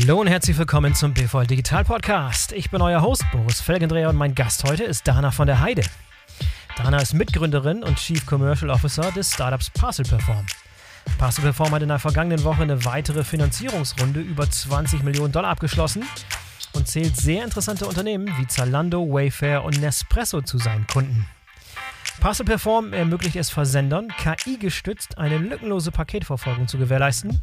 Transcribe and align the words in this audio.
Hallo 0.00 0.20
und 0.20 0.28
herzlich 0.28 0.56
willkommen 0.56 0.94
zum 0.94 1.12
BVL 1.12 1.46
Digital 1.46 1.84
Podcast. 1.84 2.52
Ich 2.52 2.70
bin 2.70 2.80
euer 2.80 3.02
Host 3.02 3.24
Boris 3.32 3.60
Felgendreher 3.60 4.08
und 4.08 4.16
mein 4.16 4.34
Gast 4.34 4.62
heute 4.62 4.84
ist 4.84 5.08
Dana 5.08 5.32
von 5.32 5.48
der 5.48 5.60
Heide. 5.60 5.82
Dana 6.76 6.98
ist 6.98 7.14
Mitgründerin 7.14 7.82
und 7.82 7.96
Chief 7.96 8.24
Commercial 8.24 8.70
Officer 8.70 9.10
des 9.10 9.32
Startups 9.32 9.70
Parcel 9.70 10.04
Perform. 10.04 10.46
Parcel 11.18 11.42
Perform 11.42 11.72
hat 11.72 11.82
in 11.82 11.88
der 11.88 11.98
vergangenen 11.98 12.44
Woche 12.44 12.62
eine 12.62 12.84
weitere 12.84 13.24
Finanzierungsrunde 13.24 14.20
über 14.20 14.48
20 14.48 15.02
Millionen 15.02 15.32
Dollar 15.32 15.50
abgeschlossen 15.50 16.04
und 16.74 16.86
zählt 16.86 17.16
sehr 17.16 17.42
interessante 17.42 17.86
Unternehmen 17.86 18.32
wie 18.38 18.46
Zalando, 18.46 19.00
Wayfair 19.00 19.64
und 19.64 19.80
Nespresso 19.80 20.42
zu 20.42 20.58
seinen 20.58 20.86
Kunden. 20.86 21.26
Parcel 22.20 22.46
Perform 22.46 22.92
ermöglicht 22.92 23.36
es 23.36 23.48
Versendern, 23.48 24.08
KI-gestützt 24.08 25.18
eine 25.18 25.38
lückenlose 25.38 25.92
Paketverfolgung 25.92 26.66
zu 26.66 26.76
gewährleisten 26.76 27.40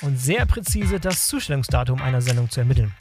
und 0.00 0.18
sehr 0.18 0.46
präzise 0.46 0.98
das 0.98 1.26
Zustellungsdatum 1.26 2.00
einer 2.00 2.22
Sendung 2.22 2.48
zu 2.48 2.60
ermitteln. 2.60 2.94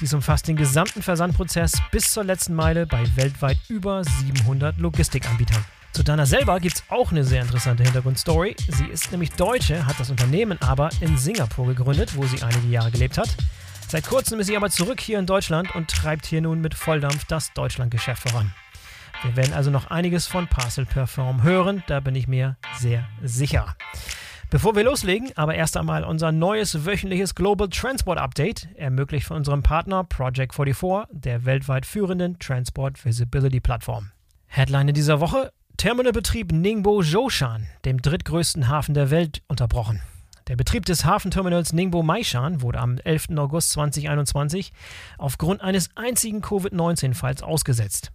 Dies 0.00 0.12
umfasst 0.12 0.48
den 0.48 0.56
gesamten 0.56 1.02
Versandprozess 1.02 1.80
bis 1.92 2.12
zur 2.12 2.24
letzten 2.24 2.54
Meile 2.54 2.86
bei 2.86 3.04
weltweit 3.14 3.58
über 3.68 4.02
700 4.02 4.76
Logistikanbietern. 4.78 5.64
Zu 5.92 6.02
Dana 6.02 6.26
selber 6.26 6.58
gibt 6.58 6.76
es 6.76 6.84
auch 6.88 7.12
eine 7.12 7.22
sehr 7.22 7.42
interessante 7.42 7.84
Hintergrundstory. 7.84 8.56
Sie 8.68 8.86
ist 8.86 9.12
nämlich 9.12 9.30
Deutsche, 9.32 9.86
hat 9.86 10.00
das 10.00 10.10
Unternehmen 10.10 10.60
aber 10.62 10.90
in 11.00 11.16
Singapur 11.16 11.68
gegründet, 11.68 12.16
wo 12.16 12.26
sie 12.26 12.42
einige 12.42 12.66
Jahre 12.66 12.90
gelebt 12.90 13.18
hat. 13.18 13.28
Seit 13.86 14.06
kurzem 14.06 14.40
ist 14.40 14.48
sie 14.48 14.56
aber 14.56 14.70
zurück 14.70 15.00
hier 15.00 15.18
in 15.20 15.26
Deutschland 15.26 15.74
und 15.76 15.90
treibt 15.90 16.26
hier 16.26 16.40
nun 16.40 16.60
mit 16.60 16.74
Volldampf 16.74 17.24
das 17.26 17.52
Deutschlandgeschäft 17.52 18.28
voran. 18.28 18.52
Wir 19.22 19.36
werden 19.36 19.52
also 19.52 19.70
noch 19.70 19.88
einiges 19.88 20.26
von 20.26 20.48
Parcel 20.48 20.86
Perform 20.86 21.42
hören, 21.42 21.82
da 21.86 22.00
bin 22.00 22.14
ich 22.14 22.26
mir 22.26 22.56
sehr 22.78 23.06
sicher. 23.22 23.76
Bevor 24.48 24.74
wir 24.74 24.82
loslegen, 24.82 25.30
aber 25.36 25.54
erst 25.54 25.76
einmal 25.76 26.04
unser 26.04 26.32
neues 26.32 26.86
wöchentliches 26.86 27.34
Global 27.34 27.68
Transport 27.68 28.18
Update, 28.18 28.68
ermöglicht 28.76 29.26
von 29.26 29.36
unserem 29.36 29.62
Partner 29.62 30.04
Project 30.04 30.54
44, 30.54 31.06
der 31.12 31.44
weltweit 31.44 31.84
führenden 31.84 32.38
Transport 32.38 33.04
Visibility 33.04 33.60
Plattform. 33.60 34.10
Headline 34.46 34.88
in 34.88 34.94
dieser 34.94 35.20
Woche: 35.20 35.52
Terminalbetrieb 35.76 36.50
Ningbo 36.50 37.02
Zhoushan, 37.02 37.66
dem 37.84 38.00
drittgrößten 38.00 38.68
Hafen 38.68 38.94
der 38.94 39.10
Welt, 39.10 39.42
unterbrochen. 39.48 40.00
Der 40.48 40.56
Betrieb 40.56 40.86
des 40.86 41.04
Hafenterminals 41.04 41.72
Ningbo 41.72 42.02
Maishan 42.02 42.62
wurde 42.62 42.80
am 42.80 42.98
11. 42.98 43.36
August 43.36 43.70
2021 43.70 44.72
aufgrund 45.18 45.60
eines 45.60 45.90
einzigen 45.94 46.40
Covid-19-Falls 46.40 47.42
ausgesetzt. 47.42 48.10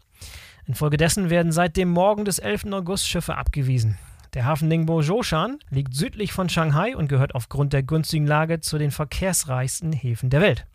Infolgedessen 0.67 1.29
werden 1.29 1.51
seit 1.51 1.77
dem 1.77 1.89
Morgen 1.89 2.25
des 2.25 2.39
11. 2.39 2.65
August 2.71 3.07
Schiffe 3.07 3.37
abgewiesen. 3.37 3.97
Der 4.33 4.45
Hafen 4.45 4.67
Ningbo 4.67 5.01
Zhoushan 5.01 5.59
liegt 5.69 5.93
südlich 5.93 6.33
von 6.33 6.49
Shanghai 6.49 6.95
und 6.95 7.07
gehört 7.07 7.35
aufgrund 7.35 7.71
der 7.71 7.83
günstigen 7.83 8.27
Lage 8.27 8.59
zu 8.59 8.77
den 8.77 8.91
verkehrsreichsten 8.91 9.93
Häfen 9.93 10.29
der 10.29 10.41
Welt. 10.41 10.65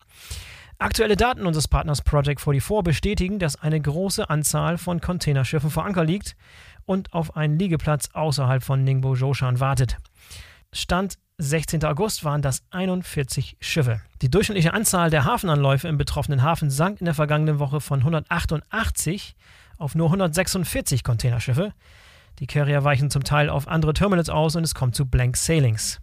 Aktuelle 0.78 1.16
Daten 1.16 1.44
unseres 1.44 1.68
Partners 1.68 2.00
Project 2.00 2.40
44 2.40 2.82
bestätigen, 2.82 3.38
dass 3.38 3.60
eine 3.60 3.80
große 3.80 4.30
Anzahl 4.30 4.78
von 4.78 5.00
Containerschiffen 5.00 5.68
vor 5.68 5.84
Anker 5.84 6.04
liegt 6.04 6.36
und 6.86 7.12
auf 7.12 7.36
einen 7.36 7.58
Liegeplatz 7.58 8.08
außerhalb 8.14 8.62
von 8.62 8.82
Ningbo 8.82 9.14
Zhoushan 9.14 9.60
wartet. 9.60 9.98
Stand 10.72 11.18
16. 11.36 11.84
August 11.84 12.24
waren 12.24 12.42
das 12.42 12.62
41 12.70 13.56
Schiffe. 13.60 14.00
Die 14.22 14.30
durchschnittliche 14.30 14.72
Anzahl 14.72 15.10
der 15.10 15.24
Hafenanläufe 15.24 15.88
im 15.88 15.98
betroffenen 15.98 16.42
Hafen 16.42 16.70
sank 16.70 17.00
in 17.00 17.06
der 17.06 17.14
vergangenen 17.14 17.58
Woche 17.58 17.80
von 17.80 18.00
188 18.00 19.36
auf 19.80 19.94
nur 19.94 20.06
146 20.08 21.02
Containerschiffe. 21.02 21.72
Die 22.38 22.46
Carrier 22.46 22.84
weichen 22.84 23.10
zum 23.10 23.24
Teil 23.24 23.50
auf 23.50 23.68
andere 23.68 23.92
Terminals 23.92 24.30
aus 24.30 24.56
und 24.56 24.64
es 24.64 24.74
kommt 24.74 24.94
zu 24.94 25.04
Blank 25.04 25.36
Sailings. 25.36 26.00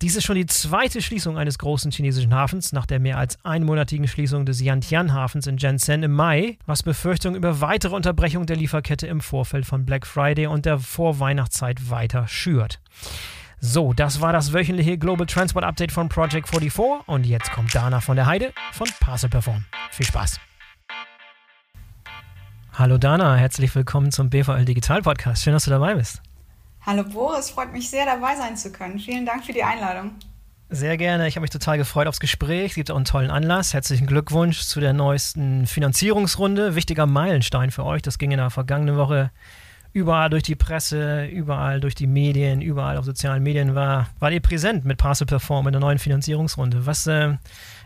Dies 0.00 0.16
ist 0.16 0.24
schon 0.24 0.36
die 0.36 0.46
zweite 0.46 1.02
Schließung 1.02 1.36
eines 1.36 1.58
großen 1.58 1.90
chinesischen 1.90 2.34
Hafens 2.34 2.72
nach 2.72 2.86
der 2.86 2.98
mehr 2.98 3.18
als 3.18 3.42
einmonatigen 3.44 4.08
Schließung 4.08 4.46
des 4.46 4.60
Yantian-Hafens 4.60 5.46
in 5.46 5.58
Shenzhen 5.58 6.02
im 6.02 6.12
Mai, 6.12 6.58
was 6.66 6.82
Befürchtungen 6.82 7.36
über 7.36 7.60
weitere 7.60 7.94
Unterbrechung 7.94 8.46
der 8.46 8.56
Lieferkette 8.56 9.06
im 9.06 9.20
Vorfeld 9.20 9.66
von 9.66 9.84
Black 9.84 10.06
Friday 10.06 10.46
und 10.46 10.66
der 10.66 10.78
Vorweihnachtszeit 10.78 11.90
weiter 11.90 12.28
schürt. 12.28 12.80
So, 13.58 13.94
das 13.94 14.20
war 14.20 14.32
das 14.32 14.52
wöchentliche 14.52 14.98
Global 14.98 15.26
Transport 15.26 15.64
Update 15.64 15.92
von 15.92 16.08
Project 16.08 16.48
44 16.48 17.06
und 17.06 17.24
jetzt 17.24 17.50
kommt 17.52 17.74
Dana 17.74 18.00
von 18.00 18.16
der 18.16 18.26
Heide 18.26 18.52
von 18.72 18.88
Parcel 19.00 19.30
Perform. 19.30 19.64
Viel 19.90 20.06
Spaß! 20.06 20.38
Hallo 22.78 22.98
Dana, 22.98 23.36
herzlich 23.36 23.74
willkommen 23.74 24.12
zum 24.12 24.28
BVL 24.28 24.66
Digital 24.66 25.00
Podcast. 25.00 25.42
Schön, 25.42 25.54
dass 25.54 25.64
du 25.64 25.70
dabei 25.70 25.94
bist. 25.94 26.20
Hallo 26.84 27.04
Boris, 27.04 27.48
freut 27.48 27.72
mich 27.72 27.88
sehr 27.88 28.04
dabei 28.04 28.36
sein 28.36 28.54
zu 28.54 28.70
können. 28.70 28.98
Vielen 28.98 29.24
Dank 29.24 29.46
für 29.46 29.54
die 29.54 29.62
Einladung. 29.62 30.10
Sehr 30.68 30.98
gerne. 30.98 31.26
Ich 31.26 31.36
habe 31.36 31.40
mich 31.40 31.50
total 31.50 31.78
gefreut 31.78 32.06
aufs 32.06 32.20
Gespräch. 32.20 32.72
Es 32.72 32.74
gibt 32.74 32.90
auch 32.90 32.96
einen 32.96 33.06
tollen 33.06 33.30
Anlass. 33.30 33.72
Herzlichen 33.72 34.06
Glückwunsch 34.06 34.60
zu 34.60 34.80
der 34.80 34.92
neuesten 34.92 35.66
Finanzierungsrunde. 35.66 36.74
Wichtiger 36.74 37.06
Meilenstein 37.06 37.70
für 37.70 37.82
euch. 37.82 38.02
Das 38.02 38.18
ging 38.18 38.30
in 38.30 38.36
der 38.36 38.50
vergangenen 38.50 38.98
Woche 38.98 39.30
überall 39.94 40.28
durch 40.28 40.42
die 40.42 40.54
Presse, 40.54 41.24
überall 41.24 41.80
durch 41.80 41.94
die 41.94 42.06
Medien, 42.06 42.60
überall 42.60 42.98
auf 42.98 43.06
sozialen 43.06 43.42
Medien 43.42 43.74
war, 43.74 44.08
war 44.18 44.30
ihr 44.30 44.40
präsent 44.40 44.84
mit 44.84 44.98
Parcel 44.98 45.26
Perform 45.26 45.66
in 45.68 45.72
der 45.72 45.80
neuen 45.80 45.98
Finanzierungsrunde. 45.98 46.84
Was, 46.84 47.06
äh, 47.06 47.38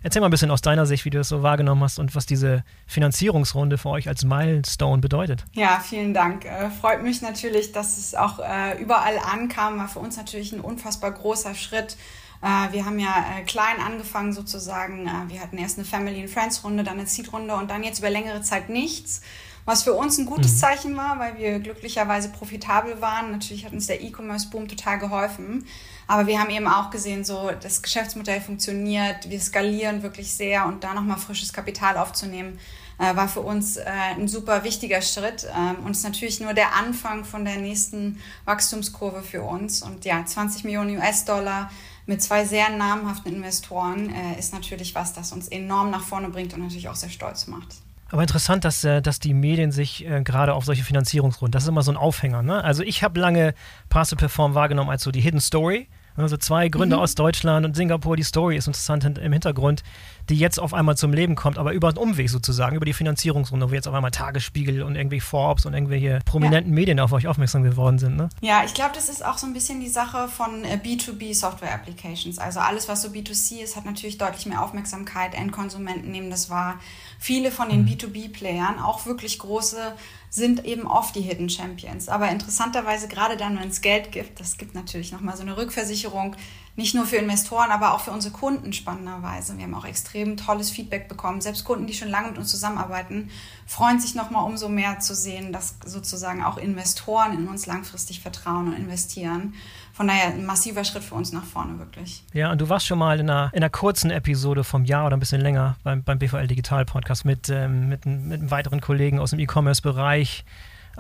erzähl 0.03 0.21
mal 0.21 0.29
ein 0.29 0.31
bisschen 0.31 0.51
aus 0.51 0.61
deiner 0.61 0.87
Sicht, 0.87 1.05
wie 1.05 1.11
du 1.11 1.19
das 1.19 1.29
so 1.29 1.43
wahrgenommen 1.43 1.83
hast 1.83 1.99
und 1.99 2.15
was 2.15 2.27
diese 2.27 2.65
Finanzierungsrunde 2.87 3.79
für 3.79 3.91
euch 3.91 4.09
als 4.09 4.25
Milestone 4.25 5.01
bedeutet. 5.01 5.45
Ja, 5.53 5.81
vielen 5.81 6.15
Dank. 6.15 6.45
Äh, 6.45 6.71
freut 6.71 7.03
mich 7.03 7.23
natürlich, 7.23 7.73
dass 7.73 7.99
es 7.99 8.15
auch 8.15 8.39
äh, 8.39 8.81
überall 8.81 9.19
ankam. 9.19 9.79
War 9.79 9.89
für 9.89 10.01
uns 10.01 10.17
natürlich 10.17 10.53
ein 10.53 10.61
unfassbar 10.61 11.13
großer 11.13 11.55
Schritt. 11.55 11.97
Äh, 12.43 12.73
wir 12.73 12.85
haben 12.85 12.99
ja 12.99 13.25
klein 13.47 13.81
angefangen 13.85 14.33
sozusagen. 14.33 15.09
Wir 15.29 15.41
hatten 15.41 15.59
erst 15.59 15.79
eine 15.79 15.87
Family 15.87 16.21
and 16.21 16.31
Friends 16.31 16.65
Runde, 16.65 16.85
dann 16.85 16.99
eine 16.99 17.07
Seed-Runde 17.07 17.55
und 17.55 17.71
dann 17.71 17.83
jetzt 17.83 17.99
über 17.99 18.11
längere 18.11 18.43
Zeit 18.43 18.69
nichts 18.69 19.23
was 19.71 19.85
für 19.85 19.95
uns 19.95 20.19
ein 20.19 20.27
gutes 20.27 20.55
mhm. 20.55 20.59
Zeichen 20.59 20.97
war, 20.97 21.21
weil 21.21 21.39
wir 21.39 21.61
glücklicherweise 21.61 22.31
profitabel 22.31 23.01
waren. 23.01 23.31
Natürlich 23.31 23.65
hat 23.65 23.73
uns 23.73 23.87
der 23.87 24.03
E-Commerce-Boom 24.03 24.67
total 24.67 24.99
geholfen. 24.99 25.65
Aber 26.09 26.27
wir 26.27 26.41
haben 26.41 26.51
eben 26.51 26.67
auch 26.67 26.91
gesehen, 26.91 27.25
so 27.25 27.53
das 27.61 27.81
Geschäftsmodell 27.81 28.41
funktioniert, 28.41 29.31
wir 29.31 29.41
skalieren 29.41 30.03
wirklich 30.03 30.33
sehr 30.33 30.67
und 30.67 30.83
da 30.83 30.93
nochmal 30.93 31.19
frisches 31.19 31.53
Kapital 31.53 31.99
aufzunehmen, 31.99 32.59
äh, 32.99 33.15
war 33.15 33.29
für 33.29 33.43
uns 33.43 33.77
äh, 33.77 33.85
ein 33.87 34.27
super 34.27 34.65
wichtiger 34.65 35.03
Schritt 35.03 35.47
ähm, 35.57 35.85
und 35.85 35.93
ist 35.93 36.03
natürlich 36.03 36.41
nur 36.41 36.53
der 36.53 36.75
Anfang 36.75 37.25
von 37.25 37.45
der 37.45 37.59
nächsten 37.59 38.21
Wachstumskurve 38.47 39.23
für 39.23 39.43
uns. 39.43 39.83
Und 39.83 40.05
ja, 40.05 40.27
20 40.27 40.65
Millionen 40.65 40.97
US-Dollar 40.97 41.71
mit 42.07 42.21
zwei 42.21 42.45
sehr 42.45 42.71
namhaften 42.71 43.37
Investoren 43.37 44.13
äh, 44.13 44.37
ist 44.37 44.53
natürlich 44.53 44.97
was, 44.97 45.13
das 45.13 45.31
uns 45.31 45.47
enorm 45.47 45.93
nach 45.93 46.03
vorne 46.03 46.29
bringt 46.29 46.55
und 46.55 46.61
natürlich 46.61 46.89
auch 46.89 46.97
sehr 46.97 47.11
stolz 47.11 47.47
macht. 47.47 47.77
Aber 48.11 48.23
interessant, 48.23 48.65
dass, 48.65 48.85
äh, 48.85 49.01
dass 49.01 49.21
die 49.21 49.35
Medien 49.35 49.73
sich 49.73 50.07
äh, 50.07 50.23
gerade 50.23 50.55
auf 50.55 50.65
solche 50.65 50.85
Finanzierungsrunden, 50.85 51.53
das 51.53 51.65
ist 51.65 51.69
immer 51.69 51.83
so 51.83 51.93
ein 51.93 51.97
Aufhänger. 51.97 52.43
Ne? 52.43 52.63
Also 52.63 52.83
ich 52.83 53.03
habe 53.03 53.21
lange 53.21 53.55
Parcel 53.89 54.19
Perform 54.19 54.55
wahrgenommen 54.55 54.91
als 54.91 55.03
so 55.03 55.11
die 55.11 55.21
Hidden 55.21 55.41
Story. 55.41 55.89
Also 56.17 56.37
zwei 56.37 56.69
Gründer 56.69 56.97
mhm. 56.97 57.03
aus 57.03 57.15
Deutschland 57.15 57.65
und 57.65 57.77
Singapur, 57.77 58.17
die 58.17 58.23
Story 58.23 58.57
ist 58.57 58.67
interessant 58.67 59.19
im 59.19 59.33
Hintergrund, 59.33 59.83
die 60.29 60.37
jetzt 60.37 60.59
auf 60.59 60.75
einmal 60.75 60.97
zum 60.97 61.13
Leben 61.13 61.35
kommt, 61.35 61.59
aber 61.59 61.73
über 61.73 61.89
einen 61.89 61.97
Umweg 61.97 62.29
sozusagen, 62.29 62.77
über 62.77 62.85
die 62.85 62.93
Finanzierungsrunde, 62.93 63.71
wo 63.71 63.75
jetzt 63.75 63.89
auf 63.89 63.95
einmal 63.95 64.11
Tagesspiegel 64.11 64.83
und 64.83 64.97
irgendwie 64.97 65.21
Forbes 65.21 65.67
und 65.67 65.75
irgendwelche 65.75 66.19
prominenten 66.25 66.73
ja. 66.73 66.75
Medien 66.75 67.01
auf 67.01 67.13
euch 67.13 67.27
aufmerksam 67.27 67.63
geworden 67.63 67.99
sind. 67.99 68.17
Ne? 68.17 68.29
Ja, 68.41 68.63
ich 68.65 68.75
glaube, 68.75 68.93
das 68.95 69.09
ist 69.09 69.25
auch 69.25 69.39
so 69.39 69.47
ein 69.47 69.55
bisschen 69.55 69.81
die 69.81 69.89
Sache 69.89 70.29
von 70.29 70.65
äh, 70.65 70.79
B2B 70.83 71.35
Software 71.35 71.73
Applications. 71.73 72.39
Also 72.39 72.61
alles, 72.61 72.89
was 72.89 73.03
so 73.03 73.09
B2C 73.09 73.63
ist, 73.63 73.77
hat 73.77 73.87
natürlich 73.87 74.19
deutlich 74.19 74.47
mehr 74.47 74.63
Aufmerksamkeit. 74.63 75.35
Endkonsumenten 75.35 76.11
nehmen 76.11 76.31
das 76.31 76.51
wahr. 76.51 76.79
Viele 77.23 77.51
von 77.51 77.69
den 77.69 77.83
mhm. 77.83 77.89
B2B-Playern, 77.89 78.79
auch 78.79 79.05
wirklich 79.05 79.39
große, 79.41 79.93
sind 80.31 80.65
eben 80.65 80.87
oft 80.87 81.15
die 81.15 81.21
Hidden 81.21 81.51
Champions. 81.51 82.09
Aber 82.09 82.31
interessanterweise, 82.31 83.09
gerade 83.09 83.37
dann, 83.37 83.61
wenn 83.61 83.69
es 83.69 83.83
Geld 83.83 84.11
gibt, 84.11 84.41
das 84.41 84.57
gibt 84.57 84.75
natürlich 84.75 85.13
nochmal 85.13 85.37
so 85.37 85.43
eine 85.43 85.59
Rückversicherung, 85.59 86.35
nicht 86.77 86.95
nur 86.95 87.05
für 87.05 87.17
Investoren, 87.17 87.73
aber 87.73 87.93
auch 87.93 88.01
für 88.01 88.11
unsere 88.13 88.33
Kunden 88.33 88.73
spannenderweise. 88.73 89.59
Wir 89.59 89.65
haben 89.65 89.75
auch 89.75 89.85
extrem 89.85 90.39
tolles 90.39 90.71
Feedback 90.71 91.09
bekommen. 91.09 91.43
Selbst 91.43 91.65
Kunden, 91.65 91.87
die 91.87 91.93
schon 91.93 92.09
lange 92.09 92.29
mit 92.29 92.39
uns 92.39 92.51
zusammenarbeiten, 92.51 93.29
freuen 93.67 94.01
sich 94.01 94.15
nochmal 94.15 94.47
umso 94.47 94.71
mehr 94.71 94.99
zu 95.01 95.15
sehen, 95.15 95.53
dass 95.53 95.77
sozusagen 95.85 96.43
auch 96.43 96.57
Investoren 96.57 97.35
in 97.35 97.49
uns 97.49 97.67
langfristig 97.67 98.21
vertrauen 98.21 98.69
und 98.69 98.77
investieren. 98.77 99.53
Von 99.93 100.09
daher 100.09 100.29
ein 100.29 100.47
massiver 100.47 100.85
Schritt 100.85 101.05
für 101.05 101.15
uns 101.15 101.33
nach 101.33 101.45
vorne, 101.45 101.79
wirklich. 101.79 102.23
Ja, 102.33 102.53
und 102.53 102.61
du 102.61 102.69
warst 102.69 102.87
schon 102.87 102.99
mal 102.99 103.19
in 103.19 103.29
einer, 103.29 103.51
in 103.53 103.59
einer 103.59 103.71
kurzen 103.71 104.11
Episode 104.11 104.65
vom 104.65 104.85
Jahr 104.85 105.07
oder 105.07 105.17
ein 105.17 105.21
bisschen 105.21 105.41
länger 105.41 105.77
beim, 105.83 106.03
beim 106.03 106.19
BVL 106.19 106.47
Digital 106.47 106.85
Podcast 106.85 107.25
mit, 107.25 107.49
ähm, 107.49 107.89
mit, 107.89 108.07
mit 108.07 108.41
einem 108.41 108.51
weiteren 108.51 108.81
Kollegen 108.81 109.19
aus 109.19 109.31
dem 109.31 109.39
E-Commerce-Bereich 109.39 110.45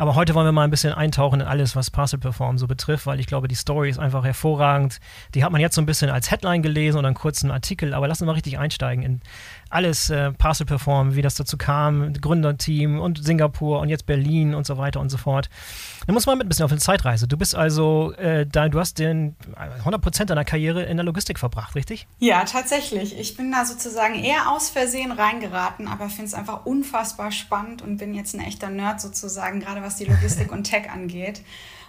Aber 0.00 0.14
heute 0.14 0.34
wollen 0.34 0.46
wir 0.46 0.52
mal 0.52 0.64
ein 0.64 0.70
bisschen 0.70 0.94
eintauchen 0.94 1.42
in 1.42 1.46
alles, 1.46 1.76
was 1.76 1.90
Parcel 1.90 2.18
Perform 2.18 2.56
so 2.56 2.66
betrifft, 2.66 3.04
weil 3.04 3.20
ich 3.20 3.26
glaube, 3.26 3.48
die 3.48 3.54
Story 3.54 3.90
ist 3.90 3.98
einfach 3.98 4.24
hervorragend. 4.24 4.98
Die 5.34 5.44
hat 5.44 5.52
man 5.52 5.60
jetzt 5.60 5.74
so 5.74 5.82
ein 5.82 5.84
bisschen 5.84 6.08
als 6.08 6.30
Headline 6.30 6.62
gelesen 6.62 6.96
oder 6.96 7.08
einen 7.08 7.14
kurzen 7.14 7.50
Artikel, 7.50 7.92
aber 7.92 8.08
lass 8.08 8.22
uns 8.22 8.26
mal 8.26 8.32
richtig 8.32 8.58
einsteigen 8.58 9.04
in 9.04 9.20
alles 9.68 10.08
äh, 10.08 10.32
Parcel 10.32 10.64
Perform, 10.64 11.16
wie 11.16 11.22
das 11.22 11.34
dazu 11.34 11.58
kam, 11.58 12.14
Gründerteam 12.14 12.98
und 12.98 13.22
Singapur 13.22 13.80
und 13.80 13.90
jetzt 13.90 14.06
Berlin 14.06 14.54
und 14.54 14.66
so 14.66 14.78
weiter 14.78 15.00
und 15.00 15.10
so 15.10 15.18
fort. 15.18 15.50
Da 16.06 16.14
muss 16.14 16.24
man 16.24 16.38
mit 16.38 16.46
ein 16.46 16.48
bisschen 16.48 16.64
auf 16.64 16.72
eine 16.72 16.80
Zeitreise. 16.80 17.28
Du 17.28 17.36
bist 17.36 17.54
also, 17.54 18.12
äh, 18.14 18.46
da, 18.46 18.70
du 18.70 18.80
hast 18.80 18.98
den 18.98 19.36
100% 19.84 20.24
deiner 20.24 20.46
Karriere 20.46 20.82
in 20.82 20.96
der 20.96 21.04
Logistik 21.04 21.38
verbracht, 21.38 21.74
richtig? 21.74 22.08
Ja, 22.18 22.44
tatsächlich. 22.44 23.18
Ich 23.18 23.36
bin 23.36 23.52
da 23.52 23.66
sozusagen 23.66 24.14
eher 24.14 24.50
aus 24.50 24.70
Versehen 24.70 25.12
reingeraten, 25.12 25.86
aber 25.86 26.08
finde 26.08 26.24
es 26.24 26.34
einfach 26.34 26.64
unfassbar 26.64 27.30
spannend 27.30 27.82
und 27.82 27.98
bin 27.98 28.14
jetzt 28.14 28.34
ein 28.34 28.40
echter 28.40 28.70
Nerd 28.70 29.00
sozusagen, 29.00 29.60
gerade 29.60 29.82
was 29.82 29.89
die 29.96 30.04
Logistik 30.04 30.52
und 30.52 30.64
Tech 30.64 30.90
angeht. 30.90 31.42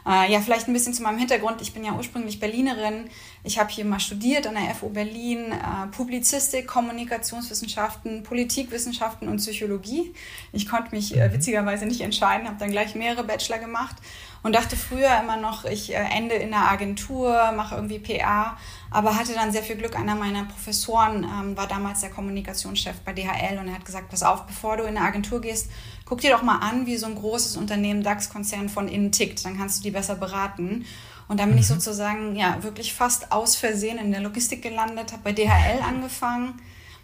Äh, 0.06 0.32
ja, 0.32 0.40
vielleicht 0.40 0.68
ein 0.68 0.74
bisschen 0.74 0.94
zu 0.94 1.04
meinem 1.04 1.20
Hintergrund. 1.20 1.62
Ich 1.62 1.74
bin 1.74 1.84
ja 1.84 1.94
ursprünglich 1.94 2.40
Berlinerin. 2.40 3.10
Ich 3.44 3.60
habe 3.60 3.70
hier 3.70 3.86
mal 3.86 4.00
studiert 4.00 4.48
an 4.48 4.56
der 4.56 4.74
FU 4.74 4.90
Berlin, 4.90 5.52
äh, 5.52 5.88
Publizistik, 5.92 6.68
Kommunikationswissenschaften, 6.68 8.24
Politikwissenschaften 8.24 9.28
und 9.28 9.38
Psychologie. 9.38 10.14
Ich 10.54 10.68
konnte 10.68 10.96
mich 10.96 11.16
äh, 11.16 11.28
mhm. 11.28 11.34
witzigerweise 11.34 11.86
nicht 11.86 12.02
entscheiden, 12.02 12.48
habe 12.48 12.58
dann 12.60 12.72
gleich 12.72 12.96
mehrere 12.96 13.24
Bachelor 13.24 13.60
gemacht 13.60 13.98
und 14.44 14.56
dachte 14.56 14.76
früher 14.76 15.20
immer 15.22 15.38
noch, 15.38 15.66
ich 15.66 15.94
äh, 15.94 15.98
ende 15.98 16.36
in 16.36 16.54
einer 16.54 16.70
Agentur, 16.70 17.52
mache 17.52 17.76
irgendwie 17.76 18.00
PA, 18.00 18.58
aber 18.90 19.16
hatte 19.16 19.34
dann 19.34 19.52
sehr 19.52 19.64
viel 19.64 19.76
Glück. 19.76 19.96
Einer 19.98 20.16
meiner 20.16 20.46
Professoren 20.46 21.24
ähm, 21.24 21.56
war 21.56 21.68
damals 21.68 22.02
der 22.02 22.10
Kommunikationschef 22.10 23.00
bei 23.02 23.14
DHL 23.14 23.60
und 23.60 23.68
er 23.68 23.76
hat 23.76 23.86
gesagt, 23.86 24.10
pass 24.10 24.24
auf, 24.24 24.48
bevor 24.48 24.78
du 24.78 24.84
in 24.84 24.98
eine 24.98 25.06
Agentur 25.06 25.42
gehst, 25.42 25.70
guck 26.06 26.22
dir 26.22 26.32
doch 26.32 26.42
mal 26.42 26.58
an, 26.58 26.88
wie 26.88 26.98
so 26.98 27.06
ein 27.06 27.16
großes 27.16 27.56
Unternehmen, 27.56 28.04
DAX-Konzern 28.04 28.70
von 28.70 28.88
innen 28.88 29.12
tickt. 29.12 29.46
Dann 29.46 29.58
kannst 29.58 29.80
du 29.80 29.84
die 29.84 29.92
besser 29.92 30.16
beraten. 30.16 30.86
Und 31.28 31.40
dann 31.40 31.50
bin 31.50 31.58
ich 31.58 31.70
mhm. 31.70 31.76
sozusagen 31.76 32.36
ja 32.36 32.62
wirklich 32.64 32.94
fast 32.94 33.32
aus 33.32 33.56
Versehen 33.56 33.98
in 33.98 34.12
der 34.12 34.22
Logistik 34.22 34.62
gelandet, 34.62 35.14
habe 35.14 35.22
bei 35.24 35.32
DHL 35.32 35.82
angefangen 35.88 36.60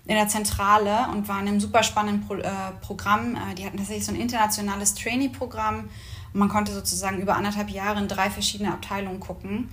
in 0.08 0.16
der 0.16 0.28
Zentrale 0.28 1.08
und 1.12 1.28
war 1.28 1.40
in 1.40 1.48
einem 1.48 1.60
super 1.60 1.84
spannenden 1.84 2.26
Pro 2.26 2.36
äh, 2.36 2.52
Programm. 2.82 3.36
Äh, 3.36 3.56
die 3.56 3.66
hatten 3.66 3.78
tatsächlich 3.78 4.06
so 4.06 4.12
ein 4.12 4.20
internationales 4.20 4.96
Trainee-Programm. 4.96 5.90
Man 6.34 6.50
konnte 6.50 6.74
sozusagen 6.74 7.22
über 7.22 7.36
anderthalb 7.36 7.70
Jahre 7.70 8.00
in 8.00 8.08
drei 8.08 8.30
verschiedene 8.30 8.72
Abteilungen 8.72 9.20
gucken. 9.20 9.70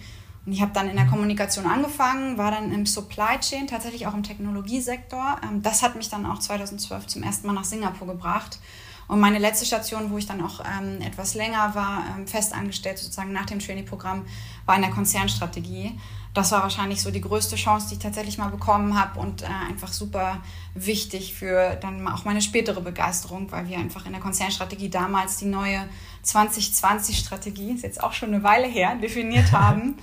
Und 0.47 0.53
ich 0.53 0.61
habe 0.61 0.73
dann 0.75 0.89
in 0.89 0.97
der 0.97 1.07
Kommunikation 1.07 1.67
angefangen, 1.67 2.37
war 2.37 2.51
dann 2.51 2.71
im 2.73 2.85
Supply 2.87 3.39
Chain, 3.41 3.67
tatsächlich 3.67 4.07
auch 4.07 4.15
im 4.15 4.23
Technologiesektor. 4.23 5.39
Ähm, 5.43 5.63
das 5.63 5.83
hat 5.83 5.97
mich 5.97 6.11
dann 6.11 6.27
auch 6.27 6.39
2012 6.39 7.07
zum 7.07 7.23
ersten 7.23 7.47
Mal 7.47 7.55
nach 7.55 7.65
Singapur 7.65 8.07
gebracht 8.07 8.59
und 9.07 9.21
meine 9.21 9.39
letzte 9.39 9.67
Station, 9.67 10.11
wo 10.11 10.19
ich 10.19 10.27
dann 10.27 10.41
auch 10.41 10.61
ähm, 10.61 11.01
etwas 11.01 11.35
länger 11.35 11.75
war, 11.75 12.05
ähm, 12.17 12.27
festangestellt 12.27 12.99
sozusagen 12.99 13.33
nach 13.33 13.47
dem 13.47 13.59
Trainee-Programm, 13.59 14.25
war 14.67 14.77
in 14.77 14.83
der 14.83 14.91
Konzernstrategie. 14.91 15.99
Das 16.33 16.51
war 16.51 16.63
wahrscheinlich 16.63 17.01
so 17.01 17.11
die 17.11 17.21
größte 17.21 17.55
Chance, 17.57 17.89
die 17.89 17.95
ich 17.95 18.01
tatsächlich 18.01 18.39
mal 18.39 18.49
bekommen 18.49 18.99
habe 18.99 19.21
und 19.21 19.43
äh, 19.43 19.47
einfach 19.69 19.93
super 19.93 20.39
wichtig 20.75 21.35
für 21.35 21.77
dann 21.77 22.09
auch 22.09 22.25
meine 22.25 22.43
spätere 22.43 22.81
Begeisterung, 22.81 23.53
weil 23.53 23.69
wir 23.69 23.79
einfach 23.79 24.07
in 24.07 24.13
der 24.13 24.21
Konzernstrategie 24.21 24.89
damals 24.89 25.37
die 25.37 25.47
neue 25.47 25.87
2020-Strategie, 26.25 27.73
ist 27.73 27.83
jetzt 27.83 28.03
auch 28.03 28.13
schon 28.13 28.35
eine 28.35 28.43
Weile 28.43 28.67
her, 28.67 28.97
definiert 28.97 29.53
haben. 29.53 29.97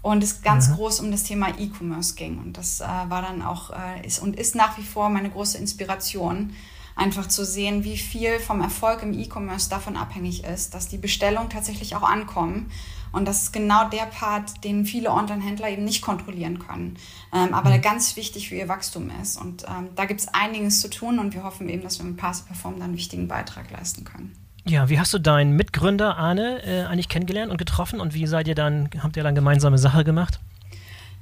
und 0.00 0.22
es 0.22 0.42
ganz 0.42 0.68
mhm. 0.68 0.74
groß 0.74 1.00
um 1.00 1.10
das 1.10 1.24
Thema 1.24 1.48
E-Commerce 1.58 2.14
ging. 2.14 2.38
Und 2.38 2.56
das 2.56 2.80
äh, 2.80 2.84
war 2.84 3.22
dann 3.22 3.42
auch 3.42 3.70
äh, 3.70 4.06
ist 4.06 4.20
und 4.20 4.36
ist 4.36 4.54
nach 4.54 4.78
wie 4.78 4.82
vor 4.82 5.08
meine 5.08 5.30
große 5.30 5.58
Inspiration, 5.58 6.54
einfach 6.96 7.26
zu 7.28 7.44
sehen, 7.44 7.84
wie 7.84 7.96
viel 7.96 8.38
vom 8.38 8.60
Erfolg 8.60 9.02
im 9.02 9.12
E-Commerce 9.12 9.68
davon 9.68 9.96
abhängig 9.96 10.44
ist, 10.44 10.74
dass 10.74 10.88
die 10.88 10.98
Bestellungen 10.98 11.50
tatsächlich 11.50 11.96
auch 11.96 12.02
ankommen. 12.02 12.70
Und 13.12 13.26
das 13.28 13.42
ist 13.42 13.52
genau 13.52 13.88
der 13.88 14.06
Part, 14.06 14.64
den 14.64 14.84
viele 14.84 15.10
Online-Händler 15.10 15.70
eben 15.70 15.84
nicht 15.84 16.02
kontrollieren 16.02 16.58
können, 16.58 16.96
ähm, 17.32 17.54
aber 17.54 17.68
der 17.68 17.78
mhm. 17.78 17.82
ganz 17.82 18.16
wichtig 18.16 18.48
für 18.48 18.56
ihr 18.56 18.68
Wachstum 18.68 19.10
ist. 19.22 19.36
Und 19.36 19.64
ähm, 19.64 19.90
da 19.94 20.04
gibt 20.04 20.20
es 20.20 20.28
einiges 20.28 20.80
zu 20.80 20.90
tun 20.90 21.20
und 21.20 21.32
wir 21.32 21.44
hoffen 21.44 21.68
eben, 21.68 21.82
dass 21.82 21.98
wir 21.98 22.06
mit 22.06 22.16
Pass 22.16 22.42
Perform 22.42 22.74
dann 22.74 22.82
einen 22.82 22.96
wichtigen 22.96 23.28
Beitrag 23.28 23.70
leisten 23.70 24.04
können. 24.04 24.36
Ja, 24.66 24.88
wie 24.88 24.98
hast 24.98 25.12
du 25.14 25.18
deinen 25.18 25.52
Mitgründer 25.52 26.16
Arne 26.16 26.64
äh, 26.64 26.84
eigentlich 26.86 27.08
kennengelernt 27.08 27.52
und 27.52 27.58
getroffen 27.58 28.00
und 28.00 28.14
wie 28.14 28.26
seid 28.26 28.48
ihr 28.48 28.54
dann, 28.54 28.88
habt 29.00 29.16
ihr 29.16 29.22
dann 29.22 29.34
gemeinsame 29.34 29.78
Sache 29.78 30.04
gemacht? 30.04 30.40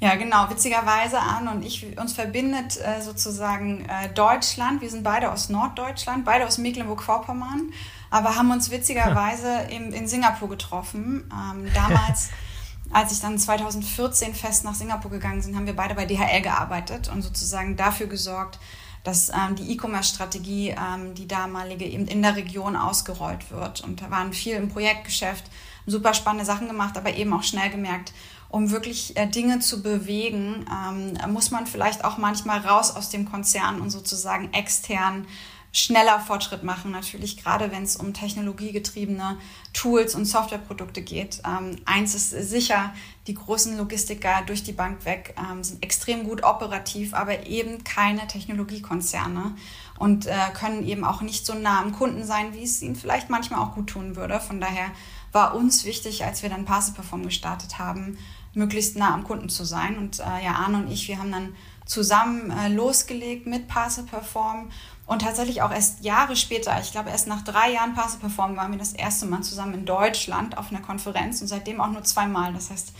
Ja, 0.02 0.16
genau. 0.16 0.50
Witzigerweise, 0.50 1.16
Arne 1.20 1.52
und 1.52 1.64
ich, 1.64 1.96
uns 1.96 2.12
verbindet 2.12 2.76
äh, 2.76 3.00
sozusagen 3.00 3.84
äh, 3.84 4.12
Deutschland. 4.12 4.80
Wir 4.80 4.90
sind 4.90 5.04
beide 5.04 5.30
aus 5.30 5.48
Norddeutschland, 5.48 6.24
beide 6.24 6.44
aus 6.44 6.58
Mecklenburg-Vorpommern, 6.58 7.72
aber 8.10 8.34
haben 8.34 8.50
uns 8.50 8.72
witzigerweise 8.72 9.68
in, 9.70 9.92
in 9.92 10.08
Singapur 10.08 10.48
getroffen. 10.48 11.30
Ähm, 11.30 11.70
damals, 11.72 12.30
als 12.92 13.12
ich 13.12 13.20
dann 13.20 13.38
2014 13.38 14.34
fest 14.34 14.64
nach 14.64 14.74
Singapur 14.74 15.08
gegangen 15.08 15.40
bin, 15.40 15.54
haben 15.54 15.66
wir 15.66 15.76
beide 15.76 15.94
bei 15.94 16.04
DHL 16.04 16.42
gearbeitet 16.42 17.08
und 17.08 17.22
sozusagen 17.22 17.76
dafür 17.76 18.08
gesorgt, 18.08 18.58
dass 19.04 19.28
ähm, 19.28 19.54
die 19.54 19.70
E-Commerce-Strategie, 19.70 20.70
ähm, 20.70 21.14
die 21.14 21.28
damalige, 21.28 21.84
eben 21.84 22.08
in 22.08 22.22
der 22.22 22.34
Region 22.34 22.74
ausgerollt 22.74 23.52
wird. 23.52 23.82
Und 23.82 24.02
da 24.02 24.10
waren 24.10 24.32
viel 24.32 24.56
im 24.56 24.68
Projektgeschäft, 24.68 25.44
super 25.86 26.12
spannende 26.12 26.44
Sachen 26.44 26.66
gemacht, 26.66 26.96
aber 26.96 27.14
eben 27.14 27.32
auch 27.32 27.44
schnell 27.44 27.70
gemerkt, 27.70 28.12
um 28.52 28.70
wirklich 28.70 29.16
äh, 29.16 29.26
Dinge 29.26 29.58
zu 29.58 29.82
bewegen, 29.82 30.66
ähm, 30.70 31.32
muss 31.32 31.50
man 31.50 31.66
vielleicht 31.66 32.04
auch 32.04 32.18
manchmal 32.18 32.60
raus 32.60 32.94
aus 32.94 33.08
dem 33.08 33.28
Konzern 33.28 33.80
und 33.80 33.90
sozusagen 33.90 34.52
extern 34.52 35.26
schneller 35.74 36.20
Fortschritt 36.20 36.62
machen, 36.62 36.90
natürlich 36.90 37.42
gerade 37.42 37.72
wenn 37.72 37.82
es 37.82 37.96
um 37.96 38.12
technologiegetriebene 38.12 39.38
Tools 39.72 40.14
und 40.14 40.26
Softwareprodukte 40.26 41.00
geht. 41.00 41.40
Ähm, 41.46 41.76
eins 41.86 42.14
ist 42.14 42.28
sicher, 42.50 42.92
die 43.26 43.32
großen 43.32 43.78
Logistiker 43.78 44.42
durch 44.46 44.62
die 44.62 44.72
Bank 44.72 45.06
weg 45.06 45.34
ähm, 45.38 45.64
sind 45.64 45.82
extrem 45.82 46.24
gut 46.24 46.44
operativ, 46.44 47.14
aber 47.14 47.46
eben 47.46 47.84
keine 47.84 48.26
Technologiekonzerne 48.26 49.54
und 49.98 50.26
äh, 50.26 50.34
können 50.52 50.86
eben 50.86 51.04
auch 51.04 51.22
nicht 51.22 51.46
so 51.46 51.54
nah 51.54 51.80
am 51.80 51.92
Kunden 51.92 52.24
sein, 52.24 52.52
wie 52.52 52.64
es 52.64 52.82
ihnen 52.82 52.96
vielleicht 52.96 53.30
manchmal 53.30 53.60
auch 53.60 53.74
gut 53.74 53.88
tun 53.88 54.14
würde. 54.14 54.40
Von 54.40 54.60
daher 54.60 54.90
war 55.32 55.54
uns 55.54 55.86
wichtig, 55.86 56.26
als 56.26 56.42
wir 56.42 56.50
dann 56.50 56.66
Parse 56.66 56.92
Perform 56.92 57.22
gestartet 57.22 57.78
haben, 57.78 58.18
möglichst 58.54 58.96
nah 58.96 59.14
am 59.14 59.24
Kunden 59.24 59.48
zu 59.48 59.64
sein. 59.64 59.98
Und 59.98 60.20
äh, 60.20 60.44
ja, 60.44 60.52
Arne 60.52 60.78
und 60.78 60.90
ich, 60.90 61.08
wir 61.08 61.18
haben 61.18 61.32
dann 61.32 61.54
zusammen 61.86 62.50
äh, 62.50 62.68
losgelegt 62.68 63.46
mit 63.46 63.68
Parse 63.68 64.04
Perform 64.04 64.70
und 65.06 65.22
tatsächlich 65.22 65.62
auch 65.62 65.72
erst 65.72 66.04
Jahre 66.04 66.36
später, 66.36 66.78
ich 66.80 66.92
glaube 66.92 67.10
erst 67.10 67.26
nach 67.26 67.42
drei 67.42 67.72
Jahren 67.72 67.94
Parse 67.94 68.18
Perform, 68.18 68.56
waren 68.56 68.70
wir 68.70 68.78
das 68.78 68.92
erste 68.92 69.26
Mal 69.26 69.42
zusammen 69.42 69.74
in 69.74 69.84
Deutschland 69.84 70.56
auf 70.56 70.70
einer 70.70 70.80
Konferenz 70.80 71.40
und 71.40 71.48
seitdem 71.48 71.80
auch 71.80 71.90
nur 71.90 72.04
zweimal. 72.04 72.52
Das 72.52 72.70
heißt, 72.70 72.92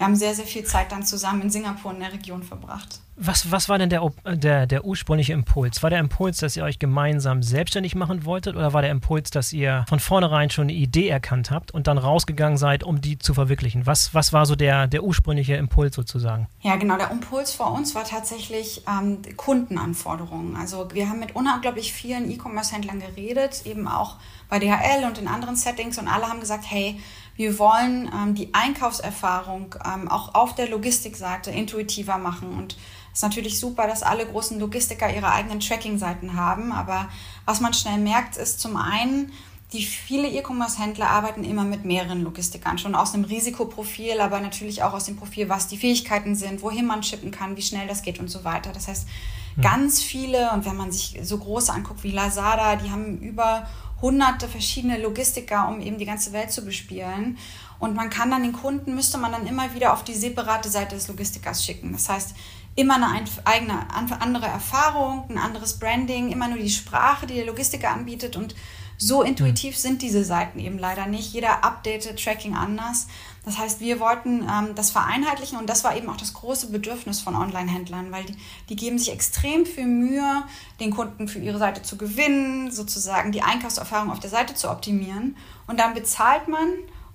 wir 0.00 0.06
haben 0.06 0.16
sehr, 0.16 0.34
sehr 0.34 0.46
viel 0.46 0.64
Zeit 0.64 0.92
dann 0.92 1.02
zusammen 1.02 1.42
in 1.42 1.50
Singapur 1.50 1.92
in 1.92 2.00
der 2.00 2.10
Region 2.10 2.42
verbracht. 2.42 3.00
Was, 3.16 3.52
was 3.52 3.68
war 3.68 3.76
denn 3.76 3.90
der, 3.90 4.10
der, 4.24 4.66
der 4.66 4.86
ursprüngliche 4.86 5.34
Impuls? 5.34 5.82
War 5.82 5.90
der 5.90 5.98
Impuls, 5.98 6.38
dass 6.38 6.56
ihr 6.56 6.64
euch 6.64 6.78
gemeinsam 6.78 7.42
selbstständig 7.42 7.94
machen 7.94 8.24
wolltet 8.24 8.56
oder 8.56 8.72
war 8.72 8.80
der 8.80 8.92
Impuls, 8.92 9.28
dass 9.28 9.52
ihr 9.52 9.84
von 9.90 10.00
vornherein 10.00 10.48
schon 10.48 10.62
eine 10.62 10.72
Idee 10.72 11.08
erkannt 11.08 11.50
habt 11.50 11.72
und 11.72 11.86
dann 11.86 11.98
rausgegangen 11.98 12.56
seid, 12.56 12.82
um 12.82 13.02
die 13.02 13.18
zu 13.18 13.34
verwirklichen? 13.34 13.84
Was, 13.84 14.14
was 14.14 14.32
war 14.32 14.46
so 14.46 14.56
der, 14.56 14.86
der 14.86 15.04
ursprüngliche 15.04 15.56
Impuls 15.56 15.94
sozusagen? 15.94 16.48
Ja, 16.62 16.76
genau. 16.76 16.96
Der 16.96 17.10
Impuls 17.10 17.52
vor 17.52 17.70
uns 17.70 17.94
war 17.94 18.04
tatsächlich 18.04 18.82
ähm, 18.88 19.18
Kundenanforderungen. 19.36 20.56
Also 20.56 20.88
wir 20.94 21.10
haben 21.10 21.20
mit 21.20 21.36
unglaublich 21.36 21.92
vielen 21.92 22.30
E-Commerce-Händlern 22.30 23.00
geredet, 23.00 23.66
eben 23.66 23.86
auch 23.86 24.16
bei 24.48 24.58
DHL 24.58 25.04
und 25.06 25.18
in 25.18 25.28
anderen 25.28 25.56
Settings 25.56 25.98
und 25.98 26.08
alle 26.08 26.26
haben 26.26 26.40
gesagt, 26.40 26.64
hey, 26.66 26.98
wir 27.40 27.58
wollen 27.58 28.10
ähm, 28.14 28.34
die 28.34 28.52
Einkaufserfahrung 28.52 29.74
ähm, 29.82 30.08
auch 30.08 30.34
auf 30.34 30.54
der 30.54 30.68
Logistikseite 30.68 31.50
intuitiver 31.50 32.18
machen 32.18 32.52
und 32.52 32.76
ist 33.14 33.22
natürlich 33.22 33.58
super, 33.58 33.86
dass 33.86 34.02
alle 34.02 34.26
großen 34.26 34.60
Logistiker 34.60 35.10
ihre 35.10 35.32
eigenen 35.32 35.60
Tracking-Seiten 35.60 36.36
haben, 36.36 36.70
aber 36.70 37.08
was 37.46 37.62
man 37.62 37.72
schnell 37.72 37.96
merkt, 37.96 38.36
ist 38.36 38.60
zum 38.60 38.76
einen, 38.76 39.32
die 39.72 39.82
viele 39.82 40.28
E-Commerce-Händler 40.28 41.08
arbeiten 41.08 41.42
immer 41.42 41.64
mit 41.64 41.86
mehreren 41.86 42.22
Logistikern, 42.24 42.76
schon 42.76 42.94
aus 42.94 43.12
dem 43.12 43.24
Risikoprofil, 43.24 44.20
aber 44.20 44.40
natürlich 44.40 44.82
auch 44.82 44.92
aus 44.92 45.06
dem 45.06 45.16
Profil, 45.16 45.48
was 45.48 45.66
die 45.66 45.78
Fähigkeiten 45.78 46.36
sind, 46.36 46.60
wohin 46.60 46.84
man 46.84 47.02
shippen 47.02 47.30
kann, 47.30 47.56
wie 47.56 47.62
schnell 47.62 47.88
das 47.88 48.02
geht 48.02 48.20
und 48.20 48.28
so 48.28 48.44
weiter. 48.44 48.72
Das 48.74 48.86
heißt, 48.86 49.08
hm. 49.54 49.62
ganz 49.62 50.02
viele, 50.02 50.50
und 50.50 50.66
wenn 50.66 50.76
man 50.76 50.92
sich 50.92 51.18
so 51.22 51.38
große 51.38 51.72
anguckt 51.72 52.02
wie 52.02 52.10
Lazada, 52.10 52.76
die 52.76 52.90
haben 52.90 53.18
über 53.20 53.66
hunderte 54.02 54.48
verschiedene 54.48 54.98
Logistiker, 54.98 55.68
um 55.68 55.80
eben 55.80 55.98
die 55.98 56.06
ganze 56.06 56.32
Welt 56.32 56.50
zu 56.50 56.64
bespielen. 56.64 57.38
Und 57.78 57.94
man 57.94 58.10
kann 58.10 58.30
dann 58.30 58.42
den 58.42 58.52
Kunden, 58.52 58.94
müsste 58.94 59.18
man 59.18 59.32
dann 59.32 59.46
immer 59.46 59.74
wieder 59.74 59.92
auf 59.92 60.04
die 60.04 60.14
separate 60.14 60.68
Seite 60.68 60.94
des 60.94 61.08
Logistikers 61.08 61.64
schicken. 61.64 61.92
Das 61.92 62.08
heißt, 62.08 62.34
immer 62.76 62.96
eine 62.96 63.24
eigene, 63.44 63.90
andere 64.20 64.46
Erfahrung, 64.46 65.28
ein 65.28 65.38
anderes 65.38 65.78
Branding, 65.78 66.30
immer 66.30 66.48
nur 66.48 66.58
die 66.58 66.70
Sprache, 66.70 67.26
die 67.26 67.34
der 67.34 67.46
Logistiker 67.46 67.90
anbietet 67.90 68.36
und 68.36 68.54
So 69.02 69.22
intuitiv 69.22 69.76
mhm. 69.76 69.80
sind 69.80 70.02
diese 70.02 70.24
Seiten 70.24 70.58
eben 70.58 70.78
leider 70.78 71.06
nicht. 71.06 71.32
Jeder 71.32 71.64
updatet 71.64 72.22
Tracking 72.22 72.54
anders. 72.54 73.08
Das 73.46 73.56
heißt, 73.56 73.80
wir 73.80 73.98
wollten 73.98 74.42
ähm, 74.42 74.74
das 74.74 74.90
vereinheitlichen 74.90 75.58
und 75.58 75.68
das 75.70 75.82
war 75.84 75.96
eben 75.96 76.10
auch 76.10 76.18
das 76.18 76.34
große 76.34 76.70
Bedürfnis 76.70 77.20
von 77.20 77.34
Online-Händlern, 77.34 78.12
weil 78.12 78.24
die, 78.24 78.36
die 78.68 78.76
geben 78.76 78.98
sich 78.98 79.10
extrem 79.10 79.64
viel 79.64 79.86
Mühe, 79.86 80.42
den 80.80 80.90
Kunden 80.90 81.28
für 81.28 81.38
ihre 81.38 81.58
Seite 81.58 81.82
zu 81.82 81.96
gewinnen, 81.96 82.70
sozusagen 82.70 83.32
die 83.32 83.40
Einkaufserfahrung 83.40 84.10
auf 84.10 84.20
der 84.20 84.28
Seite 84.28 84.54
zu 84.54 84.70
optimieren. 84.70 85.34
Und 85.66 85.80
dann 85.80 85.94
bezahlt 85.94 86.48
man 86.48 86.68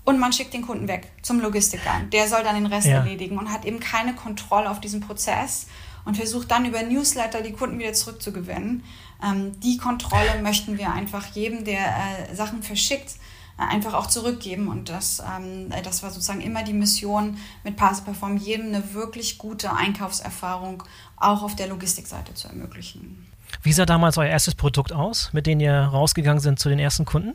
und 0.05 0.19
man 0.19 0.33
schickt 0.33 0.55
den 0.55 0.63
Kunden 0.63 0.87
weg 0.87 1.11
zum 1.21 1.39
Logistiker. 1.39 2.01
Der 2.11 2.27
soll 2.27 2.41
dann 2.41 2.55
den 2.55 2.65
Rest 2.65 2.87
ja. 2.87 2.97
erledigen 2.97 3.37
und 3.37 3.51
hat 3.51 3.63
eben 3.63 3.79
keine 3.79 4.15
Kontrolle 4.15 4.71
auf 4.71 4.79
diesen 4.79 5.01
Prozess 5.01 5.67
und 6.05 6.15
versucht 6.15 6.49
dann 6.51 6.65
über 6.65 6.81
Newsletter 6.83 7.41
die 7.41 7.51
Kunden 7.51 7.77
wieder 7.77 7.93
zurückzugewinnen. 7.93 8.83
Ähm, 9.23 9.59
die 9.59 9.77
Kontrolle 9.77 10.41
möchten 10.41 10.77
wir 10.77 10.91
einfach 10.91 11.25
jedem, 11.27 11.65
der 11.65 11.79
äh, 11.79 12.35
Sachen 12.35 12.63
verschickt, 12.63 13.15
äh, 13.57 13.63
einfach 13.63 13.93
auch 13.93 14.07
zurückgeben. 14.07 14.67
Und 14.67 14.89
das, 14.89 15.21
ähm, 15.37 15.69
das 15.83 16.03
war 16.03 16.11
sozusagen 16.11 16.41
immer 16.41 16.63
die 16.63 16.73
Mission 16.73 17.37
mit 17.63 17.77
Pass 17.77 18.01
Perform, 18.01 18.37
jedem 18.37 18.67
eine 18.67 18.93
wirklich 18.93 19.37
gute 19.37 19.73
Einkaufserfahrung 19.73 20.83
auch 21.17 21.43
auf 21.43 21.55
der 21.55 21.67
Logistikseite 21.67 22.33
zu 22.33 22.47
ermöglichen. 22.47 23.25
Wie 23.61 23.73
sah 23.73 23.85
damals 23.85 24.17
euer 24.17 24.27
erstes 24.27 24.55
Produkt 24.55 24.91
aus, 24.91 25.31
mit 25.33 25.47
dem 25.47 25.59
ihr 25.59 25.73
rausgegangen 25.73 26.41
sind 26.41 26.59
zu 26.59 26.69
den 26.69 26.79
ersten 26.79 27.05
Kunden? 27.05 27.33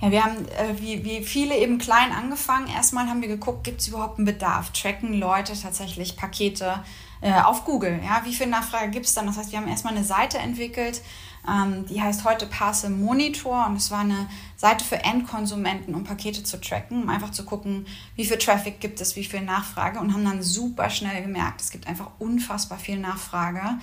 Ja, 0.00 0.10
wir 0.10 0.24
haben 0.24 0.46
äh, 0.48 0.78
wie, 0.80 1.04
wie 1.04 1.24
viele 1.24 1.56
eben 1.56 1.78
klein 1.78 2.12
angefangen. 2.12 2.68
Erstmal 2.68 3.08
haben 3.08 3.22
wir 3.22 3.28
geguckt, 3.28 3.64
gibt 3.64 3.80
es 3.80 3.88
überhaupt 3.88 4.18
einen 4.18 4.26
Bedarf? 4.26 4.70
Tracken 4.72 5.14
Leute 5.14 5.58
tatsächlich 5.58 6.16
Pakete 6.16 6.80
äh, 7.20 7.40
auf 7.40 7.64
Google? 7.64 8.00
Ja, 8.04 8.22
wie 8.24 8.34
viel 8.34 8.46
Nachfrage 8.46 8.90
gibt 8.90 9.06
es 9.06 9.14
dann? 9.14 9.26
Das 9.26 9.36
heißt, 9.36 9.52
wir 9.52 9.58
haben 9.58 9.68
erstmal 9.68 9.94
eine 9.94 10.04
Seite 10.04 10.38
entwickelt, 10.38 11.02
ähm, 11.48 11.86
die 11.86 12.02
heißt 12.02 12.24
heute 12.24 12.46
Parcel 12.46 12.90
Monitor 12.90 13.66
und 13.66 13.76
es 13.76 13.90
war 13.90 14.00
eine 14.00 14.28
Seite 14.56 14.84
für 14.84 14.96
Endkonsumenten, 14.96 15.94
um 15.94 16.04
Pakete 16.04 16.42
zu 16.42 16.60
tracken, 16.60 17.02
um 17.04 17.08
einfach 17.08 17.30
zu 17.30 17.44
gucken, 17.44 17.86
wie 18.16 18.24
viel 18.24 18.38
Traffic 18.38 18.80
gibt 18.80 19.00
es, 19.00 19.16
wie 19.16 19.24
viel 19.24 19.42
Nachfrage 19.42 20.00
und 20.00 20.12
haben 20.12 20.24
dann 20.24 20.42
super 20.42 20.90
schnell 20.90 21.22
gemerkt, 21.22 21.60
es 21.60 21.70
gibt 21.70 21.86
einfach 21.86 22.10
unfassbar 22.18 22.78
viel 22.78 22.98
Nachfrage. 22.98 23.78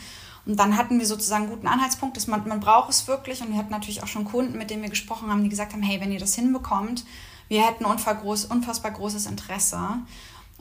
Und 0.45 0.59
dann 0.59 0.77
hatten 0.77 0.99
wir 0.99 1.05
sozusagen 1.05 1.47
guten 1.47 1.67
Anhaltspunkt, 1.67 2.17
dass 2.17 2.27
man, 2.27 2.45
man 2.47 2.59
braucht 2.59 2.89
es 2.89 3.07
wirklich. 3.07 3.41
Und 3.41 3.51
wir 3.51 3.57
hatten 3.57 3.71
natürlich 3.71 4.03
auch 4.03 4.07
schon 4.07 4.25
Kunden, 4.25 4.57
mit 4.57 4.69
denen 4.69 4.81
wir 4.81 4.89
gesprochen 4.89 5.29
haben, 5.29 5.43
die 5.43 5.49
gesagt 5.49 5.71
haben, 5.71 5.81
hey, 5.81 6.01
wenn 6.01 6.11
ihr 6.11 6.19
das 6.19 6.35
hinbekommt, 6.35 7.05
wir 7.47 7.65
hätten 7.65 7.85
unfassbar 7.85 8.91
großes 8.91 9.25
Interesse. 9.25 9.79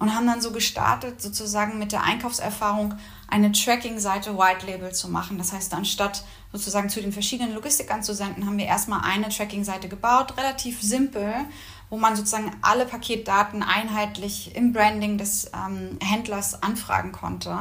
Und 0.02 0.16
haben 0.16 0.26
dann 0.26 0.40
so 0.40 0.50
gestartet, 0.50 1.22
sozusagen 1.22 1.78
mit 1.78 1.92
der 1.92 2.02
Einkaufserfahrung 2.02 2.94
eine 3.28 3.52
Tracking-Seite 3.52 4.36
White 4.36 4.66
Label 4.66 4.92
zu 4.92 5.08
machen. 5.08 5.38
Das 5.38 5.52
heißt, 5.52 5.72
anstatt 5.74 6.24
sozusagen 6.50 6.88
zu 6.88 7.00
den 7.00 7.12
verschiedenen 7.12 7.54
Logistikern 7.54 8.02
zu 8.02 8.12
senden, 8.12 8.44
haben 8.44 8.58
wir 8.58 8.64
erstmal 8.64 9.02
eine 9.04 9.28
Tracking-Seite 9.28 9.88
gebaut, 9.88 10.36
relativ 10.36 10.82
simpel, 10.82 11.32
wo 11.88 11.98
man 11.98 12.16
sozusagen 12.16 12.50
alle 12.62 12.84
Paketdaten 12.84 13.62
einheitlich 13.62 14.56
im 14.56 14.72
Branding 14.72 15.18
des 15.18 15.52
ähm, 15.54 16.00
Händlers 16.02 16.64
anfragen 16.64 17.12
konnte. 17.12 17.56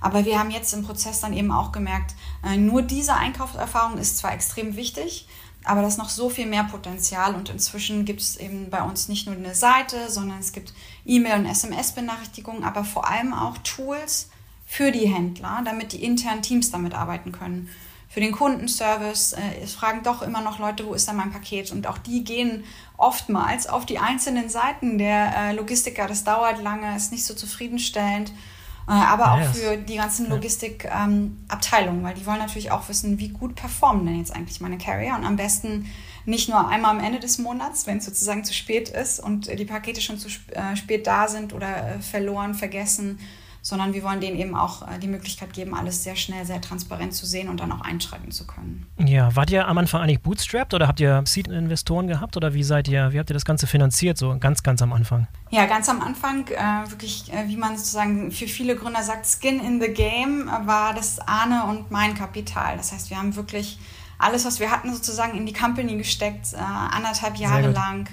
Aber 0.00 0.24
wir 0.24 0.40
haben 0.40 0.50
jetzt 0.50 0.74
im 0.74 0.82
Prozess 0.82 1.20
dann 1.20 1.32
eben 1.32 1.52
auch 1.52 1.70
gemerkt, 1.70 2.16
äh, 2.44 2.56
nur 2.56 2.82
diese 2.82 3.14
Einkaufserfahrung 3.14 3.96
ist 3.96 4.18
zwar 4.18 4.32
extrem 4.32 4.74
wichtig, 4.74 5.28
aber 5.64 5.82
da 5.82 5.88
ist 5.88 5.98
noch 5.98 6.08
so 6.08 6.30
viel 6.30 6.46
mehr 6.46 6.64
Potenzial 6.64 7.34
und 7.34 7.50
inzwischen 7.50 8.04
gibt 8.04 8.20
es 8.20 8.36
eben 8.36 8.70
bei 8.70 8.82
uns 8.82 9.08
nicht 9.08 9.26
nur 9.26 9.36
eine 9.36 9.54
Seite, 9.54 10.10
sondern 10.10 10.38
es 10.38 10.52
gibt 10.52 10.72
E-Mail- 11.04 11.40
und 11.40 11.46
SMS-Benachrichtigungen, 11.46 12.64
aber 12.64 12.84
vor 12.84 13.08
allem 13.08 13.34
auch 13.34 13.58
Tools 13.58 14.30
für 14.66 14.90
die 14.92 15.08
Händler, 15.08 15.62
damit 15.64 15.92
die 15.92 16.04
internen 16.04 16.42
Teams 16.42 16.70
damit 16.70 16.94
arbeiten 16.94 17.32
können. 17.32 17.68
Für 18.08 18.20
den 18.20 18.32
Kundenservice, 18.32 19.34
äh, 19.34 19.66
fragen 19.66 20.02
doch 20.02 20.22
immer 20.22 20.40
noch 20.40 20.58
Leute, 20.58 20.84
wo 20.86 20.94
ist 20.94 21.06
da 21.06 21.12
mein 21.12 21.30
Paket? 21.30 21.70
Und 21.70 21.86
auch 21.86 21.98
die 21.98 22.24
gehen 22.24 22.64
oftmals 22.96 23.68
auf 23.68 23.86
die 23.86 24.00
einzelnen 24.00 24.48
Seiten 24.48 24.98
der 24.98 25.32
äh, 25.36 25.52
Logistiker. 25.52 26.08
Das 26.08 26.24
dauert 26.24 26.60
lange, 26.60 26.96
ist 26.96 27.12
nicht 27.12 27.24
so 27.24 27.34
zufriedenstellend. 27.34 28.32
Äh, 28.88 28.92
aber 28.92 29.32
auch 29.32 29.54
für 29.54 29.76
die 29.76 29.96
ganzen 29.96 30.28
Logistikabteilungen, 30.28 32.00
ähm, 32.00 32.04
weil 32.04 32.14
die 32.14 32.26
wollen 32.26 32.38
natürlich 32.38 32.70
auch 32.70 32.88
wissen, 32.88 33.18
wie 33.18 33.28
gut 33.28 33.54
performen 33.54 34.06
denn 34.06 34.18
jetzt 34.18 34.34
eigentlich 34.34 34.60
meine 34.60 34.78
Carrier? 34.78 35.14
Und 35.14 35.24
am 35.24 35.36
besten 35.36 35.86
nicht 36.24 36.48
nur 36.48 36.68
einmal 36.68 36.96
am 36.96 37.02
Ende 37.02 37.20
des 37.20 37.38
Monats, 37.38 37.86
wenn 37.86 37.98
es 37.98 38.04
sozusagen 38.04 38.44
zu 38.44 38.52
spät 38.52 38.88
ist 38.88 39.20
und 39.20 39.46
die 39.46 39.64
Pakete 39.64 40.00
schon 40.00 40.18
zu 40.18 40.28
äh, 40.52 40.76
spät 40.76 41.06
da 41.06 41.28
sind 41.28 41.52
oder 41.52 41.96
äh, 41.96 42.00
verloren, 42.00 42.54
vergessen 42.54 43.18
sondern 43.62 43.92
wir 43.92 44.02
wollen 44.02 44.20
denen 44.20 44.38
eben 44.38 44.54
auch 44.54 44.82
äh, 44.82 44.98
die 44.98 45.08
Möglichkeit 45.08 45.52
geben, 45.52 45.74
alles 45.74 46.02
sehr 46.02 46.16
schnell, 46.16 46.44
sehr 46.44 46.60
transparent 46.60 47.14
zu 47.14 47.26
sehen 47.26 47.48
und 47.48 47.60
dann 47.60 47.72
auch 47.72 47.82
einschreiten 47.82 48.30
zu 48.30 48.46
können. 48.46 48.86
Ja, 48.98 49.34
wart 49.36 49.50
ihr 49.50 49.68
am 49.68 49.78
Anfang 49.78 50.02
eigentlich 50.02 50.20
bootstrapped 50.20 50.74
oder 50.74 50.88
habt 50.88 51.00
ihr 51.00 51.22
Seed-Investoren 51.24 52.06
gehabt 52.06 52.36
oder 52.36 52.54
wie 52.54 52.62
seid 52.62 52.88
ihr, 52.88 53.12
wie 53.12 53.18
habt 53.18 53.30
ihr 53.30 53.34
das 53.34 53.44
Ganze 53.44 53.66
finanziert, 53.66 54.18
so 54.18 54.36
ganz, 54.38 54.62
ganz 54.62 54.82
am 54.82 54.92
Anfang? 54.92 55.26
Ja, 55.50 55.66
ganz 55.66 55.88
am 55.88 56.00
Anfang, 56.00 56.46
äh, 56.48 56.90
wirklich, 56.90 57.32
äh, 57.32 57.48
wie 57.48 57.56
man 57.56 57.76
sozusagen 57.76 58.30
für 58.30 58.46
viele 58.46 58.76
Gründer 58.76 59.02
sagt, 59.02 59.26
Skin 59.26 59.60
in 59.60 59.80
the 59.80 59.88
Game, 59.88 60.48
äh, 60.48 60.66
war 60.66 60.94
das 60.94 61.18
Ahne 61.20 61.64
und 61.64 61.90
mein 61.90 62.14
Kapital. 62.14 62.76
Das 62.76 62.92
heißt, 62.92 63.10
wir 63.10 63.18
haben 63.18 63.36
wirklich 63.36 63.78
alles, 64.18 64.44
was 64.44 64.60
wir 64.60 64.70
hatten, 64.70 64.92
sozusagen 64.92 65.36
in 65.36 65.46
die 65.46 65.52
Company 65.52 65.96
gesteckt, 65.96 66.52
äh, 66.52 66.56
anderthalb 66.56 67.36
Jahre 67.36 67.70
lang 67.70 68.08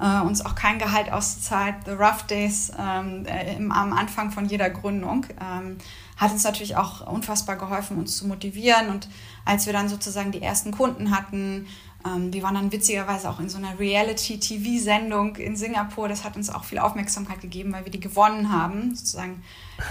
äh, 0.00 0.20
uns 0.20 0.44
auch 0.44 0.54
kein 0.54 0.78
Gehalt 0.78 1.12
auszahlt. 1.12 1.76
The 1.84 1.92
Rough 1.92 2.24
Days 2.24 2.72
ähm, 2.78 3.26
äh, 3.26 3.56
im, 3.56 3.70
am 3.70 3.92
Anfang 3.92 4.30
von 4.30 4.46
jeder 4.46 4.70
Gründung 4.70 5.26
ähm, 5.40 5.78
hat 6.16 6.32
uns 6.32 6.44
natürlich 6.44 6.76
auch 6.76 7.06
unfassbar 7.06 7.56
geholfen, 7.56 7.98
uns 7.98 8.16
zu 8.16 8.26
motivieren. 8.26 8.88
Und 8.88 9.08
als 9.44 9.66
wir 9.66 9.72
dann 9.72 9.88
sozusagen 9.88 10.32
die 10.32 10.42
ersten 10.42 10.70
Kunden 10.70 11.16
hatten, 11.16 11.66
wir 12.02 12.42
waren 12.42 12.54
dann 12.54 12.72
witzigerweise 12.72 13.28
auch 13.28 13.40
in 13.40 13.48
so 13.50 13.58
einer 13.58 13.78
Reality-TV-Sendung 13.78 15.36
in 15.36 15.54
Singapur. 15.54 16.08
Das 16.08 16.24
hat 16.24 16.34
uns 16.36 16.48
auch 16.48 16.64
viel 16.64 16.78
Aufmerksamkeit 16.78 17.40
gegeben, 17.40 17.72
weil 17.72 17.84
wir 17.84 17.92
die 17.92 18.00
gewonnen 18.00 18.50
haben. 18.50 18.94
Sozusagen 18.94 19.42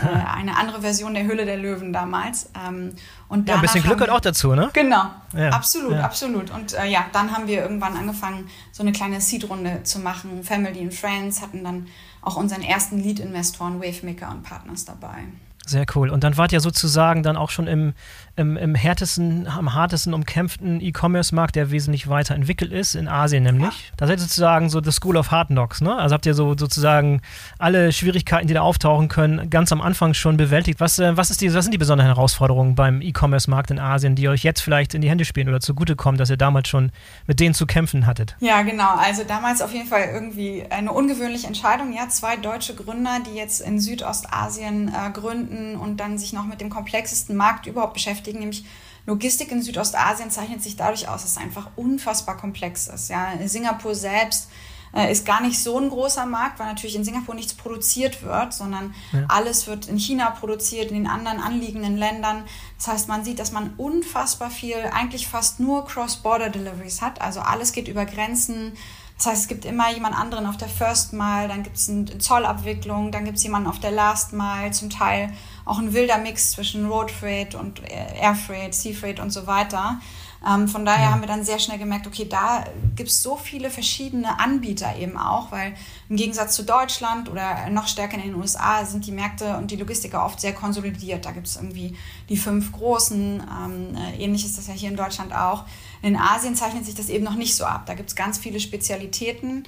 äh, 0.03 0.07
eine 0.07 0.57
andere 0.57 0.81
Version 0.81 1.13
der 1.13 1.25
Hülle 1.25 1.45
der 1.45 1.57
Löwen 1.57 1.93
damals. 1.93 2.49
Ähm, 2.67 2.95
und 3.27 3.47
ja, 3.47 3.55
ein 3.55 3.61
bisschen 3.61 3.83
Glück 3.83 3.99
gehört 3.99 4.11
auch 4.11 4.21
dazu, 4.21 4.55
ne? 4.55 4.69
Genau, 4.73 5.05
ja, 5.35 5.49
absolut, 5.49 5.91
ja. 5.91 6.01
absolut. 6.03 6.49
Und 6.49 6.73
äh, 6.73 6.87
ja, 6.87 7.05
dann 7.11 7.31
haben 7.31 7.47
wir 7.47 7.61
irgendwann 7.61 7.95
angefangen, 7.95 8.49
so 8.71 8.81
eine 8.81 8.91
kleine 8.91 9.21
Seed-Runde 9.21 9.83
zu 9.83 9.99
machen. 9.99 10.43
Family 10.43 10.81
and 10.81 10.93
Friends 10.93 11.41
hatten 11.41 11.63
dann 11.63 11.87
auch 12.21 12.37
unseren 12.37 12.63
ersten 12.63 12.99
Lead-Investoren, 12.99 13.81
Wavemaker 13.81 14.31
und 14.31 14.43
Partners 14.43 14.85
dabei. 14.85 15.25
Sehr 15.69 15.85
cool. 15.93 16.09
Und 16.09 16.23
dann 16.23 16.35
wart 16.35 16.51
ihr 16.51 16.61
sozusagen 16.61 17.21
dann 17.21 17.37
auch 17.37 17.51
schon 17.51 17.67
im, 17.67 17.93
im, 18.35 18.57
im 18.57 18.73
härtesten, 18.73 19.47
am 19.47 19.75
hartesten 19.75 20.15
umkämpften 20.15 20.81
E-Commerce-Markt, 20.81 21.55
der 21.55 21.69
wesentlich 21.69 22.09
weiterentwickelt 22.09 22.71
ist, 22.71 22.95
in 22.95 23.07
Asien 23.07 23.43
nämlich. 23.43 23.91
Da 23.95 24.07
seid 24.07 24.17
ihr 24.17 24.23
sozusagen 24.23 24.71
so 24.71 24.81
the 24.81 24.91
School 24.91 25.15
of 25.15 25.29
Hard 25.29 25.49
Knocks, 25.49 25.79
ne? 25.81 25.95
Also 25.95 26.15
habt 26.15 26.25
ihr 26.25 26.33
so 26.33 26.57
sozusagen 26.57 27.21
alle 27.59 27.91
Schwierigkeiten, 27.91 28.47
die 28.47 28.55
da 28.55 28.61
auftauchen 28.61 29.09
können, 29.09 29.51
ganz 29.51 29.71
am 29.71 29.79
Anfang 29.79 30.15
schon 30.15 30.37
bewältigt. 30.37 30.79
Was, 30.79 30.97
äh, 30.97 31.15
was, 31.15 31.29
ist 31.29 31.41
die, 31.41 31.53
was 31.53 31.65
sind 31.65 31.71
die 31.71 31.77
besonderen 31.77 32.11
Herausforderungen 32.11 32.73
beim 32.73 33.03
E-Commerce-Markt 33.03 33.69
in 33.69 33.77
Asien, 33.77 34.15
die 34.15 34.27
euch 34.27 34.41
jetzt 34.41 34.61
vielleicht 34.61 34.95
in 34.95 35.01
die 35.01 35.09
Hände 35.09 35.23
spielen 35.23 35.49
oder 35.49 35.59
zugutekommen, 35.59 36.17
dass 36.17 36.31
ihr 36.31 36.37
damals 36.37 36.67
schon 36.67 36.91
mit 37.27 37.39
denen 37.39 37.53
zu 37.53 37.67
kämpfen 37.67 38.07
hattet? 38.07 38.35
Ja, 38.39 38.63
genau. 38.63 38.95
Also 38.95 39.23
damals 39.23 39.61
auf 39.61 39.71
jeden 39.71 39.87
Fall 39.87 40.09
irgendwie 40.11 40.63
eine 40.67 40.91
ungewöhnliche 40.93 41.45
Entscheidung. 41.45 41.93
Ja, 41.93 42.09
zwei 42.09 42.37
deutsche 42.37 42.73
Gründer, 42.73 43.19
die 43.23 43.37
jetzt 43.37 43.61
in 43.61 43.79
Südostasien 43.79 44.87
äh, 44.87 45.11
gründen 45.11 45.58
Märkten 45.59 45.75
und 45.75 45.97
dann 45.97 46.17
sich 46.17 46.33
noch 46.33 46.45
mit 46.45 46.61
dem 46.61 46.69
komplexesten 46.69 47.35
Markt 47.35 47.67
überhaupt 47.67 47.93
beschäftigen, 47.93 48.39
nämlich 48.39 48.65
Logistik 49.05 49.51
in 49.51 49.61
Südostasien 49.61 50.29
zeichnet 50.29 50.61
sich 50.61 50.75
dadurch 50.75 51.07
aus, 51.07 51.23
dass 51.23 51.31
es 51.31 51.37
einfach 51.37 51.69
unfassbar 51.75 52.37
komplex 52.37 52.87
ist. 52.87 53.09
Ja, 53.09 53.31
Singapur 53.45 53.95
selbst 53.95 54.49
äh, 54.93 55.11
ist 55.11 55.25
gar 55.25 55.41
nicht 55.41 55.57
so 55.57 55.79
ein 55.79 55.89
großer 55.89 56.25
Markt, 56.25 56.59
weil 56.59 56.67
natürlich 56.67 56.95
in 56.95 57.03
Singapur 57.03 57.33
nichts 57.33 57.53
produziert 57.55 58.21
wird, 58.23 58.53
sondern 58.53 58.93
ja. 59.11 59.25
alles 59.27 59.65
wird 59.65 59.87
in 59.87 59.97
China 59.97 60.29
produziert, 60.31 60.91
in 60.91 60.97
den 60.97 61.07
anderen 61.07 61.39
anliegenden 61.39 61.97
Ländern. 61.97 62.43
Das 62.77 62.87
heißt, 62.87 63.07
man 63.07 63.23
sieht, 63.23 63.39
dass 63.39 63.51
man 63.51 63.73
unfassbar 63.77 64.51
viel, 64.51 64.77
eigentlich 64.93 65.27
fast 65.27 65.59
nur 65.59 65.85
Cross-Border-Deliveries 65.85 67.01
hat. 67.01 67.21
Also 67.21 67.39
alles 67.39 67.71
geht 67.71 67.87
über 67.87 68.05
Grenzen. 68.05 68.73
Das 69.19 69.25
heißt, 69.25 69.41
es 69.41 69.47
gibt 69.49 69.65
immer 69.65 69.91
jemand 69.91 70.17
anderen 70.17 70.45
auf 70.45 70.55
der 70.55 70.69
First 70.69 71.11
Mile, 71.11 71.49
dann 71.49 71.61
gibt 71.61 71.75
es 71.75 71.89
eine 71.89 72.17
Zollabwicklung, 72.19 73.11
dann 73.11 73.25
gibt 73.25 73.35
es 73.35 73.43
jemanden 73.43 73.67
auf 73.67 73.77
der 73.77 73.91
Last 73.91 74.31
Mile, 74.31 74.71
zum 74.71 74.89
Teil 74.89 75.33
auch 75.65 75.77
ein 75.77 75.93
wilder 75.93 76.17
Mix 76.19 76.51
zwischen 76.51 76.87
Road 76.87 77.11
Freight 77.11 77.53
und 77.53 77.81
Air 77.83 78.33
Freight, 78.33 78.73
Sea 78.73 78.93
Freight 78.93 79.19
und 79.19 79.31
so 79.31 79.45
weiter. 79.45 79.99
Ähm, 80.47 80.67
von 80.69 80.85
daher 80.85 81.05
ja. 81.05 81.11
haben 81.11 81.21
wir 81.21 81.27
dann 81.27 81.43
sehr 81.43 81.59
schnell 81.59 81.77
gemerkt, 81.77 82.07
okay, 82.07 82.25
da 82.27 82.63
gibt 82.95 83.09
es 83.09 83.21
so 83.21 83.35
viele 83.35 83.69
verschiedene 83.69 84.39
Anbieter 84.39 84.95
eben 84.97 85.17
auch, 85.17 85.51
weil 85.51 85.73
im 86.07 86.15
Gegensatz 86.15 86.55
zu 86.55 86.63
Deutschland 86.63 87.29
oder 87.29 87.69
noch 87.69 87.87
stärker 87.87 88.15
in 88.15 88.23
den 88.23 88.35
USA 88.35 88.85
sind 88.85 89.05
die 89.05 89.11
Märkte 89.11 89.57
und 89.57 89.71
die 89.71 89.75
Logistiker 89.75 90.25
oft 90.25 90.39
sehr 90.39 90.53
konsolidiert. 90.53 91.25
Da 91.25 91.31
gibt 91.31 91.47
es 91.47 91.57
irgendwie 91.57 91.97
die 92.29 92.37
fünf 92.37 92.71
großen, 92.71 93.43
ähm, 93.43 93.95
äh, 93.95 94.23
ähnlich 94.23 94.45
ist 94.45 94.57
das 94.57 94.67
ja 94.67 94.73
hier 94.73 94.89
in 94.89 94.95
Deutschland 94.95 95.33
auch. 95.33 95.65
In 96.01 96.15
Asien 96.15 96.55
zeichnet 96.55 96.85
sich 96.85 96.95
das 96.95 97.09
eben 97.09 97.25
noch 97.25 97.35
nicht 97.35 97.55
so 97.55 97.65
ab. 97.65 97.85
Da 97.85 97.93
gibt 97.93 98.09
es 98.09 98.15
ganz 98.15 98.37
viele 98.37 98.61
Spezialitäten. 98.61 99.63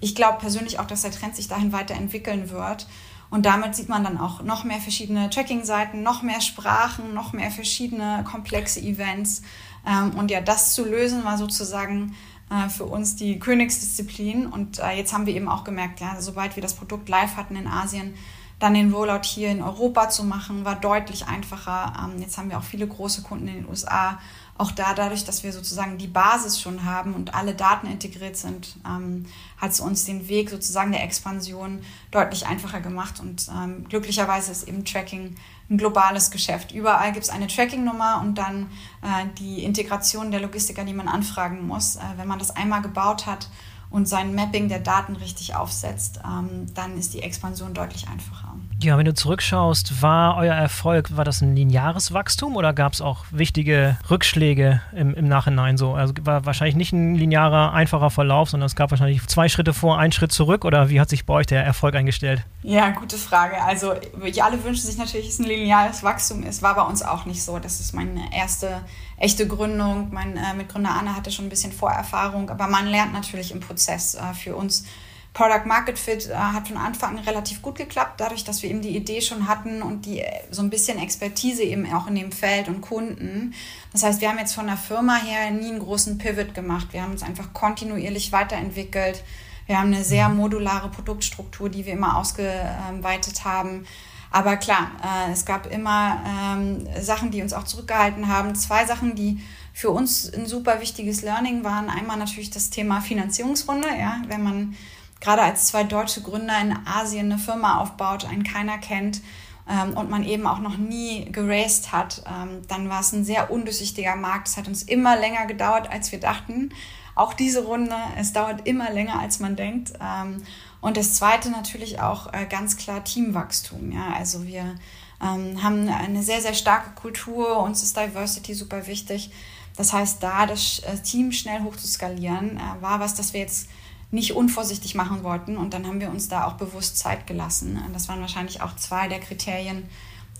Ich 0.00 0.14
glaube 0.14 0.38
persönlich 0.38 0.78
auch, 0.78 0.86
dass 0.86 1.02
der 1.02 1.12
Trend 1.12 1.36
sich 1.36 1.48
dahin 1.48 1.72
weiterentwickeln 1.72 2.50
wird. 2.50 2.86
Und 3.30 3.46
damit 3.46 3.76
sieht 3.76 3.88
man 3.88 4.02
dann 4.02 4.18
auch 4.18 4.42
noch 4.42 4.64
mehr 4.64 4.80
verschiedene 4.80 5.30
Tracking-Seiten, 5.30 6.02
noch 6.02 6.22
mehr 6.22 6.40
Sprachen, 6.40 7.14
noch 7.14 7.32
mehr 7.32 7.50
verschiedene 7.50 8.24
komplexe 8.28 8.80
Events. 8.80 9.42
Ähm, 9.86 10.12
und 10.18 10.30
ja, 10.30 10.40
das 10.40 10.74
zu 10.74 10.84
lösen 10.84 11.24
war 11.24 11.38
sozusagen 11.38 12.14
äh, 12.50 12.68
für 12.68 12.84
uns 12.84 13.16
die 13.16 13.38
Königsdisziplin. 13.38 14.46
Und 14.46 14.80
äh, 14.80 14.90
jetzt 14.92 15.12
haben 15.12 15.26
wir 15.26 15.34
eben 15.34 15.48
auch 15.48 15.64
gemerkt, 15.64 16.00
ja, 16.00 16.20
sobald 16.20 16.56
wir 16.56 16.62
das 16.62 16.74
Produkt 16.74 17.08
live 17.08 17.36
hatten 17.36 17.56
in 17.56 17.68
Asien, 17.68 18.14
dann 18.58 18.74
den 18.74 18.92
Rollout 18.92 19.22
hier 19.24 19.50
in 19.50 19.62
Europa 19.62 20.10
zu 20.10 20.24
machen, 20.24 20.64
war 20.64 20.74
deutlich 20.74 21.26
einfacher. 21.26 21.92
Ähm, 22.04 22.20
jetzt 22.20 22.36
haben 22.36 22.50
wir 22.50 22.58
auch 22.58 22.64
viele 22.64 22.86
große 22.86 23.22
Kunden 23.22 23.48
in 23.48 23.54
den 23.54 23.68
USA. 23.68 24.18
Auch 24.58 24.72
da, 24.72 24.92
dadurch, 24.92 25.24
dass 25.24 25.44
wir 25.44 25.52
sozusagen 25.52 25.96
die 25.96 26.08
Basis 26.08 26.60
schon 26.60 26.84
haben 26.84 27.14
und 27.14 27.34
alle 27.34 27.54
Daten 27.54 27.86
integriert 27.86 28.36
sind, 28.36 28.76
ähm, 28.84 29.24
hat 29.56 29.70
es 29.70 29.80
uns 29.80 30.04
den 30.04 30.28
Weg 30.28 30.50
sozusagen 30.50 30.92
der 30.92 31.04
Expansion 31.04 31.80
deutlich 32.10 32.46
einfacher 32.46 32.80
gemacht. 32.80 33.20
Und 33.20 33.48
glücklicherweise 33.88 34.52
ist 34.52 34.68
eben 34.68 34.84
Tracking 34.84 35.36
ein 35.70 35.78
globales 35.78 36.30
Geschäft. 36.30 36.72
Überall 36.72 37.12
gibt 37.12 37.24
es 37.24 37.30
eine 37.30 37.46
Tracking-Nummer 37.46 38.20
und 38.22 38.36
dann 38.36 38.70
äh, 39.02 39.26
die 39.38 39.62
Integration 39.62 40.30
der 40.30 40.40
Logistiker, 40.40 40.84
die 40.84 40.92
man 40.92 41.08
anfragen 41.08 41.66
muss. 41.66 41.96
Äh, 41.96 42.00
wenn 42.16 42.26
man 42.26 42.38
das 42.38 42.50
einmal 42.50 42.82
gebaut 42.82 43.26
hat 43.26 43.48
und 43.90 44.08
sein 44.08 44.34
Mapping 44.34 44.68
der 44.68 44.78
Daten 44.78 45.16
richtig 45.16 45.54
aufsetzt, 45.54 46.20
ähm, 46.24 46.66
dann 46.74 46.96
ist 46.96 47.12
die 47.12 47.22
Expansion 47.22 47.74
deutlich 47.74 48.08
einfacher. 48.08 48.54
Ja, 48.82 48.96
wenn 48.96 49.04
du 49.04 49.12
zurückschaust, 49.12 50.00
war 50.00 50.36
euer 50.36 50.54
Erfolg, 50.54 51.14
war 51.14 51.24
das 51.24 51.42
ein 51.42 51.54
lineares 51.54 52.14
Wachstum 52.14 52.56
oder 52.56 52.72
gab 52.72 52.94
es 52.94 53.02
auch 53.02 53.26
wichtige 53.30 53.98
Rückschläge 54.08 54.80
im, 54.94 55.12
im 55.14 55.28
Nachhinein 55.28 55.76
so? 55.76 55.92
Also 55.92 56.14
war 56.22 56.46
wahrscheinlich 56.46 56.76
nicht 56.76 56.92
ein 56.92 57.14
linearer, 57.14 57.74
einfacher 57.74 58.10
Verlauf, 58.10 58.48
sondern 58.48 58.68
es 58.68 58.76
gab 58.76 58.90
wahrscheinlich 58.90 59.26
zwei 59.26 59.50
Schritte 59.50 59.74
vor, 59.74 59.98
einen 59.98 60.12
Schritt 60.12 60.32
zurück 60.32 60.64
oder 60.64 60.88
wie 60.88 60.98
hat 60.98 61.10
sich 61.10 61.26
bei 61.26 61.34
euch 61.34 61.46
der 61.46 61.62
Erfolg 61.62 61.94
eingestellt? 61.94 62.42
Ja, 62.62 62.88
gute 62.90 63.18
Frage. 63.18 63.60
Also 63.62 63.90
alle 63.90 64.64
wünschen 64.64 64.86
sich 64.86 64.96
natürlich, 64.96 65.26
dass 65.26 65.34
es 65.34 65.40
ein 65.40 65.46
lineares 65.46 66.02
Wachstum 66.02 66.42
ist, 66.42 66.62
war 66.62 66.74
bei 66.74 66.82
uns 66.82 67.02
auch 67.02 67.26
nicht 67.26 67.42
so. 67.42 67.58
Das 67.58 67.80
ist 67.80 67.92
meine 67.92 68.34
erste 68.34 68.80
echte 69.20 69.46
Gründung. 69.46 70.08
Mein 70.10 70.36
äh, 70.36 70.54
Mitgründer 70.54 70.90
Anne 70.90 71.14
hatte 71.14 71.30
schon 71.30 71.46
ein 71.46 71.50
bisschen 71.50 71.70
Vorerfahrung, 71.70 72.50
aber 72.50 72.66
man 72.66 72.88
lernt 72.88 73.12
natürlich 73.12 73.52
im 73.52 73.60
Prozess 73.60 74.16
äh, 74.16 74.34
für 74.34 74.56
uns 74.56 74.84
Product 75.32 75.64
Market 75.64 75.98
Fit 75.98 76.28
äh, 76.28 76.34
hat 76.34 76.68
von 76.68 76.76
Anfang 76.76 77.18
an 77.18 77.24
relativ 77.24 77.62
gut 77.62 77.76
geklappt, 77.76 78.20
dadurch, 78.20 78.42
dass 78.44 78.62
wir 78.62 78.70
eben 78.70 78.82
die 78.82 78.96
Idee 78.96 79.20
schon 79.20 79.46
hatten 79.46 79.80
und 79.82 80.06
die 80.06 80.20
äh, 80.20 80.42
so 80.50 80.62
ein 80.62 80.70
bisschen 80.70 80.98
Expertise 80.98 81.62
eben 81.62 81.90
auch 81.92 82.08
in 82.08 82.16
dem 82.16 82.32
Feld 82.32 82.68
und 82.68 82.80
Kunden. 82.80 83.54
Das 83.92 84.02
heißt, 84.02 84.20
wir 84.20 84.28
haben 84.28 84.38
jetzt 84.38 84.54
von 84.54 84.66
der 84.66 84.76
Firma 84.76 85.16
her 85.16 85.50
nie 85.50 85.68
einen 85.68 85.78
großen 85.78 86.18
Pivot 86.18 86.54
gemacht. 86.54 86.88
Wir 86.90 87.02
haben 87.02 87.12
uns 87.12 87.22
einfach 87.22 87.52
kontinuierlich 87.52 88.32
weiterentwickelt. 88.32 89.22
Wir 89.66 89.78
haben 89.78 89.94
eine 89.94 90.02
sehr 90.02 90.28
modulare 90.28 90.90
Produktstruktur, 90.90 91.68
die 91.68 91.86
wir 91.86 91.92
immer 91.92 92.16
ausgeweitet 92.16 93.44
haben. 93.44 93.86
Aber 94.30 94.56
klar, 94.56 94.92
äh, 95.02 95.32
es 95.32 95.44
gab 95.44 95.66
immer 95.66 96.22
ähm, 96.26 96.86
Sachen, 97.00 97.30
die 97.30 97.42
uns 97.42 97.52
auch 97.52 97.64
zurückgehalten 97.64 98.28
haben. 98.28 98.54
Zwei 98.54 98.86
Sachen, 98.86 99.14
die 99.14 99.40
für 99.72 99.90
uns 99.90 100.32
ein 100.32 100.46
super 100.46 100.80
wichtiges 100.80 101.22
Learning 101.22 101.64
waren. 101.64 101.90
Einmal 101.90 102.16
natürlich 102.16 102.50
das 102.50 102.70
Thema 102.70 103.00
Finanzierungsrunde. 103.00 103.88
Ja, 103.98 104.22
wenn 104.28 104.42
man 104.42 104.76
gerade 105.20 105.42
als 105.42 105.66
zwei 105.66 105.84
deutsche 105.84 106.22
Gründer 106.22 106.60
in 106.60 106.76
Asien 106.86 107.32
eine 107.32 107.38
Firma 107.38 107.78
aufbaut, 107.78 108.24
einen 108.24 108.44
keiner 108.44 108.78
kennt 108.78 109.20
ähm, 109.68 109.96
und 109.96 110.10
man 110.10 110.24
eben 110.24 110.46
auch 110.46 110.60
noch 110.60 110.76
nie 110.76 111.26
geraced 111.32 111.92
hat, 111.92 112.22
ähm, 112.26 112.62
dann 112.68 112.88
war 112.88 113.00
es 113.00 113.12
ein 113.12 113.24
sehr 113.24 113.50
undurchsichtiger 113.50 114.16
Markt. 114.16 114.48
Es 114.48 114.56
hat 114.56 114.68
uns 114.68 114.82
immer 114.84 115.18
länger 115.18 115.46
gedauert, 115.46 115.90
als 115.90 116.12
wir 116.12 116.20
dachten. 116.20 116.70
Auch 117.16 117.34
diese 117.34 117.64
Runde, 117.64 117.96
es 118.16 118.32
dauert 118.32 118.66
immer 118.66 118.90
länger, 118.90 119.18
als 119.18 119.40
man 119.40 119.56
denkt. 119.56 119.92
Ähm, 120.00 120.42
und 120.80 120.96
das 120.96 121.14
Zweite 121.14 121.50
natürlich 121.50 122.00
auch 122.00 122.32
äh, 122.32 122.46
ganz 122.46 122.76
klar 122.76 123.04
Teamwachstum. 123.04 123.92
Ja? 123.92 124.14
Also 124.16 124.46
wir 124.46 124.76
ähm, 125.22 125.62
haben 125.62 125.88
eine 125.88 126.22
sehr, 126.22 126.40
sehr 126.40 126.54
starke 126.54 126.90
Kultur, 126.94 127.58
uns 127.60 127.82
ist 127.82 127.96
Diversity 127.96 128.54
super 128.54 128.86
wichtig. 128.86 129.30
Das 129.76 129.92
heißt, 129.92 130.22
da 130.22 130.46
das 130.46 130.80
äh, 130.80 130.96
Team 130.98 131.32
schnell 131.32 131.62
hoch 131.62 131.76
zu 131.76 131.86
skalieren, 131.86 132.56
äh, 132.56 132.82
war 132.82 133.00
was, 133.00 133.14
das 133.14 133.32
wir 133.32 133.40
jetzt 133.40 133.68
nicht 134.10 134.34
unvorsichtig 134.34 134.94
machen 134.94 135.22
wollten. 135.22 135.56
Und 135.56 135.74
dann 135.74 135.86
haben 135.86 136.00
wir 136.00 136.10
uns 136.10 136.28
da 136.28 136.46
auch 136.46 136.54
bewusst 136.54 136.98
Zeit 136.98 137.26
gelassen. 137.26 137.80
Das 137.92 138.08
waren 138.08 138.20
wahrscheinlich 138.20 138.62
auch 138.62 138.74
zwei 138.76 139.08
der 139.08 139.20
Kriterien, 139.20 139.88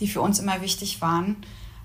die 0.00 0.08
für 0.08 0.20
uns 0.22 0.38
immer 0.38 0.60
wichtig 0.62 1.00
waren. 1.00 1.36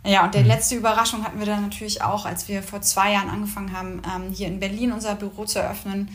Ja, 0.06 0.24
und 0.24 0.34
die 0.34 0.40
mhm. 0.40 0.48
letzte 0.48 0.76
Überraschung 0.76 1.24
hatten 1.24 1.40
wir 1.40 1.46
dann 1.46 1.62
natürlich 1.62 2.02
auch, 2.02 2.26
als 2.26 2.48
wir 2.48 2.64
vor 2.64 2.82
zwei 2.82 3.12
Jahren 3.12 3.30
angefangen 3.30 3.76
haben, 3.76 4.02
ähm, 4.16 4.32
hier 4.32 4.48
in 4.48 4.60
Berlin 4.60 4.92
unser 4.92 5.16
Büro 5.16 5.46
zu 5.46 5.60
eröffnen, 5.60 6.10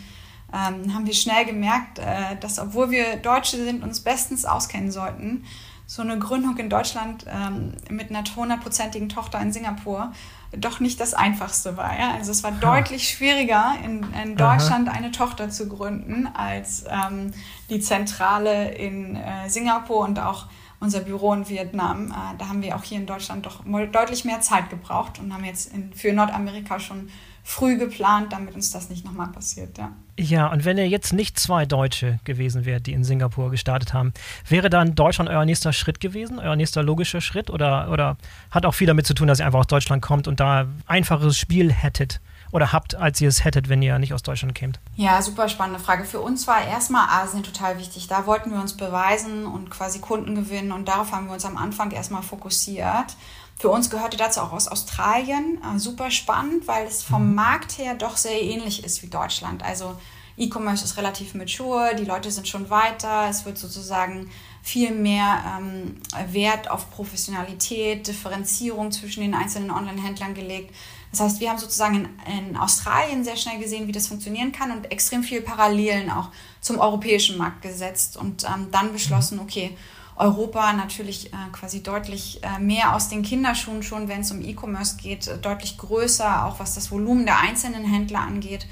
ähm, 0.53 0.95
haben 0.95 1.07
wir 1.07 1.15
schnell 1.15 1.45
gemerkt, 1.45 1.99
äh, 1.99 2.37
dass 2.41 2.59
obwohl 2.59 2.91
wir 2.91 3.17
Deutsche 3.17 3.57
sind, 3.57 3.83
uns 3.83 4.01
bestens 4.01 4.45
auskennen 4.45 4.91
sollten, 4.91 5.45
so 5.87 6.03
eine 6.03 6.19
Gründung 6.19 6.57
in 6.59 6.71
Deutschland 6.71 7.27
ähm, 7.29 7.73
mit 7.91 8.11
einer 8.11 8.23
hundertprozentigen 8.37 9.09
Tochter 9.09 9.41
in 9.41 9.53
Singapur 9.53 10.13
doch 10.57 10.81
nicht 10.81 11.01
das 11.01 11.15
Einfachste 11.15 11.77
war. 11.77 11.99
Ja? 11.99 12.13
Also 12.13 12.31
es 12.31 12.43
war 12.43 12.53
ha. 12.53 12.59
deutlich 12.61 13.09
schwieriger, 13.09 13.75
in, 13.85 14.07
in 14.23 14.37
Deutschland 14.37 14.89
Aha. 14.89 14.97
eine 14.97 15.11
Tochter 15.11 15.51
zu 15.51 15.69
gründen, 15.69 16.29
als 16.33 16.85
ähm, 16.89 17.33
die 17.71 17.81
Zentrale 17.81 18.73
in 18.75 19.17
äh, 19.17 19.49
Singapur 19.49 20.01
und 20.01 20.19
auch 20.19 20.47
unser 20.81 21.01
Büro 21.01 21.33
in 21.33 21.49
Vietnam. 21.49 22.11
Äh, 22.11 22.39
da 22.39 22.49
haben 22.49 22.63
wir 22.63 22.77
auch 22.77 22.83
hier 22.83 22.99
in 22.99 23.07
Deutschland 23.07 23.47
doch 23.47 23.65
deutlich 23.93 24.25
mehr 24.25 24.41
Zeit 24.41 24.71
gebraucht 24.71 25.19
und 25.19 25.33
haben 25.33 25.45
jetzt 25.45 25.73
in, 25.73 25.93
für 25.93 26.13
Nordamerika 26.13 26.81
schon 26.81 27.11
früh 27.51 27.77
geplant, 27.77 28.33
damit 28.33 28.55
uns 28.55 28.71
das 28.71 28.89
nicht 28.91 29.05
nochmal 29.05 29.29
passiert. 29.29 29.77
Ja. 29.77 29.93
ja, 30.17 30.47
und 30.53 30.65
wenn 30.65 30.79
ihr 30.79 30.89
jetzt 30.89 31.13
nicht 31.13 31.39
zwei 31.39 31.67
Deutsche 31.67 32.21
gewesen 32.25 32.65
wärt, 32.65 32.87
die 32.87 32.93
in 32.93 33.03
Singapur 33.03 33.51
gestartet 33.51 33.93
haben, 33.93 34.13
wäre 34.49 34.71
dann 34.71 34.95
Deutschland 34.95 35.29
euer 35.29 35.45
nächster 35.45 35.73
Schritt 35.73 36.01
gewesen, 36.01 36.39
euer 36.39 36.55
nächster 36.55 36.83
logischer 36.83 37.21
Schritt? 37.21 37.51
Oder, 37.51 37.91
oder 37.91 38.17
hat 38.53 38.65
auch 38.65 38.75
viel 38.75 38.87
damit 38.87 39.07
zu 39.07 39.15
tun, 39.15 39.27
dass 39.27 39.41
ihr 39.41 39.47
einfach 39.47 39.59
aus 39.59 39.67
Deutschland 39.67 40.01
kommt 40.01 40.29
und 40.29 40.39
da 40.39 40.69
einfaches 40.87 41.37
Spiel 41.37 41.73
hättet? 41.73 42.21
oder 42.53 42.73
habt, 42.73 42.97
als 42.97 43.21
ihr 43.21 43.29
es 43.29 43.45
hättet, 43.45 43.69
wenn 43.69 43.81
ihr 43.81 43.97
nicht 44.01 44.13
aus 44.13 44.23
Deutschland 44.23 44.57
kämt? 44.57 44.81
Ja, 44.97 45.23
super 45.23 45.49
spannende 45.49 45.79
Frage. 45.79 46.05
Für 46.05 46.19
uns 46.19 46.49
war 46.49 46.65
erstmal 46.65 47.09
Asien 47.09 47.45
total 47.45 47.79
wichtig. 47.79 48.09
Da 48.09 48.27
wollten 48.27 48.51
wir 48.51 48.61
uns 48.61 48.77
beweisen 48.77 49.47
und 49.47 49.71
quasi 49.71 50.01
Kunden 50.01 50.35
gewinnen 50.35 50.73
und 50.73 50.89
darauf 50.89 51.13
haben 51.13 51.27
wir 51.27 51.35
uns 51.35 51.45
am 51.45 51.57
Anfang 51.57 51.93
erstmal 51.93 52.23
fokussiert. 52.23 53.15
Für 53.61 53.69
uns 53.69 53.91
gehörte 53.91 54.17
dazu 54.17 54.41
auch 54.41 54.53
aus 54.53 54.69
Australien. 54.69 55.59
Äh, 55.63 55.79
super 55.79 56.11
spannend, 56.11 56.67
weil 56.67 56.87
es 56.87 57.03
vom 57.03 57.29
mhm. 57.29 57.35
Markt 57.35 57.77
her 57.77 57.95
doch 57.95 58.17
sehr 58.17 58.41
ähnlich 58.41 58.85
ist 58.85 59.03
wie 59.03 59.09
Deutschland. 59.09 59.63
Also 59.63 59.97
E-Commerce 60.39 60.83
ist 60.83 60.97
relativ 60.97 61.35
mature, 61.35 61.95
die 61.95 62.07
Leute 62.07 62.31
sind 62.31 62.49
schon 62.49 62.71
weiter, 62.71 63.27
es 63.29 63.45
wird 63.45 63.59
sozusagen 63.59 64.31
viel 64.63 64.93
mehr 64.93 65.59
ähm, 65.59 66.01
Wert 66.33 66.71
auf 66.71 66.91
Professionalität, 66.91 68.07
Differenzierung 68.07 68.93
zwischen 68.93 69.21
den 69.21 69.35
einzelnen 69.35 69.71
Online-Händlern 69.71 70.33
gelegt. 70.33 70.75
Das 71.11 71.21
heißt, 71.21 71.41
wir 71.41 71.51
haben 71.51 71.59
sozusagen 71.59 72.09
in, 72.27 72.49
in, 72.49 72.57
Australien 72.57 73.25
sehr 73.25 73.37
schnell 73.37 73.59
gesehen, 73.59 73.89
wie 73.89 73.93
das 73.93 74.07
funktionieren 74.07 74.53
kann 74.53 74.71
und 74.71 74.91
extrem 74.91 75.23
viele 75.23 75.43
Parallelen 75.43 76.11
auch 76.11 76.31
zum 76.63 76.79
europäischen 76.79 77.37
Markt 77.37 77.61
gesetzt 77.61 78.17
und 78.17 78.45
ähm, 78.45 78.69
dann 78.71 78.95
beschlossen, 78.95 79.37
mhm. 79.37 79.43
okay, 79.43 79.77
Europa 80.21 80.75
natürlich 80.75 81.33
äh, 81.33 81.37
quasi 81.51 81.83
deutlich 81.83 82.41
äh, 82.43 82.61
mehr 82.61 82.95
aus 82.95 83.09
den 83.09 83.23
Kinderschuhen 83.23 83.83
schon, 83.83 84.09
wenn 84.09 84.21
es 84.21 84.31
um 84.31 84.43
E-Commerce 84.43 84.99
geht, 84.99 85.27
äh, 85.27 85.39
deutlich 85.39 85.79
größer, 85.79 86.45
auch 86.45 86.61
was 86.61 86.75
das 86.75 86.91
Volumen 86.91 87.25
der 87.25 87.41
einzelnen 87.41 87.85
Händler 87.85 88.21
angeht. 88.21 88.67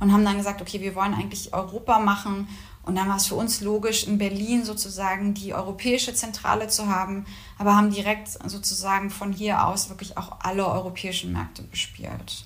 Und 0.00 0.12
haben 0.12 0.24
dann 0.24 0.36
gesagt, 0.36 0.60
okay, 0.60 0.80
wir 0.80 0.94
wollen 0.94 1.14
eigentlich 1.14 1.54
Europa 1.54 1.98
machen. 1.98 2.48
Und 2.82 2.96
dann 2.96 3.08
war 3.08 3.16
es 3.16 3.26
für 3.26 3.34
uns 3.34 3.60
logisch, 3.60 4.04
in 4.04 4.18
Berlin 4.18 4.64
sozusagen 4.64 5.34
die 5.34 5.54
europäische 5.54 6.14
Zentrale 6.14 6.68
zu 6.68 6.88
haben, 6.88 7.26
aber 7.58 7.76
haben 7.76 7.90
direkt 7.90 8.28
sozusagen 8.28 9.10
von 9.10 9.32
hier 9.32 9.66
aus 9.66 9.88
wirklich 9.88 10.16
auch 10.16 10.40
alle 10.40 10.66
europäischen 10.66 11.32
Märkte 11.32 11.62
bespielt. 11.62 12.44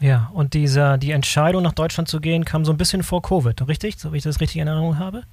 Ja, 0.00 0.30
und 0.32 0.54
dieser, 0.54 0.96
die 0.96 1.10
Entscheidung 1.10 1.62
nach 1.62 1.74
Deutschland 1.74 2.08
zu 2.08 2.20
gehen, 2.20 2.44
kam 2.44 2.64
so 2.64 2.72
ein 2.72 2.78
bisschen 2.78 3.02
vor 3.02 3.20
Covid, 3.20 3.68
richtig? 3.68 3.98
So 3.98 4.12
wie 4.12 4.16
ich 4.16 4.22
das 4.22 4.40
richtig 4.40 4.60
in 4.60 4.66
Erinnerung 4.66 4.98
habe? 4.98 5.24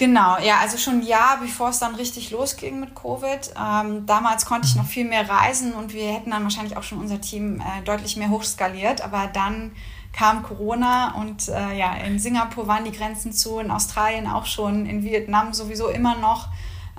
Genau, 0.00 0.38
ja, 0.38 0.60
also 0.60 0.78
schon 0.78 1.00
ein 1.00 1.06
Jahr, 1.06 1.36
bevor 1.42 1.68
es 1.68 1.78
dann 1.78 1.94
richtig 1.94 2.30
losging 2.30 2.80
mit 2.80 2.94
Covid. 2.94 3.52
Ähm, 3.54 4.06
damals 4.06 4.46
konnte 4.46 4.66
ich 4.66 4.74
noch 4.74 4.86
viel 4.86 5.04
mehr 5.04 5.28
reisen 5.28 5.74
und 5.74 5.92
wir 5.92 6.10
hätten 6.10 6.30
dann 6.30 6.42
wahrscheinlich 6.42 6.78
auch 6.78 6.82
schon 6.82 6.96
unser 6.96 7.20
Team 7.20 7.60
äh, 7.60 7.82
deutlich 7.84 8.16
mehr 8.16 8.30
hochskaliert. 8.30 9.02
Aber 9.02 9.26
dann 9.26 9.72
kam 10.14 10.42
Corona 10.42 11.16
und 11.16 11.48
äh, 11.48 11.76
ja, 11.76 11.92
in 11.96 12.18
Singapur 12.18 12.66
waren 12.66 12.86
die 12.86 12.92
Grenzen 12.92 13.34
zu, 13.34 13.58
in 13.58 13.70
Australien 13.70 14.26
auch 14.26 14.46
schon, 14.46 14.86
in 14.86 15.04
Vietnam 15.04 15.52
sowieso 15.52 15.88
immer 15.88 16.16
noch. 16.16 16.48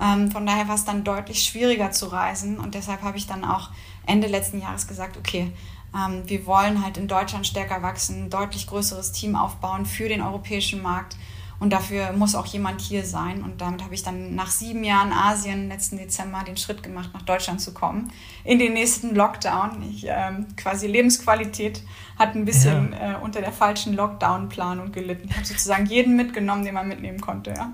Ähm, 0.00 0.30
von 0.30 0.46
daher 0.46 0.68
war 0.68 0.76
es 0.76 0.84
dann 0.84 1.02
deutlich 1.02 1.42
schwieriger 1.42 1.90
zu 1.90 2.06
reisen 2.06 2.60
und 2.60 2.76
deshalb 2.76 3.02
habe 3.02 3.18
ich 3.18 3.26
dann 3.26 3.44
auch 3.44 3.70
Ende 4.06 4.28
letzten 4.28 4.60
Jahres 4.60 4.86
gesagt, 4.86 5.16
okay, 5.16 5.50
ähm, 5.92 6.22
wir 6.26 6.46
wollen 6.46 6.84
halt 6.84 6.98
in 6.98 7.08
Deutschland 7.08 7.48
stärker 7.48 7.82
wachsen, 7.82 8.30
deutlich 8.30 8.68
größeres 8.68 9.10
Team 9.10 9.34
aufbauen 9.34 9.86
für 9.86 10.08
den 10.08 10.22
europäischen 10.22 10.80
Markt 10.82 11.16
und 11.62 11.72
dafür 11.72 12.10
muss 12.12 12.34
auch 12.34 12.46
jemand 12.46 12.80
hier 12.80 13.04
sein. 13.04 13.44
Und 13.44 13.60
damit 13.60 13.84
habe 13.84 13.94
ich 13.94 14.02
dann 14.02 14.34
nach 14.34 14.50
sieben 14.50 14.82
Jahren 14.82 15.12
Asien 15.12 15.68
letzten 15.68 15.96
Dezember 15.96 16.42
den 16.44 16.56
Schritt 16.56 16.82
gemacht, 16.82 17.10
nach 17.14 17.22
Deutschland 17.22 17.60
zu 17.60 17.72
kommen. 17.72 18.10
In 18.42 18.58
den 18.58 18.72
nächsten 18.72 19.14
Lockdown. 19.14 19.80
Ich, 19.88 20.04
ähm, 20.08 20.48
quasi 20.56 20.88
Lebensqualität 20.88 21.84
hat 22.18 22.34
ein 22.34 22.44
bisschen 22.44 22.92
ja. 22.92 23.12
äh, 23.12 23.22
unter 23.22 23.40
der 23.40 23.52
falschen 23.52 23.94
Lockdown-Planung 23.94 24.90
gelitten. 24.90 25.28
Ich 25.30 25.36
habe 25.36 25.46
sozusagen 25.46 25.86
jeden 25.86 26.16
mitgenommen, 26.16 26.64
den 26.64 26.74
man 26.74 26.88
mitnehmen 26.88 27.20
konnte. 27.20 27.54
Ja. 27.56 27.70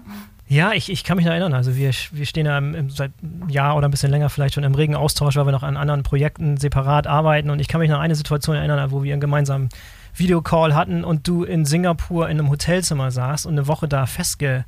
Ja, 0.50 0.72
ich, 0.72 0.90
ich 0.90 1.02
kann 1.02 1.16
mich 1.16 1.24
noch 1.24 1.32
erinnern. 1.32 1.54
Also 1.54 1.74
wir, 1.74 1.90
wir 2.12 2.26
stehen 2.26 2.44
ja 2.44 2.58
im, 2.58 2.74
im, 2.74 2.90
seit 2.90 3.12
einem 3.22 3.48
Jahr 3.48 3.74
oder 3.74 3.88
ein 3.88 3.90
bisschen 3.90 4.10
länger 4.10 4.28
vielleicht 4.28 4.54
schon 4.54 4.64
im 4.64 4.74
regen 4.74 4.96
Austausch, 4.96 5.36
weil 5.36 5.46
wir 5.46 5.52
noch 5.52 5.62
an 5.62 5.78
anderen 5.78 6.02
Projekten 6.02 6.58
separat 6.58 7.06
arbeiten. 7.06 7.48
Und 7.48 7.58
ich 7.58 7.68
kann 7.68 7.80
mich 7.80 7.88
noch 7.88 7.96
an 7.96 8.02
eine 8.02 8.14
Situation 8.14 8.56
erinnern, 8.56 8.90
wo 8.90 9.02
wir 9.02 9.14
einen 9.14 9.20
gemeinsamen 9.20 9.70
Videocall 10.18 10.74
hatten 10.74 11.04
und 11.04 11.26
du 11.28 11.44
in 11.44 11.64
Singapur 11.64 12.28
in 12.28 12.38
einem 12.38 12.50
Hotelzimmer 12.50 13.10
saßt 13.10 13.46
und 13.46 13.52
eine 13.52 13.66
Woche 13.66 13.88
da 13.88 14.06
festge, 14.06 14.64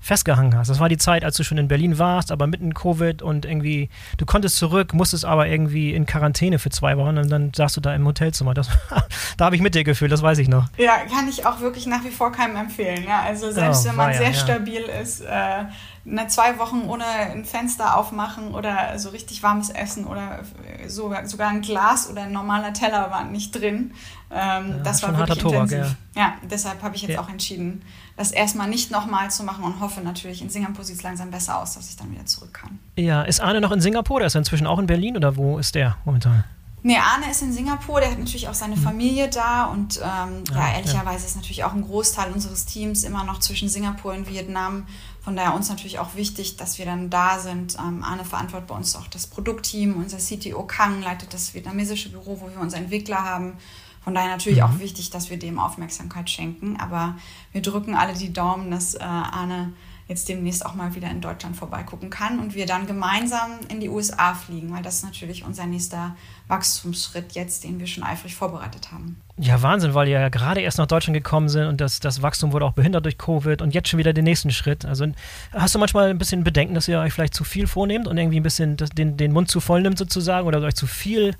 festgehangen 0.00 0.56
hast. 0.56 0.68
Das 0.68 0.80
war 0.80 0.88
die 0.88 0.96
Zeit, 0.96 1.24
als 1.24 1.36
du 1.36 1.44
schon 1.44 1.58
in 1.58 1.68
Berlin 1.68 1.98
warst, 1.98 2.32
aber 2.32 2.46
mitten 2.46 2.72
Covid 2.72 3.20
und 3.20 3.44
irgendwie, 3.44 3.90
du 4.16 4.24
konntest 4.24 4.56
zurück, 4.56 4.94
musstest 4.94 5.26
aber 5.26 5.46
irgendwie 5.46 5.94
in 5.94 6.06
Quarantäne 6.06 6.58
für 6.58 6.70
zwei 6.70 6.96
Wochen 6.96 7.18
und 7.18 7.28
dann 7.30 7.52
saßt 7.54 7.76
du 7.76 7.80
da 7.80 7.94
im 7.94 8.06
Hotelzimmer. 8.06 8.54
Das, 8.54 8.68
da 9.36 9.44
habe 9.44 9.56
ich 9.56 9.62
mit 9.62 9.74
dir 9.74 9.84
gefühlt, 9.84 10.10
das 10.10 10.22
weiß 10.22 10.38
ich 10.38 10.48
noch. 10.48 10.66
Ja, 10.78 10.96
kann 11.12 11.28
ich 11.28 11.44
auch 11.44 11.60
wirklich 11.60 11.86
nach 11.86 12.02
wie 12.04 12.10
vor 12.10 12.32
keinem 12.32 12.56
empfehlen. 12.56 13.04
Ja? 13.06 13.20
Also 13.20 13.50
selbst 13.50 13.84
oh, 13.84 13.90
wenn 13.90 13.96
man 13.96 14.12
ja, 14.12 14.18
sehr 14.18 14.30
ja. 14.30 14.34
stabil 14.34 14.82
ist, 15.02 15.20
äh, 15.20 15.64
eine 16.06 16.28
zwei 16.28 16.58
Wochen 16.58 16.88
ohne 16.88 17.04
ein 17.04 17.44
Fenster 17.44 17.96
aufmachen 17.96 18.54
oder 18.54 18.98
so 18.98 19.10
richtig 19.10 19.42
warmes 19.42 19.68
Essen 19.68 20.06
oder 20.06 20.40
sogar, 20.86 21.26
sogar 21.26 21.50
ein 21.50 21.60
Glas 21.60 22.08
oder 22.10 22.22
ein 22.22 22.32
normaler 22.32 22.72
Teller 22.72 23.10
waren 23.10 23.32
nicht 23.32 23.52
drin. 23.52 23.92
Ähm, 24.32 24.70
ja, 24.70 24.78
das 24.84 25.02
war 25.02 25.16
wirklich 25.16 25.38
Tobak, 25.38 25.62
intensiv. 25.62 25.96
Ja. 26.14 26.22
ja 26.22 26.34
deshalb 26.48 26.82
habe 26.82 26.94
ich 26.94 27.02
jetzt 27.02 27.12
ja. 27.12 27.20
auch 27.20 27.28
entschieden, 27.28 27.82
das 28.16 28.30
erstmal 28.30 28.68
nicht 28.68 28.90
nochmal 28.90 29.30
zu 29.30 29.42
machen 29.42 29.64
und 29.64 29.80
hoffe 29.80 30.00
natürlich, 30.00 30.40
in 30.40 30.50
Singapur 30.50 30.84
sieht 30.84 30.96
es 30.96 31.02
langsam 31.02 31.30
besser 31.30 31.58
aus, 31.58 31.74
dass 31.74 31.88
ich 31.88 31.96
dann 31.96 32.12
wieder 32.12 32.26
zurück 32.26 32.54
kann. 32.54 32.78
Ja, 32.96 33.22
ist 33.22 33.40
Arne 33.40 33.60
noch 33.60 33.72
in 33.72 33.80
Singapur 33.80 34.16
oder 34.16 34.26
ist 34.26 34.36
er 34.36 34.40
inzwischen 34.40 34.66
auch 34.66 34.78
in 34.78 34.86
Berlin 34.86 35.16
oder 35.16 35.36
wo 35.36 35.58
ist 35.58 35.74
der 35.74 35.96
momentan? 36.04 36.44
Nee, 36.82 36.96
Arne 36.96 37.30
ist 37.30 37.42
in 37.42 37.52
Singapur, 37.52 38.00
der 38.00 38.10
hat 38.10 38.18
natürlich 38.18 38.48
auch 38.48 38.54
seine 38.54 38.76
mhm. 38.76 38.80
Familie 38.80 39.28
da 39.28 39.66
und 39.66 39.98
ähm, 39.98 40.44
ja, 40.50 40.56
ja, 40.56 40.76
ehrlicherweise 40.76 41.26
ist 41.26 41.36
natürlich 41.36 41.64
auch 41.64 41.74
ein 41.74 41.82
Großteil 41.82 42.32
unseres 42.32 42.64
Teams 42.64 43.04
immer 43.04 43.24
noch 43.24 43.40
zwischen 43.40 43.68
Singapur 43.68 44.14
und 44.14 44.30
Vietnam. 44.30 44.86
Von 45.20 45.36
daher 45.36 45.54
uns 45.54 45.68
natürlich 45.68 45.98
auch 45.98 46.14
wichtig, 46.14 46.56
dass 46.56 46.78
wir 46.78 46.86
dann 46.86 47.10
da 47.10 47.38
sind. 47.38 47.76
Ähm, 47.78 48.02
Arne 48.02 48.24
verantwortet 48.24 48.68
bei 48.68 48.74
uns 48.74 48.96
auch 48.96 49.06
das 49.08 49.26
Produktteam. 49.26 49.96
Unser 49.96 50.16
CTO 50.16 50.62
Kang 50.62 51.02
leitet 51.02 51.34
das 51.34 51.52
vietnamesische 51.52 52.08
Büro, 52.08 52.40
wo 52.40 52.48
wir 52.48 52.58
unsere 52.58 52.82
Entwickler 52.82 53.22
haben. 53.24 53.58
Von 54.02 54.14
daher 54.14 54.30
natürlich 54.30 54.58
mhm. 54.60 54.64
auch 54.64 54.78
wichtig, 54.78 55.10
dass 55.10 55.30
wir 55.30 55.38
dem 55.38 55.58
Aufmerksamkeit 55.58 56.30
schenken. 56.30 56.76
Aber 56.78 57.16
wir 57.52 57.62
drücken 57.62 57.94
alle 57.94 58.14
die 58.14 58.32
Daumen, 58.32 58.70
dass 58.70 58.94
äh, 58.94 59.00
Arne 59.00 59.72
jetzt 60.10 60.28
demnächst 60.28 60.66
auch 60.66 60.74
mal 60.74 60.96
wieder 60.96 61.08
in 61.08 61.20
Deutschland 61.20 61.56
vorbeigucken 61.56 62.10
kann 62.10 62.40
und 62.40 62.56
wir 62.56 62.66
dann 62.66 62.86
gemeinsam 62.88 63.52
in 63.68 63.78
die 63.78 63.88
USA 63.88 64.34
fliegen, 64.34 64.72
weil 64.72 64.82
das 64.82 64.96
ist 64.96 65.04
natürlich 65.04 65.44
unser 65.44 65.66
nächster 65.66 66.16
Wachstumsschritt 66.48 67.32
jetzt, 67.32 67.62
den 67.62 67.78
wir 67.78 67.86
schon 67.86 68.02
eifrig 68.02 68.34
vorbereitet 68.34 68.90
haben. 68.90 69.20
Ja, 69.38 69.62
Wahnsinn, 69.62 69.94
weil 69.94 70.08
ihr 70.08 70.18
ja 70.18 70.28
gerade 70.28 70.60
erst 70.62 70.78
nach 70.78 70.86
Deutschland 70.86 71.14
gekommen 71.14 71.48
sind 71.48 71.68
und 71.68 71.80
das, 71.80 72.00
das 72.00 72.22
Wachstum 72.22 72.50
wurde 72.50 72.66
auch 72.66 72.72
behindert 72.72 73.04
durch 73.04 73.18
Covid 73.18 73.62
und 73.62 73.72
jetzt 73.72 73.88
schon 73.88 74.00
wieder 74.00 74.12
den 74.12 74.24
nächsten 74.24 74.50
Schritt. 74.50 74.84
Also 74.84 75.06
hast 75.52 75.76
du 75.76 75.78
manchmal 75.78 76.10
ein 76.10 76.18
bisschen 76.18 76.42
Bedenken, 76.42 76.74
dass 76.74 76.88
ihr 76.88 76.98
euch 76.98 77.12
vielleicht 77.12 77.34
zu 77.34 77.44
viel 77.44 77.68
vornehmt 77.68 78.08
und 78.08 78.18
irgendwie 78.18 78.40
ein 78.40 78.42
bisschen 78.42 78.76
den, 78.76 79.16
den 79.16 79.32
Mund 79.32 79.48
zu 79.48 79.60
voll 79.60 79.80
nimmt 79.80 79.96
sozusagen 79.96 80.48
oder 80.48 80.60
euch 80.60 80.74
zu 80.74 80.88
viel 80.88 81.36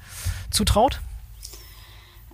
zutraut? 0.50 1.00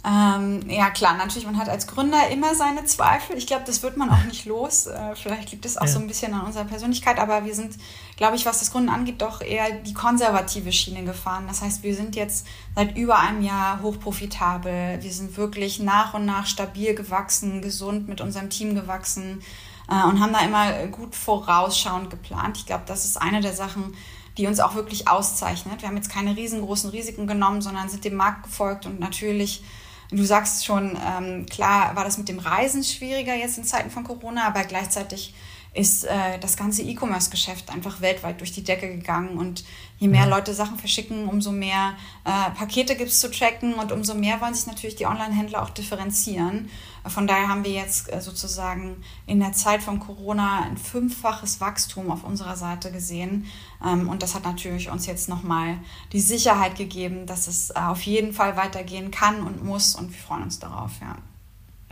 Ähm, 0.06 0.60
ja, 0.68 0.90
klar, 0.90 1.16
natürlich, 1.16 1.46
man 1.46 1.58
hat 1.58 1.68
als 1.68 1.88
Gründer 1.88 2.28
immer 2.28 2.54
seine 2.54 2.84
Zweifel. 2.84 3.36
Ich 3.36 3.48
glaube, 3.48 3.64
das 3.66 3.82
wird 3.82 3.96
man 3.96 4.08
auch 4.08 4.22
nicht 4.22 4.44
los. 4.44 4.86
Äh, 4.86 5.16
vielleicht 5.16 5.50
liegt 5.50 5.66
es 5.66 5.76
auch 5.76 5.82
ja. 5.82 5.88
so 5.88 5.98
ein 5.98 6.06
bisschen 6.06 6.32
an 6.32 6.46
unserer 6.46 6.64
Persönlichkeit, 6.64 7.18
aber 7.18 7.44
wir 7.44 7.56
sind, 7.56 7.76
glaube 8.16 8.36
ich, 8.36 8.46
was 8.46 8.60
das 8.60 8.70
Gründen 8.70 8.88
angeht, 8.88 9.20
doch 9.20 9.40
eher 9.40 9.72
die 9.80 9.94
konservative 9.94 10.70
Schiene 10.70 11.02
gefahren. 11.02 11.46
Das 11.48 11.60
heißt, 11.60 11.82
wir 11.82 11.96
sind 11.96 12.14
jetzt 12.14 12.46
seit 12.76 12.96
über 12.96 13.18
einem 13.18 13.42
Jahr 13.42 13.82
hochprofitabel. 13.82 15.02
Wir 15.02 15.12
sind 15.12 15.36
wirklich 15.36 15.80
nach 15.80 16.14
und 16.14 16.24
nach 16.24 16.46
stabil 16.46 16.94
gewachsen, 16.94 17.60
gesund 17.60 18.08
mit 18.08 18.20
unserem 18.20 18.48
Team 18.48 18.76
gewachsen 18.76 19.42
äh, 19.90 20.06
und 20.06 20.20
haben 20.20 20.32
da 20.32 20.38
immer 20.44 20.86
gut 20.86 21.16
vorausschauend 21.16 22.10
geplant. 22.10 22.58
Ich 22.58 22.66
glaube, 22.66 22.84
das 22.86 23.06
ist 23.06 23.20
eine 23.20 23.40
der 23.40 23.54
Sachen, 23.54 23.96
die 24.38 24.46
uns 24.46 24.60
auch 24.60 24.76
wirklich 24.76 25.08
auszeichnet. 25.08 25.82
Wir 25.82 25.88
haben 25.88 25.96
jetzt 25.96 26.12
keine 26.12 26.36
riesengroßen 26.36 26.90
Risiken 26.90 27.26
genommen, 27.26 27.60
sondern 27.60 27.88
sind 27.88 28.04
dem 28.04 28.14
Markt 28.14 28.44
gefolgt 28.44 28.86
und 28.86 29.00
natürlich 29.00 29.64
Du 30.10 30.24
sagst 30.24 30.64
schon, 30.64 30.96
ähm, 31.04 31.46
klar 31.46 31.96
war 31.96 32.04
das 32.04 32.18
mit 32.18 32.28
dem 32.28 32.38
Reisen 32.38 32.84
schwieriger 32.84 33.34
jetzt 33.34 33.58
in 33.58 33.64
Zeiten 33.64 33.90
von 33.90 34.04
Corona, 34.04 34.46
aber 34.46 34.64
gleichzeitig 34.64 35.34
ist 35.76 36.04
äh, 36.04 36.38
das 36.40 36.56
ganze 36.56 36.82
E-Commerce-Geschäft 36.82 37.70
einfach 37.70 38.00
weltweit 38.00 38.40
durch 38.40 38.52
die 38.52 38.64
Decke 38.64 38.88
gegangen. 38.88 39.36
Und 39.36 39.64
je 39.98 40.08
mehr 40.08 40.26
Leute 40.26 40.54
Sachen 40.54 40.78
verschicken, 40.78 41.28
umso 41.28 41.52
mehr 41.52 41.94
äh, 42.24 42.50
Pakete 42.56 42.96
gibt 42.96 43.10
es 43.10 43.20
zu 43.20 43.30
tracken 43.30 43.74
und 43.74 43.92
umso 43.92 44.14
mehr 44.14 44.40
wollen 44.40 44.54
sich 44.54 44.66
natürlich 44.66 44.96
die 44.96 45.06
Online-Händler 45.06 45.62
auch 45.62 45.70
differenzieren. 45.70 46.70
Von 47.08 47.26
daher 47.26 47.48
haben 47.48 47.64
wir 47.64 47.72
jetzt 47.72 48.12
äh, 48.12 48.20
sozusagen 48.20 49.02
in 49.26 49.40
der 49.40 49.52
Zeit 49.52 49.82
von 49.82 50.00
Corona 50.00 50.62
ein 50.62 50.76
fünffaches 50.76 51.60
Wachstum 51.60 52.10
auf 52.10 52.24
unserer 52.24 52.56
Seite 52.56 52.90
gesehen. 52.92 53.46
Ähm, 53.84 54.08
und 54.08 54.22
das 54.22 54.34
hat 54.34 54.44
natürlich 54.44 54.90
uns 54.90 55.06
jetzt 55.06 55.28
nochmal 55.28 55.78
die 56.12 56.20
Sicherheit 56.20 56.76
gegeben, 56.76 57.26
dass 57.26 57.46
es 57.46 57.70
äh, 57.70 57.74
auf 57.78 58.02
jeden 58.02 58.32
Fall 58.32 58.56
weitergehen 58.56 59.10
kann 59.10 59.42
und 59.42 59.64
muss. 59.64 59.94
Und 59.94 60.10
wir 60.10 60.18
freuen 60.18 60.44
uns 60.44 60.58
darauf, 60.58 60.92
ja. 61.00 61.16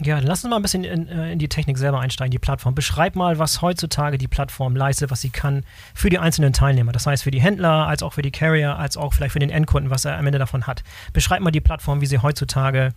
Ja, 0.02 0.18
lass 0.18 0.42
uns 0.42 0.50
mal 0.50 0.56
ein 0.56 0.62
bisschen 0.62 0.82
in, 0.82 1.08
äh, 1.08 1.32
in, 1.32 1.38
die 1.38 1.48
Technik 1.48 1.78
selber 1.78 2.00
einsteigen, 2.00 2.32
die 2.32 2.40
Plattform. 2.40 2.74
Beschreib 2.74 3.14
mal, 3.14 3.38
was 3.38 3.62
heutzutage 3.62 4.18
die 4.18 4.26
Plattform 4.26 4.74
leistet, 4.74 5.12
was 5.12 5.20
sie 5.20 5.30
kann 5.30 5.64
für 5.94 6.10
die 6.10 6.18
einzelnen 6.18 6.52
Teilnehmer. 6.52 6.90
Das 6.90 7.06
heißt 7.06 7.22
für 7.22 7.30
die 7.30 7.40
Händler, 7.40 7.86
als 7.86 8.02
auch 8.02 8.12
für 8.12 8.22
die 8.22 8.32
Carrier, 8.32 8.76
als 8.76 8.96
auch 8.96 9.14
vielleicht 9.14 9.34
für 9.34 9.38
den 9.38 9.50
Endkunden, 9.50 9.90
was 9.90 10.04
er 10.04 10.18
am 10.18 10.26
Ende 10.26 10.40
davon 10.40 10.66
hat. 10.66 10.82
Beschreib 11.12 11.42
mal 11.42 11.52
die 11.52 11.60
Plattform, 11.60 12.00
wie 12.00 12.06
sie 12.06 12.18
heutzutage 12.18 12.92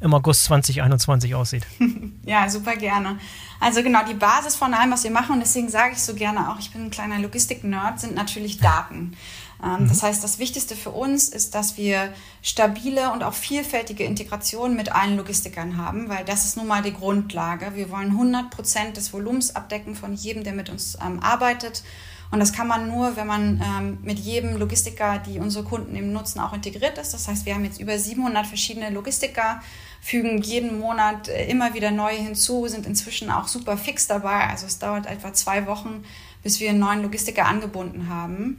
im 0.00 0.12
August 0.12 0.44
2021 0.44 1.34
aussieht. 1.34 1.66
ja, 2.26 2.46
super 2.50 2.76
gerne. 2.76 3.18
Also 3.58 3.82
genau, 3.82 4.00
die 4.06 4.14
Basis 4.14 4.54
von 4.54 4.74
allem, 4.74 4.90
was 4.90 5.04
wir 5.04 5.10
machen, 5.10 5.32
und 5.34 5.40
deswegen 5.40 5.70
sage 5.70 5.92
ich 5.94 6.02
so 6.02 6.14
gerne 6.14 6.50
auch, 6.50 6.58
ich 6.58 6.70
bin 6.70 6.84
ein 6.84 6.90
kleiner 6.90 7.18
Logistik-Nerd, 7.18 7.98
sind 7.98 8.14
natürlich 8.14 8.58
Daten. 8.58 9.16
Ähm, 9.62 9.84
mhm. 9.84 9.88
Das 9.88 10.02
heißt, 10.02 10.22
das 10.22 10.38
Wichtigste 10.38 10.76
für 10.76 10.90
uns 10.90 11.28
ist, 11.28 11.54
dass 11.54 11.76
wir 11.76 12.12
stabile 12.42 13.12
und 13.12 13.22
auch 13.22 13.34
vielfältige 13.34 14.04
Integration 14.04 14.76
mit 14.76 14.92
allen 14.92 15.16
Logistikern 15.16 15.76
haben, 15.76 16.08
weil 16.08 16.24
das 16.24 16.44
ist 16.44 16.56
nun 16.56 16.66
mal 16.66 16.82
die 16.82 16.92
Grundlage. 16.92 17.74
Wir 17.74 17.90
wollen 17.90 18.10
100 18.10 18.50
Prozent 18.50 18.96
des 18.96 19.12
Volumens 19.12 19.54
abdecken 19.54 19.94
von 19.94 20.14
jedem, 20.14 20.44
der 20.44 20.52
mit 20.52 20.70
uns 20.70 20.98
ähm, 21.04 21.20
arbeitet. 21.20 21.82
Und 22.32 22.40
das 22.40 22.54
kann 22.54 22.66
man 22.66 22.88
nur, 22.88 23.14
wenn 23.16 23.26
man 23.26 23.62
ähm, 23.62 23.98
mit 24.02 24.18
jedem 24.18 24.56
Logistiker, 24.56 25.18
die 25.18 25.38
unsere 25.38 25.64
Kunden 25.64 25.94
eben 25.94 26.14
nutzen, 26.14 26.40
auch 26.40 26.54
integriert 26.54 26.96
ist. 26.96 27.12
Das 27.12 27.28
heißt, 27.28 27.44
wir 27.44 27.54
haben 27.54 27.64
jetzt 27.66 27.78
über 27.78 27.98
700 27.98 28.46
verschiedene 28.46 28.88
Logistiker, 28.88 29.60
fügen 30.00 30.40
jeden 30.40 30.80
Monat 30.80 31.28
äh, 31.28 31.46
immer 31.50 31.74
wieder 31.74 31.90
neue 31.90 32.16
hinzu, 32.16 32.66
sind 32.68 32.86
inzwischen 32.86 33.30
auch 33.30 33.48
super 33.48 33.76
fix 33.76 34.06
dabei. 34.06 34.48
Also 34.48 34.64
es 34.64 34.78
dauert 34.78 35.04
etwa 35.04 35.34
zwei 35.34 35.66
Wochen, 35.66 36.06
bis 36.42 36.58
wir 36.58 36.70
einen 36.70 36.78
neuen 36.78 37.02
Logistiker 37.02 37.44
angebunden 37.44 38.08
haben. 38.08 38.58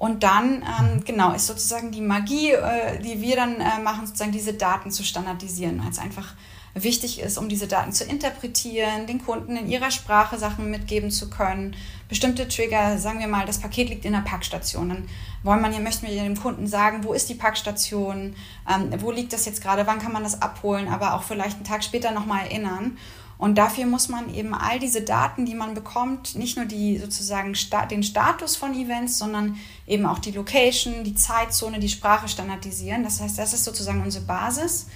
Und 0.00 0.22
dann, 0.22 0.62
ähm, 0.62 1.04
genau, 1.04 1.34
ist 1.34 1.46
sozusagen 1.46 1.90
die 1.90 2.00
Magie, 2.00 2.52
äh, 2.52 2.98
die 3.02 3.20
wir 3.20 3.36
dann 3.36 3.60
äh, 3.60 3.82
machen, 3.82 4.06
sozusagen 4.06 4.32
diese 4.32 4.54
Daten 4.54 4.90
zu 4.90 5.04
standardisieren, 5.04 5.78
weil 5.82 5.90
es 5.90 5.98
einfach 5.98 6.36
wichtig 6.72 7.20
ist, 7.20 7.36
um 7.36 7.50
diese 7.50 7.66
Daten 7.66 7.92
zu 7.92 8.04
interpretieren, 8.04 9.06
den 9.06 9.22
Kunden 9.22 9.58
in 9.58 9.68
ihrer 9.68 9.90
Sprache 9.90 10.38
Sachen 10.38 10.70
mitgeben 10.70 11.10
zu 11.10 11.28
können. 11.28 11.76
Bestimmte 12.08 12.48
Trigger, 12.48 12.96
sagen 12.96 13.20
wir 13.20 13.28
mal, 13.28 13.44
das 13.44 13.58
Paket 13.58 13.90
liegt 13.90 14.06
in 14.06 14.12
der 14.12 14.20
Packstation. 14.20 14.88
Dann 14.88 15.08
wollen 15.42 15.60
man 15.60 15.70
hier, 15.70 15.82
möchten 15.82 16.06
wir 16.06 16.14
dem 16.14 16.40
Kunden 16.40 16.66
sagen, 16.66 17.04
wo 17.04 17.12
ist 17.12 17.28
die 17.28 17.34
Packstation, 17.34 18.34
ähm, 18.74 19.02
wo 19.02 19.10
liegt 19.10 19.34
das 19.34 19.44
jetzt 19.44 19.60
gerade, 19.60 19.86
wann 19.86 19.98
kann 19.98 20.12
man 20.12 20.22
das 20.22 20.40
abholen, 20.40 20.88
aber 20.88 21.12
auch 21.12 21.24
vielleicht 21.24 21.56
einen 21.56 21.66
Tag 21.66 21.84
später 21.84 22.10
nochmal 22.12 22.46
erinnern. 22.46 22.96
Und 23.40 23.56
dafür 23.56 23.86
muss 23.86 24.10
man 24.10 24.32
eben 24.34 24.52
all 24.52 24.78
diese 24.78 25.00
Daten, 25.00 25.46
die 25.46 25.54
man 25.54 25.72
bekommt, 25.72 26.36
nicht 26.36 26.58
nur 26.58 26.66
die 26.66 26.98
sozusagen 26.98 27.54
den 27.90 28.02
Status 28.02 28.54
von 28.54 28.74
Events, 28.74 29.16
sondern 29.16 29.56
eben 29.86 30.04
auch 30.04 30.18
die 30.18 30.32
Location, 30.32 31.04
die 31.04 31.14
Zeitzone, 31.14 31.78
die 31.78 31.88
Sprache 31.88 32.28
standardisieren. 32.28 33.02
Das 33.02 33.18
heißt, 33.18 33.38
das 33.38 33.54
ist 33.54 33.64
sozusagen 33.64 34.02
unsere 34.02 34.26
Basis. 34.26 34.88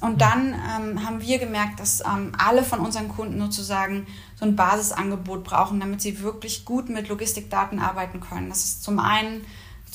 Und 0.00 0.20
dann 0.20 0.52
ähm, 0.52 1.06
haben 1.06 1.20
wir 1.20 1.38
gemerkt, 1.38 1.78
dass 1.78 2.00
ähm, 2.00 2.32
alle 2.36 2.64
von 2.64 2.80
unseren 2.80 3.06
Kunden 3.06 3.38
sozusagen 3.40 4.08
so 4.34 4.46
ein 4.46 4.56
Basisangebot 4.56 5.44
brauchen, 5.44 5.78
damit 5.78 6.02
sie 6.02 6.20
wirklich 6.22 6.64
gut 6.64 6.88
mit 6.88 7.08
Logistikdaten 7.08 7.78
arbeiten 7.78 8.18
können. 8.18 8.48
Das 8.48 8.64
ist 8.64 8.82
zum 8.82 8.98
einen 8.98 9.44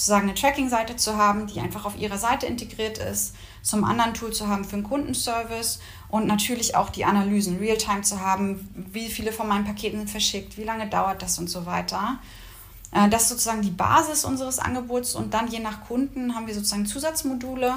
sozusagen 0.01 0.29
eine 0.29 0.33
Tracking-Seite 0.33 0.95
zu 0.95 1.15
haben, 1.15 1.45
die 1.45 1.59
einfach 1.59 1.85
auf 1.85 1.95
ihrer 1.95 2.17
Seite 2.17 2.47
integriert 2.47 2.97
ist, 2.97 3.35
zum 3.61 3.83
anderen 3.83 4.15
Tool 4.15 4.33
zu 4.33 4.47
haben 4.47 4.65
für 4.65 4.73
einen 4.73 4.83
Kundenservice 4.83 5.79
und 6.09 6.25
natürlich 6.25 6.75
auch 6.75 6.89
die 6.89 7.05
Analysen, 7.05 7.59
Realtime 7.59 8.01
zu 8.01 8.19
haben, 8.19 8.67
wie 8.91 9.09
viele 9.09 9.31
von 9.31 9.47
meinen 9.47 9.63
Paketen 9.63 9.99
sind 9.99 10.09
verschickt, 10.09 10.57
wie 10.57 10.63
lange 10.63 10.87
dauert 10.87 11.21
das 11.21 11.37
und 11.37 11.51
so 11.51 11.67
weiter. 11.67 12.17
Äh, 12.91 13.09
das 13.09 13.23
ist 13.23 13.29
sozusagen 13.29 13.61
die 13.61 13.69
Basis 13.69 14.25
unseres 14.25 14.57
Angebots 14.57 15.13
und 15.13 15.35
dann 15.35 15.47
je 15.49 15.59
nach 15.59 15.85
Kunden 15.85 16.33
haben 16.33 16.47
wir 16.47 16.55
sozusagen 16.55 16.87
Zusatzmodule. 16.87 17.67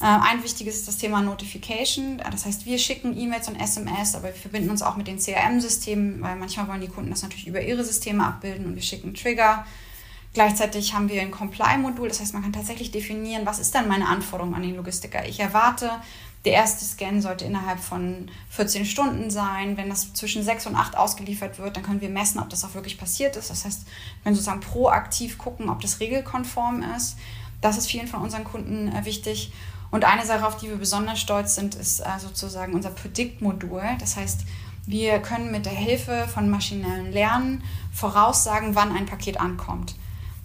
Äh, 0.00 0.04
ein 0.04 0.44
wichtiges 0.44 0.76
ist 0.76 0.88
das 0.88 0.98
Thema 0.98 1.22
Notification. 1.22 2.22
Das 2.30 2.44
heißt, 2.44 2.66
wir 2.66 2.78
schicken 2.78 3.16
E-Mails 3.16 3.48
und 3.48 3.56
SMS, 3.56 4.14
aber 4.14 4.24
wir 4.28 4.34
verbinden 4.34 4.68
uns 4.68 4.82
auch 4.82 4.96
mit 4.96 5.06
den 5.06 5.18
CRM-Systemen, 5.18 6.20
weil 6.20 6.36
manchmal 6.36 6.68
wollen 6.68 6.82
die 6.82 6.88
Kunden 6.88 7.08
das 7.08 7.22
natürlich 7.22 7.46
über 7.46 7.62
ihre 7.62 7.84
Systeme 7.84 8.26
abbilden 8.26 8.66
und 8.66 8.74
wir 8.74 8.82
schicken 8.82 9.14
Trigger. 9.14 9.64
Gleichzeitig 10.32 10.94
haben 10.94 11.08
wir 11.08 11.20
ein 11.20 11.32
Comply-Modul, 11.32 12.08
das 12.08 12.20
heißt, 12.20 12.34
man 12.34 12.42
kann 12.42 12.52
tatsächlich 12.52 12.92
definieren, 12.92 13.46
was 13.46 13.58
ist 13.58 13.74
denn 13.74 13.88
meine 13.88 14.06
Anforderung 14.06 14.54
an 14.54 14.62
den 14.62 14.76
Logistiker. 14.76 15.26
Ich 15.26 15.40
erwarte, 15.40 15.90
Der 16.46 16.54
erste 16.54 16.86
Scan 16.86 17.20
sollte 17.20 17.44
innerhalb 17.44 17.80
von 17.80 18.30
14 18.48 18.86
Stunden 18.86 19.30
sein. 19.30 19.76
Wenn 19.76 19.90
das 19.90 20.14
zwischen 20.14 20.42
6 20.42 20.68
und 20.68 20.74
8 20.74 20.96
ausgeliefert 20.96 21.58
wird, 21.58 21.76
dann 21.76 21.82
können 21.82 22.00
wir 22.00 22.08
messen, 22.08 22.40
ob 22.40 22.48
das 22.48 22.64
auch 22.64 22.74
wirklich 22.74 22.96
passiert 22.96 23.36
ist. 23.36 23.50
Das 23.50 23.66
heißt, 23.66 23.84
wir 23.84 24.22
können 24.22 24.34
sozusagen 24.34 24.60
proaktiv 24.60 25.36
gucken, 25.36 25.68
ob 25.68 25.82
das 25.82 26.00
regelkonform 26.00 26.82
ist. 26.96 27.18
Das 27.60 27.76
ist 27.76 27.90
vielen 27.90 28.08
von 28.08 28.22
unseren 28.22 28.44
Kunden 28.44 28.88
äh, 28.88 29.04
wichtig. 29.04 29.52
Und 29.90 30.06
eine 30.06 30.24
Sache, 30.24 30.46
auf 30.46 30.56
die 30.56 30.68
wir 30.68 30.76
besonders 30.76 31.20
stolz 31.20 31.56
sind, 31.56 31.74
ist 31.74 32.00
äh, 32.00 32.18
sozusagen 32.18 32.72
unser 32.72 32.90
Predict-Modul. 32.90 33.82
Das 33.98 34.16
heißt, 34.16 34.40
wir 34.86 35.18
können 35.18 35.50
mit 35.50 35.66
der 35.66 35.74
Hilfe 35.74 36.26
von 36.32 36.48
maschinellem 36.48 37.12
Lernen 37.12 37.62
voraussagen, 37.92 38.74
wann 38.74 38.96
ein 38.96 39.04
Paket 39.04 39.38
ankommt. 39.38 39.94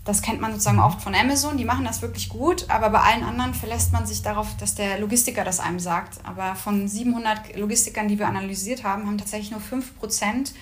Das 0.06 0.22
kennt 0.22 0.40
man 0.40 0.52
sozusagen 0.52 0.80
oft 0.80 1.02
von 1.02 1.16
Amazon, 1.16 1.58
die 1.58 1.66
machen 1.66 1.84
das 1.84 2.04
wirklich 2.04 2.30
gut, 2.30 2.70
aber 2.70 2.92
bei 2.92 3.00
allen 3.00 3.24
anderen 3.24 3.56
verlässt 3.56 3.92
man 3.92 4.06
sich 4.06 4.22
darauf, 4.22 4.56
dass 4.58 4.76
der 4.76 5.00
Logistiker 5.00 5.44
das 5.44 5.60
einem 5.60 5.80
sagt. 5.80 6.20
Aber 6.24 6.54
von 6.54 6.88
700 6.88 7.58
Logistikern, 7.58 8.08
die 8.08 8.20
wir 8.20 8.28
analysiert 8.28 8.84
haben, 8.84 9.08
haben 9.08 9.18
tatsächlich 9.18 9.50
nur 9.50 9.62
5% 9.62 10.54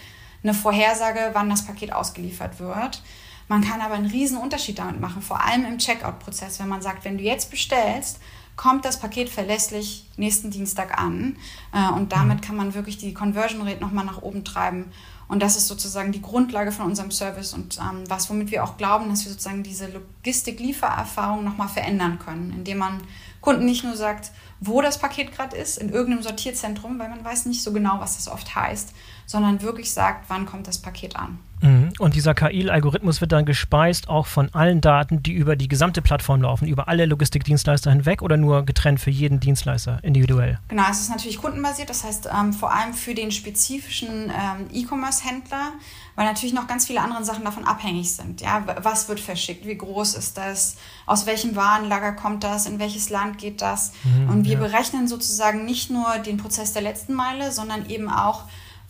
eine 0.43 0.53
Vorhersage, 0.53 1.31
wann 1.33 1.49
das 1.49 1.65
Paket 1.65 1.91
ausgeliefert 1.91 2.61
wird. 2.61 3.03
Man 3.49 3.61
kann 3.61 3.81
aber 3.81 3.95
einen 3.95 4.09
riesen 4.09 4.37
Unterschied 4.37 4.79
damit 4.79 5.01
machen, 5.01 5.21
vor 5.21 5.43
allem 5.43 5.65
im 5.65 5.77
Checkout-Prozess, 5.77 6.59
wenn 6.59 6.69
man 6.69 6.81
sagt, 6.81 7.03
wenn 7.03 7.17
du 7.17 7.23
jetzt 7.23 7.51
bestellst, 7.51 8.19
kommt 8.55 8.85
das 8.85 8.99
Paket 8.99 9.29
verlässlich 9.29 10.05
nächsten 10.15 10.51
Dienstag 10.51 10.97
an. 10.97 11.35
Äh, 11.73 11.91
und 11.91 12.13
damit 12.13 12.37
mhm. 12.37 12.41
kann 12.41 12.55
man 12.55 12.73
wirklich 12.73 12.97
die 12.97 13.13
Conversion 13.13 13.67
Rate 13.67 13.81
nochmal 13.81 14.05
nach 14.05 14.21
oben 14.21 14.45
treiben 14.45 14.91
und 15.27 15.41
das 15.41 15.55
ist 15.55 15.67
sozusagen 15.67 16.11
die 16.11 16.21
Grundlage 16.21 16.71
von 16.71 16.85
unserem 16.85 17.11
Service 17.11 17.53
und 17.53 17.77
ähm, 17.77 18.03
was, 18.07 18.29
womit 18.29 18.51
wir 18.51 18.63
auch 18.63 18.77
glauben, 18.77 19.09
dass 19.09 19.23
wir 19.25 19.31
sozusagen 19.31 19.63
diese 19.63 19.87
Logistik-Liefererfahrung 19.87 21.43
nochmal 21.43 21.69
verändern 21.69 22.19
können, 22.19 22.51
indem 22.51 22.79
man 22.79 23.01
Kunden 23.41 23.65
nicht 23.65 23.83
nur 23.83 23.95
sagt, 23.95 24.31
wo 24.59 24.81
das 24.81 24.97
Paket 24.97 25.33
gerade 25.33 25.57
ist, 25.57 25.77
in 25.77 25.89
irgendeinem 25.89 26.23
Sortierzentrum, 26.23 26.97
weil 26.97 27.09
man 27.09 27.23
weiß 27.23 27.45
nicht 27.45 27.61
so 27.61 27.73
genau, 27.73 27.99
was 27.99 28.15
das 28.15 28.29
oft 28.29 28.55
heißt, 28.55 28.93
sondern 29.25 29.61
wirklich 29.61 29.91
sagt, 29.91 30.29
wann 30.29 30.45
kommt 30.45 30.67
das 30.67 30.77
Paket 30.77 31.15
an. 31.17 31.39
Mhm. 31.61 31.82
Und 31.99 32.15
dieser 32.15 32.33
KI-Algorithmus 32.33 33.21
wird 33.21 33.31
dann 33.31 33.45
gespeist 33.45 34.09
auch 34.09 34.25
von 34.25 34.53
allen 34.53 34.81
Daten, 34.81 35.21
die 35.21 35.33
über 35.33 35.55
die 35.55 35.67
gesamte 35.67 36.01
Plattform 36.01 36.41
laufen, 36.41 36.67
über 36.67 36.87
alle 36.87 37.05
Logistikdienstleister 37.05 37.91
hinweg 37.91 38.21
oder 38.21 38.37
nur 38.37 38.65
getrennt 38.65 38.99
für 38.99 39.11
jeden 39.11 39.39
Dienstleister 39.39 39.99
individuell? 40.01 40.59
Genau, 40.69 40.83
es 40.89 41.01
ist 41.01 41.09
natürlich 41.09 41.37
kundenbasiert, 41.39 41.89
das 41.89 42.03
heißt 42.03 42.29
ähm, 42.33 42.53
vor 42.53 42.73
allem 42.73 42.93
für 42.93 43.13
den 43.13 43.31
spezifischen 43.31 44.31
ähm, 44.31 44.67
E-Commerce-Händler, 44.71 45.73
weil 46.15 46.25
natürlich 46.25 46.53
noch 46.53 46.67
ganz 46.67 46.87
viele 46.87 47.01
andere 47.01 47.23
Sachen 47.23 47.43
davon 47.43 47.65
abhängig 47.65 48.11
sind. 48.13 48.41
Ja, 48.41 48.63
was 48.81 49.07
wird 49.09 49.19
verschickt? 49.19 49.65
Wie 49.65 49.77
groß 49.77 50.15
ist 50.15 50.37
das? 50.37 50.77
Aus 51.05 51.25
welchem 51.25 51.55
Warenlager 51.55 52.13
kommt 52.13 52.43
das? 52.43 52.65
In 52.65 52.79
welches 52.79 53.09
Land 53.09 53.37
geht 53.37 53.61
das? 53.61 53.93
Mhm, 54.03 54.29
Und 54.29 54.45
wir 54.45 54.53
ja. 54.53 54.59
berechnen 54.59 55.07
sozusagen 55.07 55.65
nicht 55.65 55.89
nur 55.89 56.19
den 56.25 56.37
Prozess 56.37 56.73
der 56.73 56.81
letzten 56.81 57.13
Meile, 57.13 57.51
sondern 57.51 57.89
eben 57.89 58.09
auch 58.09 58.43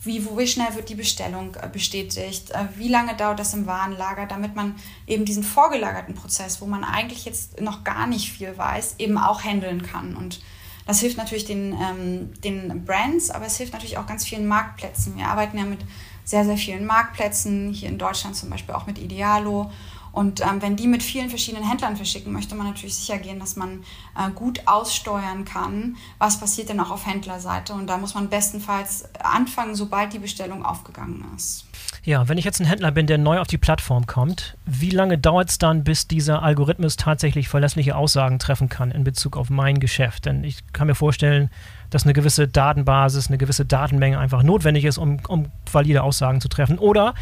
wie, 0.04 0.24
wie 0.24 0.46
schnell 0.46 0.74
wird 0.74 0.88
die 0.88 0.94
Bestellung 0.94 1.56
äh, 1.60 1.68
bestätigt, 1.68 2.50
äh, 2.50 2.66
wie 2.76 2.88
lange 2.88 3.14
dauert 3.16 3.38
das 3.38 3.54
im 3.54 3.66
Warenlager, 3.66 4.26
damit 4.26 4.54
man 4.54 4.76
eben 5.06 5.24
diesen 5.24 5.42
vorgelagerten 5.42 6.14
Prozess, 6.14 6.60
wo 6.60 6.66
man 6.66 6.84
eigentlich 6.84 7.24
jetzt 7.24 7.60
noch 7.60 7.84
gar 7.84 8.06
nicht 8.06 8.32
viel 8.32 8.56
weiß, 8.56 8.96
eben 8.98 9.18
auch 9.18 9.42
handeln 9.42 9.82
kann. 9.82 10.16
Und 10.16 10.40
das 10.86 11.00
hilft 11.00 11.16
natürlich 11.16 11.46
den, 11.46 11.72
ähm, 11.72 12.32
den 12.42 12.84
Brands, 12.84 13.30
aber 13.30 13.46
es 13.46 13.56
hilft 13.56 13.72
natürlich 13.72 13.98
auch 13.98 14.06
ganz 14.06 14.24
vielen 14.24 14.46
Marktplätzen. 14.46 15.16
Wir 15.16 15.26
arbeiten 15.26 15.56
ja 15.56 15.64
mit 15.64 15.80
sehr, 16.24 16.44
sehr 16.44 16.56
vielen 16.56 16.86
Marktplätzen, 16.86 17.72
hier 17.72 17.88
in 17.88 17.98
Deutschland 17.98 18.36
zum 18.36 18.50
Beispiel 18.50 18.74
auch 18.74 18.86
mit 18.86 18.98
Idealo 18.98 19.70
und 20.14 20.40
ähm, 20.42 20.62
wenn 20.62 20.76
die 20.76 20.86
mit 20.86 21.02
vielen 21.02 21.28
verschiedenen 21.28 21.68
Händlern 21.68 21.96
verschicken, 21.96 22.32
möchte 22.32 22.54
man 22.54 22.68
natürlich 22.68 22.94
sicher 22.94 23.18
gehen, 23.18 23.40
dass 23.40 23.56
man 23.56 23.82
äh, 24.16 24.30
gut 24.32 24.60
aussteuern 24.66 25.44
kann, 25.44 25.96
was 26.18 26.38
passiert 26.38 26.68
denn 26.68 26.78
auch 26.78 26.92
auf 26.92 27.04
Händlerseite. 27.04 27.72
Und 27.72 27.88
da 27.88 27.98
muss 27.98 28.14
man 28.14 28.28
bestenfalls 28.28 29.08
anfangen, 29.18 29.74
sobald 29.74 30.12
die 30.12 30.20
Bestellung 30.20 30.64
aufgegangen 30.64 31.24
ist. 31.36 31.66
Ja, 32.04 32.28
wenn 32.28 32.38
ich 32.38 32.44
jetzt 32.44 32.60
ein 32.60 32.66
Händler 32.66 32.92
bin, 32.92 33.08
der 33.08 33.18
neu 33.18 33.40
auf 33.40 33.48
die 33.48 33.58
Plattform 33.58 34.06
kommt, 34.06 34.56
wie 34.66 34.90
lange 34.90 35.18
dauert 35.18 35.50
es 35.50 35.58
dann, 35.58 35.82
bis 35.82 36.06
dieser 36.06 36.42
Algorithmus 36.42 36.96
tatsächlich 36.96 37.48
verlässliche 37.48 37.96
Aussagen 37.96 38.38
treffen 38.38 38.68
kann 38.68 38.92
in 38.92 39.02
Bezug 39.02 39.36
auf 39.36 39.50
mein 39.50 39.80
Geschäft? 39.80 40.26
Denn 40.26 40.44
ich 40.44 40.58
kann 40.72 40.86
mir 40.86 40.94
vorstellen, 40.94 41.50
dass 41.90 42.04
eine 42.04 42.12
gewisse 42.12 42.46
Datenbasis, 42.46 43.28
eine 43.28 43.38
gewisse 43.38 43.64
Datenmenge 43.64 44.18
einfach 44.18 44.42
notwendig 44.44 44.84
ist, 44.84 44.98
um, 44.98 45.18
um 45.26 45.46
valide 45.72 46.02
Aussagen 46.02 46.40
zu 46.40 46.48
treffen. 46.48 46.78
Oder 46.78 47.14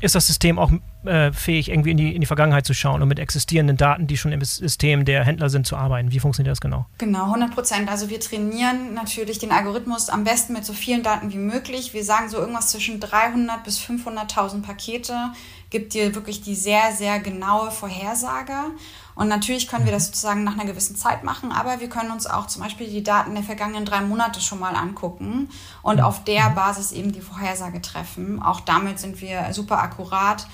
ist 0.00 0.14
das 0.14 0.26
System 0.26 0.58
auch 0.58 0.70
äh, 1.04 1.32
fähig, 1.32 1.70
irgendwie 1.70 1.90
in 1.90 1.96
die, 1.96 2.14
in 2.14 2.20
die 2.20 2.26
Vergangenheit 2.26 2.66
zu 2.66 2.74
schauen 2.74 3.02
und 3.02 3.08
mit 3.08 3.18
existierenden 3.18 3.76
Daten, 3.76 4.06
die 4.06 4.16
schon 4.16 4.32
im 4.32 4.42
System 4.42 5.04
der 5.04 5.24
Händler 5.24 5.50
sind, 5.50 5.66
zu 5.66 5.76
arbeiten? 5.76 6.12
Wie 6.12 6.20
funktioniert 6.20 6.52
das 6.52 6.60
genau? 6.60 6.86
Genau, 6.98 7.24
100 7.24 7.52
Prozent. 7.52 7.90
Also 7.90 8.08
wir 8.10 8.20
trainieren 8.20 8.94
natürlich 8.94 9.38
den 9.38 9.50
Algorithmus 9.50 10.08
am 10.08 10.24
besten 10.24 10.52
mit 10.52 10.64
so 10.64 10.72
vielen 10.72 11.02
Daten 11.02 11.32
wie 11.32 11.38
möglich. 11.38 11.94
Wir 11.94 12.04
sagen 12.04 12.28
so 12.28 12.38
irgendwas 12.38 12.68
zwischen 12.68 13.00
300 13.00 13.64
bis 13.64 13.80
500.000 13.80 14.62
Pakete 14.62 15.14
gibt 15.70 15.94
dir 15.94 16.14
wirklich 16.14 16.40
die 16.40 16.54
sehr, 16.54 16.92
sehr 16.92 17.20
genaue 17.20 17.70
Vorhersage. 17.70 18.54
Und 19.14 19.26
natürlich 19.26 19.66
können 19.66 19.84
wir 19.84 19.90
das 19.90 20.04
mhm. 20.04 20.06
sozusagen 20.06 20.44
nach 20.44 20.52
einer 20.52 20.64
gewissen 20.64 20.94
Zeit 20.94 21.24
machen, 21.24 21.50
aber 21.50 21.80
wir 21.80 21.88
können 21.88 22.12
uns 22.12 22.28
auch 22.28 22.46
zum 22.46 22.62
Beispiel 22.62 22.88
die 22.88 23.02
Daten 23.02 23.34
der 23.34 23.42
vergangenen 23.42 23.84
drei 23.84 24.00
Monate 24.00 24.40
schon 24.40 24.60
mal 24.60 24.76
angucken 24.76 25.48
und 25.82 25.96
mhm. 25.96 26.02
auf 26.02 26.22
der 26.22 26.50
mhm. 26.50 26.54
Basis 26.54 26.92
eben 26.92 27.10
die 27.10 27.20
Vorhersage 27.20 27.82
treffen. 27.82 28.40
Auch 28.40 28.60
damit 28.60 29.00
sind 29.00 29.20
wir 29.20 29.52
super 29.52 29.82
akkurat 29.88 30.46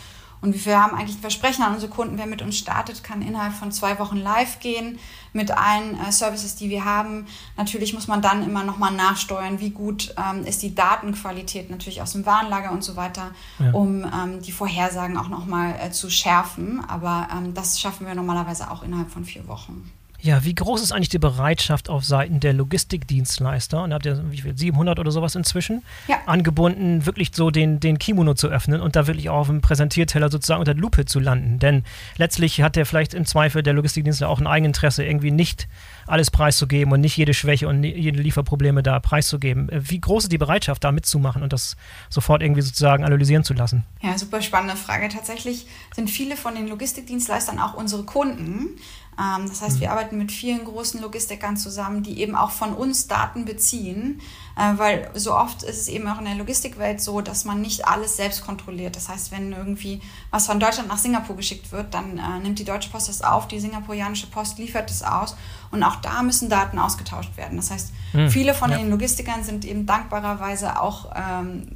und 0.44 0.66
wir 0.66 0.78
haben 0.78 0.94
eigentlich 0.94 1.16
ein 1.16 1.22
Versprechen 1.22 1.62
an 1.62 1.72
unsere 1.72 1.90
Kunden, 1.90 2.18
wer 2.18 2.26
mit 2.26 2.42
uns 2.42 2.58
startet, 2.58 3.02
kann 3.02 3.22
innerhalb 3.22 3.54
von 3.54 3.72
zwei 3.72 3.98
Wochen 3.98 4.18
live 4.18 4.58
gehen 4.58 4.98
mit 5.32 5.50
allen 5.50 5.98
äh, 5.98 6.12
Services, 6.12 6.54
die 6.54 6.68
wir 6.68 6.84
haben. 6.84 7.26
Natürlich 7.56 7.94
muss 7.94 8.08
man 8.08 8.20
dann 8.20 8.44
immer 8.44 8.62
nochmal 8.62 8.92
nachsteuern, 8.92 9.58
wie 9.58 9.70
gut 9.70 10.14
ähm, 10.18 10.44
ist 10.44 10.62
die 10.62 10.74
Datenqualität 10.74 11.70
natürlich 11.70 12.02
aus 12.02 12.12
dem 12.12 12.26
Warenlager 12.26 12.72
und 12.72 12.84
so 12.84 12.94
weiter, 12.94 13.30
ja. 13.58 13.70
um 13.72 14.04
ähm, 14.04 14.42
die 14.42 14.52
Vorhersagen 14.52 15.16
auch 15.16 15.28
nochmal 15.28 15.76
äh, 15.80 15.90
zu 15.92 16.10
schärfen. 16.10 16.84
Aber 16.86 17.28
ähm, 17.32 17.54
das 17.54 17.80
schaffen 17.80 18.06
wir 18.06 18.14
normalerweise 18.14 18.70
auch 18.70 18.82
innerhalb 18.82 19.10
von 19.10 19.24
vier 19.24 19.48
Wochen. 19.48 19.90
Ja, 20.24 20.42
wie 20.42 20.54
groß 20.54 20.80
ist 20.80 20.90
eigentlich 20.90 21.10
die 21.10 21.18
Bereitschaft 21.18 21.90
auf 21.90 22.02
Seiten 22.02 22.40
der 22.40 22.54
Logistikdienstleister? 22.54 23.82
Und 23.82 23.92
habt 23.92 24.06
ihr 24.06 24.24
wie 24.30 24.40
viel, 24.40 24.56
700 24.56 24.98
oder 24.98 25.10
sowas 25.10 25.34
inzwischen? 25.34 25.82
Ja. 26.08 26.16
Angebunden, 26.24 27.04
wirklich 27.04 27.32
so 27.34 27.50
den, 27.50 27.78
den 27.78 27.98
Kimono 27.98 28.32
zu 28.32 28.48
öffnen 28.48 28.80
und 28.80 28.96
da 28.96 29.06
wirklich 29.06 29.28
auch 29.28 29.40
auf 29.40 29.48
dem 29.48 29.60
Präsentierteller 29.60 30.30
sozusagen 30.30 30.60
unter 30.60 30.72
Lupe 30.72 31.04
zu 31.04 31.20
landen. 31.20 31.58
Denn 31.58 31.84
letztlich 32.16 32.62
hat 32.62 32.74
der 32.76 32.86
vielleicht 32.86 33.12
im 33.12 33.26
Zweifel 33.26 33.62
der 33.62 33.74
Logistikdienstleister 33.74 34.30
auch 34.30 34.40
ein 34.40 34.46
Eigeninteresse, 34.46 35.04
irgendwie 35.04 35.30
nicht 35.30 35.68
alles 36.06 36.30
preiszugeben 36.30 36.94
und 36.94 37.02
nicht 37.02 37.18
jede 37.18 37.34
Schwäche 37.34 37.68
und 37.68 37.84
jede 37.84 38.22
Lieferprobleme 38.22 38.82
da 38.82 39.00
preiszugeben. 39.00 39.68
Äh, 39.68 39.90
wie 39.90 40.00
groß 40.00 40.24
ist 40.24 40.32
die 40.32 40.38
Bereitschaft, 40.38 40.84
da 40.84 40.92
mitzumachen 40.92 41.42
und 41.42 41.52
das 41.52 41.76
sofort 42.08 42.40
irgendwie 42.40 42.62
sozusagen 42.62 43.04
analysieren 43.04 43.44
zu 43.44 43.52
lassen? 43.52 43.84
Ja, 44.00 44.16
super 44.16 44.40
spannende 44.40 44.76
Frage. 44.76 45.10
Tatsächlich 45.10 45.66
sind 45.94 46.08
viele 46.08 46.38
von 46.38 46.54
den 46.54 46.66
Logistikdienstleistern 46.66 47.58
auch 47.58 47.74
unsere 47.74 48.04
Kunden. 48.04 48.78
Ähm, 49.18 49.48
das 49.48 49.62
heißt, 49.62 49.80
wir 49.80 49.88
mhm. 49.88 49.92
arbeiten 49.92 50.18
mit 50.18 50.32
vielen 50.32 50.64
großen 50.64 51.00
Logistikern 51.00 51.56
zusammen, 51.56 52.02
die 52.02 52.20
eben 52.20 52.34
auch 52.34 52.50
von 52.50 52.74
uns 52.74 53.06
Daten 53.06 53.44
beziehen, 53.44 54.20
äh, 54.56 54.78
weil 54.78 55.10
so 55.14 55.34
oft 55.34 55.62
ist 55.62 55.80
es 55.80 55.88
eben 55.88 56.08
auch 56.08 56.18
in 56.18 56.24
der 56.24 56.34
Logistikwelt 56.34 57.00
so, 57.00 57.20
dass 57.20 57.44
man 57.44 57.60
nicht 57.60 57.86
alles 57.86 58.16
selbst 58.16 58.44
kontrolliert. 58.44 58.96
Das 58.96 59.08
heißt, 59.08 59.32
wenn 59.32 59.52
irgendwie 59.52 60.00
was 60.30 60.46
von 60.46 60.58
Deutschland 60.60 60.88
nach 60.88 60.98
Singapur 60.98 61.36
geschickt 61.36 61.72
wird, 61.72 61.94
dann 61.94 62.18
äh, 62.18 62.40
nimmt 62.42 62.58
die 62.58 62.64
Deutsche 62.64 62.90
Post 62.90 63.08
das 63.08 63.22
auf, 63.22 63.48
die 63.48 63.60
singapurianische 63.60 64.26
Post 64.26 64.58
liefert 64.58 64.90
es 64.90 65.02
aus 65.02 65.36
und 65.70 65.82
auch 65.82 65.96
da 65.96 66.22
müssen 66.22 66.48
Daten 66.48 66.78
ausgetauscht 66.78 67.36
werden. 67.36 67.56
Das 67.56 67.70
heißt, 67.70 67.92
mhm. 68.12 68.30
viele 68.30 68.54
von 68.54 68.70
ja. 68.70 68.78
den 68.78 68.90
Logistikern 68.90 69.44
sind 69.44 69.64
eben 69.64 69.86
dankbarerweise 69.86 70.80
auch 70.80 71.12
ähm, 71.14 71.68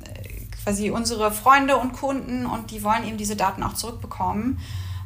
quasi 0.63 0.91
unsere 0.91 1.31
Freunde 1.33 1.77
und 1.77 1.93
Kunden 1.93 2.47
und 2.47 2.71
die 2.71 2.83
wollen 2.83 3.05
eben 3.07 3.17
diese 3.17 3.37
Daten 3.37 3.63
auch 3.63 3.75
zurückbekommen. 3.75 4.59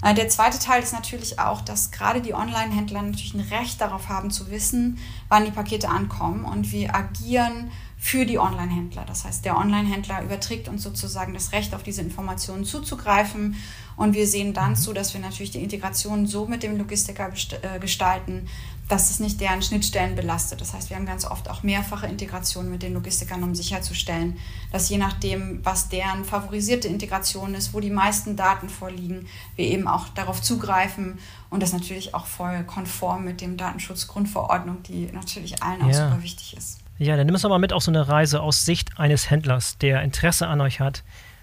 Äh, 0.02 0.14
der 0.14 0.28
zweite 0.28 0.58
Teil 0.58 0.82
ist 0.82 0.92
natürlich 0.92 1.38
auch, 1.38 1.60
dass 1.60 1.90
gerade 1.90 2.20
die 2.20 2.34
Online-Händler 2.34 3.02
natürlich 3.02 3.34
ein 3.34 3.40
Recht 3.40 3.80
darauf 3.80 4.08
haben 4.08 4.30
zu 4.30 4.50
wissen, 4.50 4.98
wann 5.28 5.44
die 5.44 5.52
Pakete 5.52 5.88
ankommen 5.88 6.44
und 6.44 6.72
wir 6.72 6.94
agieren 6.94 7.70
für 7.96 8.26
die 8.26 8.38
Online-Händler. 8.38 9.04
Das 9.06 9.24
heißt, 9.24 9.44
der 9.44 9.56
Online-Händler 9.56 10.22
überträgt 10.22 10.68
uns 10.68 10.82
sozusagen 10.82 11.34
das 11.34 11.52
Recht, 11.52 11.72
auf 11.72 11.84
diese 11.84 12.02
Informationen 12.02 12.64
zuzugreifen. 12.64 13.54
Und 13.96 14.14
wir 14.14 14.26
sehen 14.26 14.54
dann 14.54 14.76
zu, 14.76 14.92
dass 14.92 15.14
wir 15.14 15.20
natürlich 15.20 15.50
die 15.50 15.62
Integration 15.62 16.26
so 16.26 16.46
mit 16.46 16.62
dem 16.62 16.76
Logistiker 16.78 17.30
äh, 17.62 17.78
gestalten, 17.78 18.48
dass 18.88 19.10
es 19.10 19.20
nicht 19.20 19.40
deren 19.40 19.62
Schnittstellen 19.62 20.16
belastet. 20.16 20.60
Das 20.60 20.74
heißt, 20.74 20.90
wir 20.90 20.96
haben 20.96 21.06
ganz 21.06 21.24
oft 21.24 21.48
auch 21.48 21.62
mehrfache 21.62 22.06
Integrationen 22.06 22.70
mit 22.70 22.82
den 22.82 22.94
Logistikern, 22.94 23.42
um 23.42 23.54
sicherzustellen, 23.54 24.36
dass 24.70 24.88
je 24.88 24.98
nachdem, 24.98 25.64
was 25.64 25.88
deren 25.88 26.24
favorisierte 26.24 26.88
Integration 26.88 27.54
ist, 27.54 27.72
wo 27.72 27.80
die 27.80 27.90
meisten 27.90 28.36
Daten 28.36 28.68
vorliegen, 28.68 29.26
wir 29.56 29.66
eben 29.66 29.88
auch 29.88 30.08
darauf 30.10 30.42
zugreifen 30.42 31.18
und 31.48 31.62
das 31.62 31.72
natürlich 31.72 32.14
auch 32.14 32.26
voll 32.26 32.64
konform 32.64 33.24
mit 33.24 33.40
dem 33.40 33.56
Datenschutzgrundverordnung, 33.56 34.82
die 34.82 35.08
natürlich 35.12 35.62
allen 35.62 35.80
ja. 35.80 35.86
auch 35.86 36.10
super 36.10 36.22
wichtig 36.22 36.56
ist. 36.56 36.80
Ja, 36.98 37.16
dann 37.16 37.26
nimm 37.26 37.34
uns 37.34 37.42
doch 37.42 37.48
mal 37.48 37.58
mit 37.58 37.72
auf 37.72 37.82
so 37.82 37.90
eine 37.90 38.06
Reise 38.06 38.42
aus 38.42 38.64
Sicht 38.64 38.98
eines 38.98 39.30
Händlers, 39.30 39.78
der 39.78 40.02
Interesse 40.02 40.48
an 40.48 40.60
euch 40.60 40.80
hat 40.80 41.02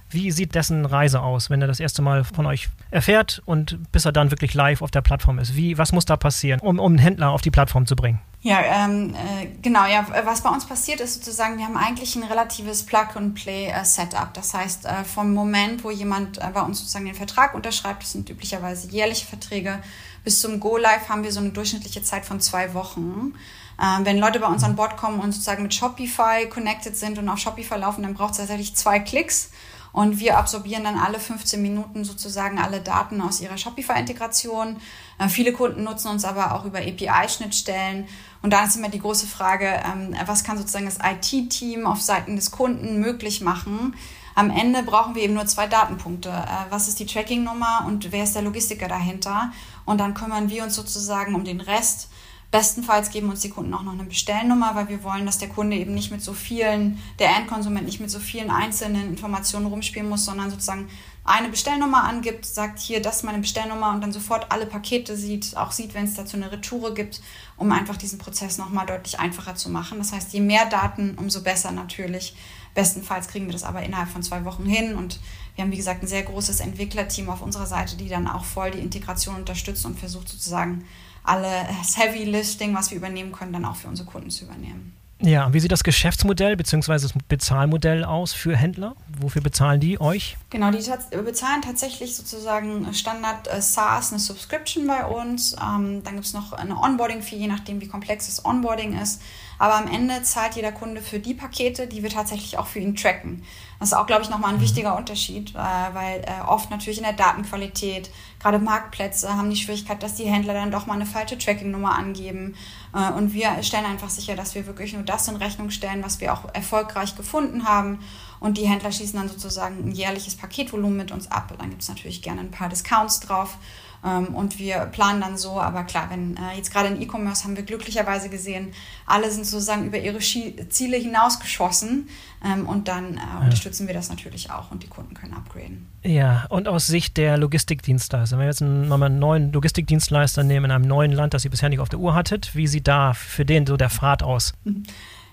Wie 0.10 0.32
sieht 0.32 0.56
dessen 0.56 0.86
Reise 0.86 1.22
aus, 1.22 1.50
wenn 1.50 1.62
er 1.62 1.67
das 1.67 1.80
erste 1.80 2.02
Mal 2.02 2.24
von 2.24 2.45
euch 2.45 2.69
erfährt 2.89 3.41
und 3.45 3.91
bis 3.91 4.06
er 4.06 4.12
dann 4.12 4.32
wirklich 4.32 4.54
live 4.54 4.82
auf 4.82 4.91
der 4.91 5.02
Plattform 5.02 5.38
ist? 5.39 5.56
Wie, 5.56 5.78
was 5.78 5.91
muss 5.91 6.06
da 6.06 6.17
passieren, 6.17 6.60
um, 6.62 6.80
um 6.80 6.91
einen 6.91 6.98
Händler 6.98 7.30
auf 7.30 7.41
die 7.41 7.52
Plattform 7.52 7.86
zu 7.86 7.95
bringen? 7.95 8.19
Ja, 8.41 8.62
ähm, 8.62 9.13
äh, 9.13 9.48
genau. 9.62 9.86
Ja, 9.86 10.08
was 10.24 10.41
bei 10.41 10.50
uns 10.50 10.65
passiert 10.65 11.02
ist 11.02 11.15
sozusagen, 11.15 11.58
wir 11.58 11.65
haben 11.65 11.76
eigentlich 11.76 12.15
ein 12.15 12.24
relatives 12.24 12.86
Plug-and-Play-Setup. 12.86 14.30
Äh, 14.30 14.34
das 14.34 14.54
heißt, 14.54 14.86
äh, 14.86 15.04
vom 15.04 15.34
Moment, 15.34 15.84
wo 15.84 15.91
jemand 15.91 16.38
äh, 16.38 16.48
bei 16.54 16.62
uns 16.62 16.80
sozusagen 16.80 17.06
den 17.06 17.15
Vertrag 17.15 17.54
unterschreibt, 17.54 18.04
das 18.04 18.13
sind 18.13 18.30
üblicherweise 18.30 18.88
jährliche 18.89 19.28
Verträge, 19.28 19.80
bis 20.24 20.39
zum 20.39 20.60
Go-Live 20.60 21.10
haben 21.10 21.24
wir 21.24 21.32
so 21.32 21.41
eine 21.41 21.50
durchschnittliche 21.50 22.02
Zeit 22.02 22.26
von 22.26 22.39
zwei 22.39 22.74
Wochen. 22.74 23.34
Ähm, 23.82 24.06
wenn 24.06 24.17
Leute 24.17 24.39
bei 24.39 24.48
uns 24.48 24.63
an 24.63 24.76
Bord 24.76 24.98
kommen 24.98 25.19
und 25.19 25.34
sozusagen 25.34 25.63
mit 25.63 25.74
Shopify 25.74 26.48
connected 26.50 26.95
sind 26.95 27.17
und 27.17 27.28
auf 27.28 27.39
Shopify 27.39 27.76
laufen, 27.76 28.04
dann 28.04 28.13
braucht 28.13 28.32
es 28.32 28.38
tatsächlich 28.38 28.76
zwei 28.76 29.00
Klicks. 29.00 29.52
Und 29.91 30.19
wir 30.19 30.38
absorbieren 30.38 30.84
dann 30.84 30.97
alle 30.97 31.19
15 31.19 31.62
Minuten 31.62 32.04
sozusagen 32.04 32.60
alle 32.60 32.80
Daten 32.80 33.21
aus 33.21 33.41
ihrer 33.41 33.58
Shopify-Integration. 33.58 34.78
Äh, 35.17 35.30
viele 35.30 35.52
Kunden 35.52 35.84
nutzen 35.84 36.10
uns 36.10 36.25
aber 36.25 36.54
auch 36.54 36.65
über 36.65 36.80
API-Schnittstellen. 36.80 38.08
Und 38.41 38.54
da 38.54 38.63
ist 38.63 38.75
immer 38.75 38.89
die 38.89 38.99
große 38.99 39.28
Frage, 39.28 39.65
ähm, 39.65 40.15
was 40.25 40.43
kann 40.43 40.58
sozusagen 40.58 40.86
das 40.86 40.99
IT-Team 41.04 41.88
auf 41.88 42.02
Seiten 42.02 42.36
des 42.36 42.52
Kunden 42.52 42.99
möglich 42.99 43.41
machen? 43.41 43.95
Am 44.36 44.52
Ende 44.52 44.84
brauchen 44.84 45.15
wir 45.15 45.23
eben 45.23 45.34
nur 45.34 45.47
zwei 45.47 45.67
Datenpunkte. 45.67 46.30
Äh, 46.30 46.71
was 46.71 46.88
ist 46.88 46.99
die 46.99 47.06
Tracking-Nummer 47.06 47.86
und 47.88 48.12
wer 48.12 48.23
ist 48.23 48.36
der 48.36 48.43
Logistiker 48.43 48.88
dahinter? 48.88 49.52
Und 49.86 49.97
dann 49.97 50.13
kümmern 50.13 50.49
wir 50.49 50.63
uns 50.63 50.75
sozusagen 50.75 51.36
um 51.36 51.43
den 51.43 51.62
Rest. 51.62 52.10
Bestenfalls 52.51 53.12
geben 53.12 53.29
uns 53.29 53.41
die 53.41 53.49
Kunden 53.49 53.73
auch 53.75 53.83
noch 53.83 53.93
eine 53.93 54.05
Bestellnummer, 54.05 54.73
weil 54.73 54.89
wir 54.89 55.03
wollen, 55.03 55.27
dass 55.27 55.38
der 55.38 55.49
Kunde 55.49 55.77
eben 55.77 55.93
nicht 55.93 56.09
mit 56.09 56.23
so 56.23 56.33
vielen, 56.33 56.99
der 57.19 57.35
Endkonsument 57.35 57.85
nicht 57.85 57.99
mit 57.99 58.09
so 58.09 58.17
vielen 58.17 58.49
einzelnen 58.49 59.09
Informationen 59.09 59.67
rumspielen 59.67 60.09
muss, 60.09 60.25
sondern 60.25 60.49
sozusagen 60.49 60.89
eine 61.23 61.49
Bestellnummer 61.49 62.05
angibt, 62.05 62.47
sagt 62.47 62.79
hier, 62.79 63.03
das 63.03 63.17
ist 63.17 63.23
meine 63.23 63.38
Bestellnummer 63.38 63.91
und 63.91 64.01
dann 64.01 64.12
sofort 64.12 64.51
alle 64.51 64.65
Pakete 64.65 65.15
sieht, 65.15 65.55
auch 65.57 65.71
sieht, 65.71 65.93
wenn 65.93 66.05
es 66.05 66.15
dazu 66.15 66.38
eine 66.38 66.51
Retoure 66.51 66.95
gibt, 66.95 67.21
um 67.55 67.71
einfach 67.71 67.97
diesen 67.97 68.17
Prozess 68.17 68.57
nochmal 68.57 68.88
deutlich 68.88 69.19
einfacher 69.19 69.53
zu 69.53 69.69
machen. 69.69 69.99
Das 69.99 70.12
heißt, 70.12 70.33
je 70.33 70.41
mehr 70.41 70.65
Daten, 70.65 71.15
umso 71.19 71.43
besser 71.43 71.71
natürlich. 71.71 72.35
Bestenfalls 72.73 73.27
kriegen 73.27 73.45
wir 73.45 73.53
das 73.53 73.63
aber 73.63 73.83
innerhalb 73.83 74.09
von 74.09 74.23
zwei 74.23 74.43
Wochen 74.45 74.65
hin 74.65 74.95
und 74.95 75.19
wir 75.55 75.63
haben, 75.63 75.71
wie 75.71 75.77
gesagt, 75.77 76.01
ein 76.01 76.07
sehr 76.07 76.23
großes 76.23 76.62
Entwicklerteam 76.62 77.29
auf 77.29 77.41
unserer 77.43 77.67
Seite, 77.67 77.95
die 77.97 78.09
dann 78.09 78.27
auch 78.27 78.45
voll 78.45 78.71
die 78.71 78.79
Integration 78.79 79.35
unterstützt 79.35 79.85
und 79.85 79.99
versucht 79.99 80.29
sozusagen 80.29 80.85
alle 81.23 81.67
das 81.79 81.97
Heavy 81.97 82.23
Listing, 82.25 82.75
was 82.75 82.91
wir 82.91 82.97
übernehmen 82.97 83.32
können, 83.32 83.53
dann 83.53 83.65
auch 83.65 83.75
für 83.75 83.88
unsere 83.88 84.10
Kunden 84.10 84.29
zu 84.29 84.45
übernehmen. 84.45 84.95
Ja, 85.21 85.53
wie 85.53 85.60
sieht 85.60 85.71
das 85.71 85.84
Geschäftsmodell 85.84 86.55
bzw. 86.55 86.93
das 86.93 87.13
Bezahlmodell 87.27 88.05
aus 88.05 88.32
für 88.32 88.55
Händler? 88.55 88.95
Wofür 89.19 89.41
bezahlen 89.41 89.82
die 89.82 89.99
euch? 89.99 90.38
Genau, 90.49 90.71
die 90.71 90.82
bezahlen 91.17 91.62
tatsächlich 91.62 92.15
sozusagen 92.15 92.93
Standard 92.93 93.53
äh, 93.53 93.62
SaaS, 93.62 94.12
eine 94.12 94.19
Subscription 94.19 94.88
bei 94.88 95.05
uns. 95.05 95.53
Ähm, 95.53 96.03
dann 96.05 96.13
gibt 96.13 96.25
es 96.25 96.34
noch 96.34 96.53
eine 96.53 96.77
Onboarding-Fee, 96.77 97.36
je 97.36 97.47
nachdem, 97.47 97.82
wie 97.82 97.88
komplex 97.88 98.27
das 98.27 98.45
Onboarding 98.45 98.97
ist. 98.97 99.21
Aber 99.58 99.75
am 99.75 99.93
Ende 99.93 100.23
zahlt 100.23 100.55
jeder 100.55 100.71
Kunde 100.71 101.01
für 101.01 101.19
die 101.19 101.34
Pakete, 101.34 101.88
die 101.88 102.01
wir 102.01 102.10
tatsächlich 102.10 102.58
auch 102.58 102.67
für 102.67 102.79
ihn 102.79 102.95
tracken. 102.95 103.43
Das 103.80 103.89
ist 103.89 103.94
auch, 103.94 104.08
glaube 104.08 104.24
ich, 104.24 104.30
nochmal 104.30 104.52
ein 104.52 104.58
mhm. 104.58 104.62
wichtiger 104.62 104.98
Unterschied, 104.98 105.56
äh, 105.56 105.58
weil 105.94 106.22
äh, 106.22 106.46
oft 106.46 106.70
natürlich 106.70 106.98
in 106.98 107.06
der 107.06 107.13
Datenqualität, 107.13 108.10
gerade 108.39 108.60
Marktplätze 108.60 109.34
haben 109.34 109.50
die 109.50 109.56
Schwierigkeit, 109.56 110.04
dass 110.04 110.15
die 110.15 110.26
Händler 110.26 110.54
dann 110.54 110.70
doch 110.70 110.86
mal 110.86 110.96
eine 110.96 111.06
falsche 111.06 111.38
Tracking-Nummer 111.38 111.98
angeben. 111.98 112.56
Äh, 112.94 113.12
und 113.13 113.34
wir 113.34 113.63
stellen 113.63 113.86
einfach 113.86 114.10
sicher, 114.10 114.36
dass 114.36 114.54
wir 114.54 114.65
wirklich 114.68 114.94
nur 114.94 115.04
das 115.04 115.30
in 115.30 115.38
Rechnung 115.38 115.70
stellen, 115.70 116.04
was 116.04 116.20
wir 116.20 116.34
auch 116.34 116.54
erfolgreich 116.54 117.15
gefunden 117.15 117.65
haben. 117.65 118.00
Und 118.42 118.58
die 118.58 118.68
Händler 118.68 118.92
schließen 118.92 119.18
dann 119.18 119.30
sozusagen 119.30 119.89
ein 119.89 119.92
jährliches 119.92 120.36
Paketvolumen 120.36 120.98
mit 120.98 121.12
uns 121.12 121.32
ab. 121.32 121.54
Dann 121.58 121.70
gibt 121.70 121.82
es 121.82 121.89
natürlich 121.89 122.22
gerne 122.22 122.42
ein 122.42 122.52
paar 122.52 122.68
Discounts 122.68 123.22
drauf. 123.22 123.58
Ähm, 124.05 124.35
und 124.35 124.59
wir 124.59 124.79
planen 124.85 125.21
dann 125.21 125.38
so, 125.38 125.59
aber 125.59 125.83
klar, 125.83 126.07
wenn 126.09 126.38
äh, 126.38 126.55
jetzt 126.55 126.71
gerade 126.71 126.88
in 126.89 127.01
E-Commerce 127.01 127.43
haben 127.43 127.55
wir 127.55 127.63
glücklicherweise 127.63 128.29
gesehen, 128.29 128.71
alle 129.05 129.29
sind 129.31 129.45
sozusagen 129.45 129.85
über 129.85 129.97
ihre 129.97 130.19
Ziele 130.19 130.97
hinausgeschossen 130.97 132.07
ähm, 132.45 132.67
und 132.67 132.88
dann 132.88 133.15
äh, 133.15 133.17
ja. 133.17 133.39
unterstützen 133.43 133.88
wir 133.88 133.93
das 133.93 134.09
natürlich 134.09 134.51
auch 134.51 134.71
und 134.71 134.83
die 134.83 134.88
Kunden 134.88 135.13
können 135.13 135.33
upgraden. 135.33 135.88
Ja, 136.03 136.45
und 136.49 136.67
aus 136.67 136.88
Sicht 136.88 137.17
der 137.17 137.38
Logistikdienstleister, 137.38 138.38
wenn 138.38 138.43
wir 138.43 138.49
jetzt 138.49 138.62
einen, 138.62 138.91
einen 138.91 139.19
neuen 139.19 139.51
Logistikdienstleister 139.51 140.43
nehmen 140.43 140.65
in 140.65 140.71
einem 140.71 140.88
neuen 140.88 141.12
Land, 141.12 141.33
das 141.33 141.43
ihr 141.43 141.51
bisher 141.51 141.69
nicht 141.69 141.79
auf 141.79 141.89
der 141.89 141.99
Uhr 141.99 142.15
hattet, 142.15 142.55
wie 142.55 142.67
sieht 142.67 142.88
da 142.88 143.13
für 143.13 143.45
den 143.45 143.67
so 143.67 143.75
der 143.75 143.89
Pfad 143.89 144.23
aus? 144.23 144.53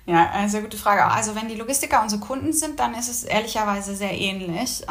Ja, 0.08 0.30
eine 0.30 0.48
sehr 0.48 0.62
gute 0.62 0.76
Frage. 0.76 1.04
Also 1.04 1.34
wenn 1.34 1.48
die 1.48 1.56
Logistiker 1.56 2.00
unsere 2.00 2.20
Kunden 2.20 2.52
sind, 2.52 2.78
dann 2.78 2.94
ist 2.94 3.08
es 3.08 3.24
ehrlicherweise 3.24 3.96
sehr 3.96 4.16
ähnlich. 4.16 4.88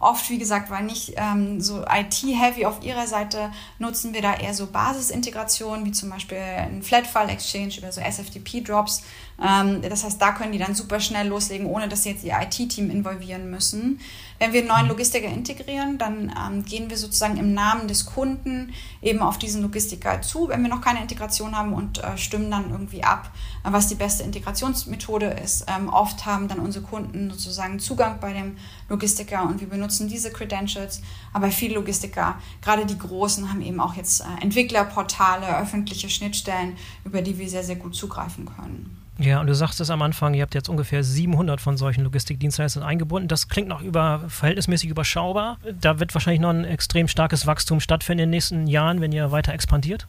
Oft, 0.00 0.30
wie 0.30 0.38
gesagt, 0.38 0.70
weil 0.70 0.84
nicht 0.84 1.12
ähm, 1.16 1.60
so 1.60 1.82
IT-heavy 1.82 2.64
auf 2.64 2.82
ihrer 2.82 3.06
Seite, 3.06 3.52
nutzen 3.78 4.14
wir 4.14 4.22
da 4.22 4.34
eher 4.34 4.54
so 4.54 4.66
Basisintegrationen, 4.66 5.84
wie 5.84 5.92
zum 5.92 6.08
Beispiel 6.08 6.38
ein 6.38 6.82
Flat-File-Exchange 6.82 7.76
über 7.76 7.92
so 7.92 8.00
SFTP-Drops. 8.00 9.02
Ähm, 9.42 9.82
das 9.82 10.02
heißt, 10.02 10.20
da 10.20 10.32
können 10.32 10.52
die 10.52 10.58
dann 10.58 10.74
super 10.74 11.00
schnell 11.00 11.28
loslegen, 11.28 11.66
ohne 11.66 11.86
dass 11.86 12.04
sie 12.04 12.10
jetzt 12.10 12.24
ihr 12.24 12.34
IT-Team 12.40 12.90
involvieren 12.90 13.50
müssen. 13.50 14.00
Wenn 14.38 14.54
wir 14.54 14.60
einen 14.60 14.68
neuen 14.68 14.88
Logistiker 14.88 15.28
integrieren, 15.28 15.98
dann 15.98 16.32
ähm, 16.34 16.64
gehen 16.64 16.88
wir 16.88 16.96
sozusagen 16.96 17.36
im 17.36 17.52
Namen 17.52 17.86
des 17.86 18.06
Kunden 18.06 18.72
eben 19.02 19.20
auf 19.20 19.36
diesen 19.36 19.60
Logistiker 19.60 20.22
zu, 20.22 20.48
wenn 20.48 20.62
wir 20.62 20.70
noch 20.70 20.80
keine 20.80 21.02
Integration 21.02 21.54
haben 21.54 21.74
und 21.74 22.02
äh, 22.02 22.16
stimmen 22.16 22.50
dann 22.50 22.70
irgendwie 22.70 23.04
ab, 23.04 23.30
äh, 23.64 23.68
was 23.70 23.88
die 23.88 23.96
beste 23.96 24.22
Integrationsmethode 24.22 25.26
ist. 25.26 25.66
Ähm, 25.68 25.90
oft 25.90 26.24
haben 26.24 26.48
dann 26.48 26.58
unsere 26.58 26.86
Kunden 26.86 27.30
sozusagen 27.30 27.78
Zugang 27.80 28.18
bei 28.18 28.32
dem 28.32 28.56
Logistiker 28.90 29.44
und 29.44 29.60
wir 29.60 29.68
benutzen 29.68 30.08
diese 30.08 30.30
Credentials. 30.30 31.00
Aber 31.32 31.50
viele 31.50 31.76
Logistiker, 31.76 32.38
gerade 32.60 32.84
die 32.84 32.98
großen, 32.98 33.48
haben 33.48 33.62
eben 33.62 33.80
auch 33.80 33.94
jetzt 33.94 34.20
äh, 34.20 34.42
Entwicklerportale, 34.42 35.58
öffentliche 35.58 36.10
Schnittstellen, 36.10 36.76
über 37.04 37.22
die 37.22 37.38
wir 37.38 37.48
sehr, 37.48 37.64
sehr 37.64 37.76
gut 37.76 37.94
zugreifen 37.94 38.44
können. 38.44 39.00
Ja, 39.18 39.38
und 39.38 39.48
du 39.48 39.54
sagst 39.54 39.78
es 39.82 39.90
am 39.90 40.00
Anfang, 40.00 40.32
ihr 40.32 40.40
habt 40.40 40.54
jetzt 40.54 40.70
ungefähr 40.70 41.04
700 41.04 41.60
von 41.60 41.76
solchen 41.76 42.04
Logistikdienstleistern 42.04 42.82
eingebunden. 42.82 43.28
Das 43.28 43.48
klingt 43.48 43.68
noch 43.68 43.82
über, 43.82 44.24
verhältnismäßig 44.28 44.88
überschaubar. 44.88 45.58
Da 45.78 46.00
wird 46.00 46.14
wahrscheinlich 46.14 46.40
noch 46.40 46.48
ein 46.48 46.64
extrem 46.64 47.06
starkes 47.06 47.46
Wachstum 47.46 47.80
stattfinden 47.80 48.22
in 48.22 48.28
den 48.28 48.30
nächsten 48.30 48.66
Jahren, 48.66 49.02
wenn 49.02 49.12
ihr 49.12 49.30
weiter 49.30 49.52
expandiert. 49.52 50.06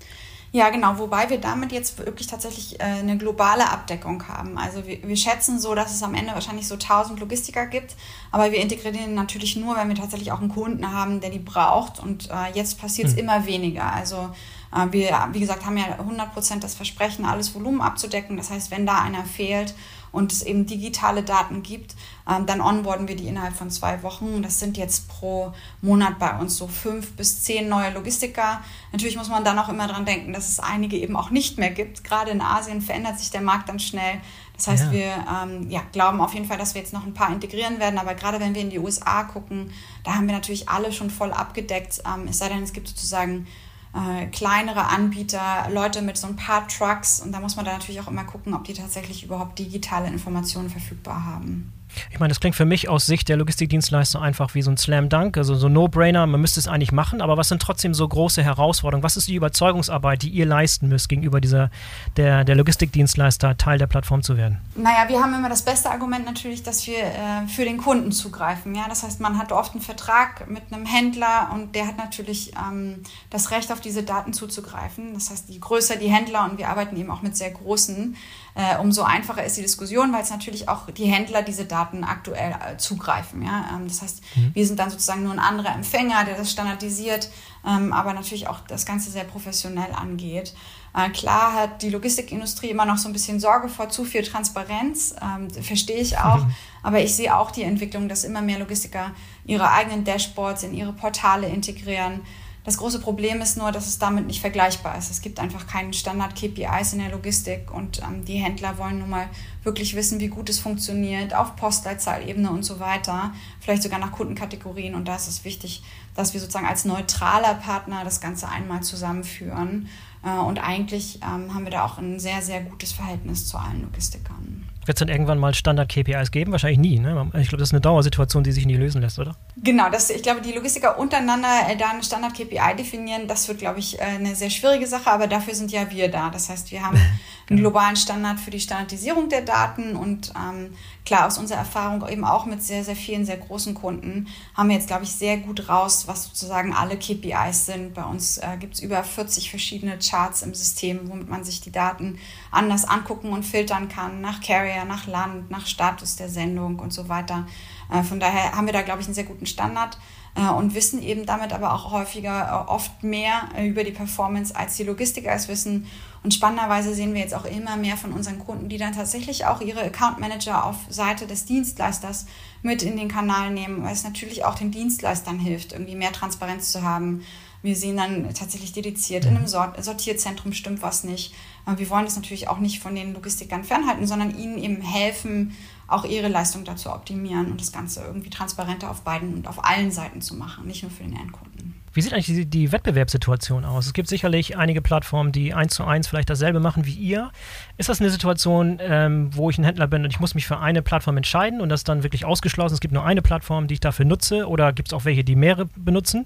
Ja, 0.54 0.70
genau, 0.70 0.98
wobei 0.98 1.30
wir 1.30 1.38
damit 1.38 1.72
jetzt 1.72 1.98
wirklich 2.00 2.28
tatsächlich 2.28 2.78
äh, 2.82 2.84
eine 2.84 3.18
globale 3.18 3.70
Abdeckung 3.70 4.28
haben. 4.28 4.58
Also 4.58 4.86
wir, 4.86 5.02
wir 5.02 5.16
schätzen 5.16 5.60
so, 5.60 5.76
dass 5.76 5.94
es 5.94 6.04
am 6.04 6.14
Ende 6.14 6.34
wahrscheinlich 6.34 6.68
so 6.68 6.74
1000 6.74 7.22
Logistiker 7.22 7.68
gibt, 7.68 7.96
aber 8.32 8.52
wir 8.52 8.60
integrieren 8.60 9.14
natürlich 9.14 9.56
nur, 9.56 9.78
wenn 9.78 9.88
wir 9.88 9.96
tatsächlich 9.96 10.34
auch 10.34 10.42
einen 10.42 10.50
Kunden 10.50 10.92
haben, 10.92 11.22
der 11.22 11.30
die 11.30 11.40
braucht 11.40 12.00
und 12.00 12.30
äh, 12.30 12.52
jetzt 12.54 12.82
passiert 12.82 13.08
es 13.08 13.14
hm. 13.14 13.20
immer 13.20 13.46
weniger. 13.46 13.94
Also 13.94 14.32
äh, 14.76 14.92
wir, 14.92 15.30
wie 15.32 15.40
gesagt, 15.40 15.66
haben 15.66 15.78
ja 15.78 15.86
100% 16.00 16.60
das 16.60 16.76
Versprechen, 16.76 17.24
alles 17.24 17.56
Volumen 17.56 17.80
abzudecken. 17.80 18.36
Das 18.36 18.50
heißt, 18.50 18.72
wenn 18.72 18.86
da 18.86 19.02
einer 19.02 19.24
fehlt 19.24 19.74
und 20.12 20.32
es 20.32 20.42
eben 20.42 20.66
digitale 20.66 21.24
Daten 21.24 21.64
gibt, 21.64 21.96
ähm, 22.30 22.46
dann 22.46 22.62
onboarden 22.62 23.08
wir 23.08 23.16
die 23.16 23.28
innerhalb 23.28 23.56
von 23.56 23.70
zwei 23.70 24.04
Wochen. 24.04 24.42
Das 24.42 24.60
sind 24.60 24.78
jetzt 24.78 25.08
pro 25.08 25.54
Monat 25.82 26.20
bei 26.20 26.38
uns 26.38 26.58
so 26.58 26.68
fünf 26.68 27.14
bis 27.14 27.44
zehn 27.44 27.70
neue 27.70 27.92
Logistiker. 27.92 28.62
Natürlich 28.92 29.18
muss 29.18 29.30
man 29.30 29.44
dann 29.44 29.58
auch 29.58 29.70
immer 29.70 29.88
dran 29.88 30.06
denken, 30.06 30.34
dass 30.34 30.50
es 30.50 30.60
einige 30.60 30.98
eben 30.98 31.16
auch 31.16 31.30
nicht 31.30 31.58
mehr 31.58 31.72
gibt. 31.72 32.04
Gerade 32.04 32.32
in 32.32 32.42
Asien 32.42 32.82
verändert 32.82 33.20
sich 33.20 33.32
der 33.32 33.42
Markt 33.42 33.70
dann 33.70 33.80
schnell. 33.80 34.22
Das 34.56 34.68
heißt, 34.68 34.86
ja. 34.86 34.92
wir 34.92 35.26
ähm, 35.44 35.70
ja, 35.72 35.82
glauben 35.92 36.22
auf 36.22 36.34
jeden 36.36 36.46
Fall, 36.46 36.58
dass 36.58 36.76
wir 36.76 36.82
jetzt 36.82 36.94
noch 36.94 37.06
ein 37.06 37.16
paar 37.16 37.32
integrieren 37.32 37.80
werden. 37.80 37.98
Aber 37.98 38.14
gerade 38.14 38.40
wenn 38.40 38.54
wir 38.54 38.62
in 38.62 38.70
die 38.70 38.80
USA 38.80 39.24
gucken, 39.24 39.72
da 40.04 40.16
haben 40.16 40.28
wir 40.28 40.36
natürlich 40.36 40.70
alle 40.70 40.92
schon 40.92 41.10
voll 41.10 41.32
abgedeckt. 41.32 42.04
Ähm, 42.06 42.28
es 42.30 42.38
sei 42.38 42.50
denn, 42.50 42.62
es 42.62 42.74
gibt 42.74 42.88
sozusagen 42.88 43.48
äh, 43.94 44.28
kleinere 44.28 44.88
Anbieter, 44.88 45.68
Leute 45.70 46.02
mit 46.02 46.18
so 46.18 46.28
ein 46.28 46.36
paar 46.36 46.68
Trucks 46.68 47.20
und 47.20 47.32
da 47.32 47.40
muss 47.40 47.56
man 47.56 47.66
dann 47.66 47.76
natürlich 47.76 48.02
auch 48.02 48.08
immer 48.08 48.24
gucken, 48.24 48.54
ob 48.54 48.64
die 48.64 48.74
tatsächlich 48.74 49.24
überhaupt 49.24 49.60
digitale 49.60 50.08
Informationen 50.08 50.70
verfügbar 50.70 51.26
haben. 51.26 51.74
Ich 52.12 52.20
meine, 52.20 52.30
das 52.30 52.40
klingt 52.40 52.56
für 52.56 52.66
mich 52.66 52.90
aus 52.90 53.06
Sicht 53.06 53.30
der 53.30 53.38
Logistikdienstleister 53.38 54.22
einfach 54.22 54.56
wie 54.56 54.62
so 54.62 54.72
ein 54.72 54.78
Slam 54.78 55.10
Dunk, 55.10 55.38
also 55.38 55.56
so 55.56 55.70
No-Brainer, 55.70 56.26
man 56.28 56.42
müsste 56.42 56.60
es 56.60 56.68
eigentlich 56.68 56.92
machen, 56.92 57.22
aber 57.22 57.38
was 57.38 57.50
sind 57.50 57.62
trotzdem 57.62 57.94
so 57.94 58.08
große 58.08 58.44
Herausforderungen? 58.44 59.04
Was 59.04 59.18
ist 59.18 59.28
die 59.28 59.36
Überzeugungsarbeit, 59.36 60.22
die 60.24 60.30
ihr 60.30 60.46
leisten 60.46 60.88
müsst, 60.88 61.10
gegenüber 61.10 61.42
dieser, 61.42 61.70
der, 62.18 62.44
der 62.44 62.56
Logistikdienstleister 62.56 63.58
Teil 63.58 63.78
der 63.78 63.88
Plattform 63.88 64.24
zu 64.24 64.38
werden? 64.38 64.60
Naja, 64.76 65.08
wir 65.08 65.22
haben 65.22 65.34
immer 65.34 65.50
das 65.50 65.64
beste 65.64 65.90
Argument 65.90 66.26
natürlich, 66.26 66.64
dass 66.64 66.86
wir 66.88 67.00
äh, 67.00 67.48
für 67.48 67.66
den 67.66 67.78
Kunden 67.78 68.12
zugreifen. 68.12 68.76
Ja? 68.76 68.86
Das 68.88 69.04
heißt, 69.04 69.20
man 69.20 69.38
hat 69.38 69.52
oft 69.52 69.74
einen 69.74 69.82
Vertrag 69.82 70.50
mit 70.50 70.64
einem 70.72 70.86
Händler 70.86 71.52
und 71.54 71.76
der 71.76 71.88
hat 71.88 71.98
natürlich 71.98 72.54
ähm, 72.56 73.02
das 73.30 73.52
Recht, 73.52 73.72
auf 73.72 73.82
diese 73.82 74.04
Daten 74.04 74.34
zuzugreifen. 74.34 75.14
Das 75.14 75.30
heißt, 75.30 75.50
je 75.50 75.60
größer 75.60 75.96
die 75.96 76.10
Händler 76.10 76.46
und 76.50 76.58
wir 76.58 76.70
arbeiten 76.70 76.98
eben 76.98 77.12
auch 77.12 77.22
mit 77.22 77.38
sehr 77.38 77.52
großen, 77.52 78.16
äh, 78.54 78.78
umso 78.78 79.04
einfacher 79.04 79.44
ist 79.44 79.58
die 79.58 79.62
Diskussion, 79.62 80.12
weil 80.12 80.24
es 80.24 80.30
natürlich 80.30 80.68
auch 80.68 80.90
die 80.90 81.06
Händler 81.06 81.42
diese 81.42 81.66
Daten 81.66 82.04
aktuell 82.04 82.52
äh, 82.52 82.78
zugreifen. 82.78 83.42
Ja? 83.42 83.70
Ähm, 83.74 83.88
das 83.88 84.02
heißt, 84.02 84.22
mhm. 84.36 84.52
wir 84.54 84.68
sind 84.68 84.80
dann 84.80 84.90
sozusagen 84.90 85.24
nur 85.24 85.32
ein 85.32 85.40
anderer 85.40 85.74
Empfänger, 85.74 86.26
der 86.26 86.36
das 86.36 86.52
standardisiert, 86.52 87.30
ähm, 87.66 87.94
aber 87.94 88.14
natürlich 88.14 88.48
auch 88.48 88.60
das 88.62 88.86
Ganze 88.86 89.10
sehr 89.10 89.24
professionell 89.24 89.94
angeht. 89.94 90.54
Äh, 90.94 91.10
klar 91.12 91.54
hat 91.54 91.82
die 91.82 91.90
Logistikindustrie 91.90 92.70
immer 92.70 92.86
noch 92.86 92.98
so 92.98 93.08
ein 93.08 93.14
bisschen 93.14 93.40
Sorge 93.40 93.70
vor 93.70 93.90
zu 93.90 94.04
viel 94.04 94.24
Transparenz, 94.24 95.16
ähm, 95.22 95.50
verstehe 95.50 96.02
ich 96.02 96.18
auch. 96.18 96.44
Mhm. 96.44 96.54
Aber 96.84 97.00
ich 97.00 97.16
sehe 97.16 97.36
auch 97.36 97.52
die 97.52 97.64
Entwicklung, 97.64 98.10
dass 98.10 98.24
immer 98.24 98.42
mehr 98.42 98.60
Logistiker 98.60 99.12
ihre 99.46 99.72
eigenen 99.72 100.04
Dashboards 100.04 100.64
in 100.64 100.74
ihre 100.74 100.94
Portale 100.94 101.48
integrieren. 101.48 102.22
Das 102.64 102.78
große 102.78 103.00
Problem 103.00 103.42
ist 103.42 103.58
nur, 103.58 103.72
dass 103.72 103.88
es 103.88 103.98
damit 103.98 104.28
nicht 104.28 104.40
vergleichbar 104.40 104.96
ist. 104.96 105.10
Es 105.10 105.22
gibt 105.22 105.40
einfach 105.40 105.66
keinen 105.66 105.94
Standard-KPIs 105.94 106.94
in 106.94 107.00
der 107.00 107.10
Logistik 107.10 107.74
und 107.74 108.04
ähm, 108.04 108.24
die 108.24 108.36
Händler 108.36 108.78
wollen 108.78 109.00
nun 109.00 109.10
mal 109.10 109.30
wirklich 109.64 109.96
wissen, 109.96 110.20
wie 110.20 110.28
gut 110.28 110.48
es 110.48 110.60
funktioniert 110.60 111.34
auf 111.34 111.56
Postleitzahlebene 111.56 112.52
und 112.52 112.64
so 112.64 112.80
weiter, 112.80 113.34
vielleicht 113.60 113.82
sogar 113.82 113.98
nach 113.98 114.12
Kundenkategorien. 114.12 114.94
Und 114.94 115.08
da 115.08 115.16
ist 115.16 115.28
es 115.28 115.44
wichtig, 115.44 115.82
dass 116.16 116.34
wir 116.34 116.40
sozusagen 116.40 116.68
als 116.68 116.86
neutraler 116.86 117.56
Partner 117.56 118.04
das 118.04 118.22
Ganze 118.22 118.48
einmal 118.48 118.84
zusammenführen. 118.84 119.90
Äh, 120.24 120.38
und 120.38 120.60
eigentlich 120.60 121.20
ähm, 121.24 121.54
haben 121.56 121.64
wir 121.64 121.72
da 121.72 121.84
auch 121.84 121.98
ein 121.98 122.20
sehr, 122.20 122.44
sehr 122.44 122.62
gutes 122.62 122.92
Verhältnis 122.92 123.48
zu 123.48 123.58
allen 123.58 123.82
Logistikern. 123.82 124.71
Wird 124.86 124.98
es 124.98 125.00
dann 125.00 125.10
irgendwann 125.10 125.38
mal 125.38 125.54
Standard-KPIs 125.54 126.32
geben? 126.32 126.52
Wahrscheinlich 126.52 126.80
nie. 126.80 127.00
Ne? 127.00 127.30
Ich 127.40 127.50
glaube, 127.50 127.58
das 127.58 127.70
ist 127.70 127.74
eine 127.74 127.82
Dauersituation, 127.82 128.44
die 128.44 128.52
sich 128.52 128.66
nie 128.66 128.78
lösen 128.78 129.02
lässt, 129.02 129.20
oder? 129.20 129.36
Genau, 129.58 129.90
das, 129.92 130.10
ich 130.10 130.24
glaube, 130.24 130.42
die 130.42 130.54
Logistiker 130.54 130.98
untereinander 130.98 131.70
äh, 131.70 131.78
da 131.78 131.92
eine 131.92 132.04
Standard-KPI 132.04 132.76
definieren, 132.78 133.28
das 133.28 133.48
wird, 133.48 133.60
glaube 133.60 133.80
ich, 133.80 134.00
äh, 134.00 134.04
eine 134.04 134.36
sehr 134.36 134.50
schwierige 134.50 134.88
Sache, 134.88 135.12
aber 135.12 135.28
dafür 135.28 135.54
sind 135.54 135.72
ja 135.72 135.92
wir 135.92 136.10
da. 136.10 136.32
Das 136.32 136.50
heißt, 136.50 136.72
wir 136.72 136.82
haben 136.84 136.98
einen 137.52 137.58
genau. 137.58 137.62
globalen 137.70 137.96
Standard 137.96 138.40
für 138.40 138.50
die 138.50 138.60
Standardisierung 138.60 139.30
der 139.30 139.42
Daten 139.42 139.96
und 139.96 140.34
ähm, 140.36 140.74
klar, 141.06 141.28
aus 141.28 141.38
unserer 141.38 141.60
Erfahrung 141.60 142.08
eben 142.08 142.24
auch 142.24 142.46
mit 142.46 142.64
sehr, 142.64 142.84
sehr 142.84 142.96
vielen, 142.96 143.26
sehr 143.26 143.38
großen 143.38 143.74
Kunden 143.74 144.28
haben 144.56 144.70
wir 144.70 144.76
jetzt, 144.76 144.88
glaube 144.88 145.04
ich, 145.04 145.12
sehr 145.12 145.38
gut 145.38 145.70
raus, 145.70 146.08
was 146.08 146.26
sozusagen 146.26 146.74
alle 146.74 146.98
KPIs 146.98 147.66
sind. 147.66 147.94
Bei 147.94 148.04
uns 148.04 148.38
äh, 148.38 148.58
gibt 148.60 148.76
es 148.76 148.80
über 148.80 149.04
40 149.04 149.50
verschiedene 149.50 150.00
Charts 150.00 150.42
im 150.42 150.54
System, 150.54 151.02
womit 151.10 151.30
man 151.30 151.44
sich 151.44 151.62
die 151.62 151.72
Daten 151.72 152.18
anders 152.52 152.86
angucken 152.86 153.32
und 153.32 153.44
filtern 153.44 153.90
kann, 153.90 154.22
nach 154.22 154.42
Carrier, 154.42 154.71
nach 154.86 155.08
Land, 155.08 155.52
nach 155.52 155.66
Status 155.66 156.16
der 156.16 156.30
Sendung 156.30 156.80
und 156.80 156.94
so 156.94 157.10
weiter. 157.10 157.48
Äh, 157.92 158.04
von 158.04 158.20
daher 158.20 158.54
haben 158.54 158.66
wir 158.66 158.74
da, 158.74 158.82
glaube 158.82 159.02
ich, 159.02 159.08
einen 159.08 159.16
sehr 159.16 159.26
guten 159.26 159.46
Standard 159.46 159.98
äh, 160.36 160.50
und 160.50 160.76
wissen 160.76 161.02
eben 161.02 161.26
damit 161.26 161.54
aber 161.54 161.74
auch 161.74 161.92
häufiger, 161.92 162.66
äh, 162.68 162.72
oft 162.72 163.04
mehr 163.04 163.50
über 163.62 163.84
die 163.84 163.92
Performance, 163.92 164.56
als 164.56 164.76
die 164.78 164.84
Logistiker 164.84 165.32
es 165.32 165.48
wissen. 165.48 165.88
Und 166.24 166.34
spannenderweise 166.34 166.94
sehen 166.94 167.14
wir 167.14 167.22
jetzt 167.22 167.34
auch 167.34 167.46
immer 167.46 167.78
mehr 167.78 167.98
von 167.98 168.14
unseren 168.14 168.40
Kunden, 168.40 168.70
die 168.70 168.78
dann 168.78 168.94
tatsächlich 168.94 169.46
auch 169.46 169.60
ihre 169.62 169.82
Account 169.82 170.20
Manager 170.20 170.66
auf 170.66 170.76
Seite 170.90 171.26
des 171.26 171.46
Dienstleisters 171.46 172.28
mit 172.62 172.84
in 172.84 172.96
den 172.96 173.08
Kanal 173.08 173.52
nehmen, 173.52 173.84
weil 173.84 173.94
es 173.94 174.04
natürlich 174.04 174.46
auch 174.46 174.56
den 174.56 174.72
Dienstleistern 174.72 175.40
hilft, 175.40 175.74
irgendwie 175.74 175.96
mehr 175.96 176.12
Transparenz 176.12 176.72
zu 176.72 176.84
haben. 176.84 177.24
Wir 177.64 177.76
sehen 177.76 177.98
dann 177.98 178.34
tatsächlich 178.34 178.72
dediziert, 178.74 179.26
in 179.26 179.38
einem 179.38 179.48
Sortierzentrum 179.48 180.52
stimmt 180.54 180.82
was 180.82 181.04
nicht. 181.04 181.34
Wir 181.78 181.90
wollen 181.92 182.06
das 182.06 182.16
natürlich 182.16 182.48
auch 182.48 182.58
nicht 182.58 182.80
von 182.80 182.96
den 182.96 183.14
Logistikern 183.14 183.64
fernhalten, 183.64 184.08
sondern 184.08 184.36
ihnen 184.36 184.58
eben 184.58 184.82
helfen, 184.82 185.56
auch 185.88 186.06
ihre 186.06 186.28
Leistung 186.28 186.64
dazu 186.64 186.90
optimieren 186.90 187.52
und 187.52 187.62
das 187.62 187.72
Ganze 187.72 188.02
irgendwie 188.02 188.30
transparenter 188.30 188.90
auf 188.90 189.02
beiden 189.02 189.34
und 189.36 189.48
auf 189.48 189.64
allen 189.64 189.92
Seiten 189.92 190.22
zu 190.22 190.36
machen, 190.36 190.66
nicht 190.66 190.82
nur 190.82 190.92
für 190.92 191.04
den 191.04 191.16
Endkunden. 191.16 191.76
Wie 191.94 192.02
sieht 192.02 192.14
eigentlich 192.14 192.28
die, 192.28 192.46
die, 192.46 192.72
Wettbewerbssituation 192.72 193.66
aus? 193.66 193.86
Es 193.86 193.94
gibt 193.94 194.08
sicherlich 194.08 194.58
einige 194.58 194.82
Plattformen, 194.82 195.34
die 195.34 195.54
eins 195.54 195.74
zu 195.74 195.84
eins 195.84 196.08
vielleicht 196.08 196.30
dasselbe 196.30 196.62
machen 196.62 196.86
wie 196.86 196.94
ihr. 196.94 197.32
Ist 197.78 197.90
das 197.90 198.00
eine 198.00 198.10
Situation, 198.10 198.78
ähm, 198.80 199.30
wo 199.34 199.50
ich 199.50 199.58
ein 199.58 199.66
Händler 199.66 199.88
bin 199.88 200.06
und 200.06 200.10
ich 200.10 200.22
muss 200.22 200.34
mich 200.34 200.48
für 200.48 200.58
eine 200.58 200.82
Plattform 200.82 201.18
entscheiden 201.18 201.60
und 201.60 201.68
das 201.68 201.84
dann 201.84 202.04
wirklich 202.04 202.24
ausgeschlossen? 202.24 202.76
Es 202.76 202.80
gibt 202.80 202.94
nur 202.94 203.04
eine 203.04 203.22
Plattform, 203.22 203.68
die 203.68 203.74
ich 203.74 203.82
dafür 203.82 204.06
nutze 204.06 204.48
oder 204.48 204.72
gibt 204.72 204.88
es 204.88 204.94
auch 204.94 205.04
welche, 205.04 205.26
die 205.26 205.36
mehrere 205.36 205.66
benutzen? 205.76 206.26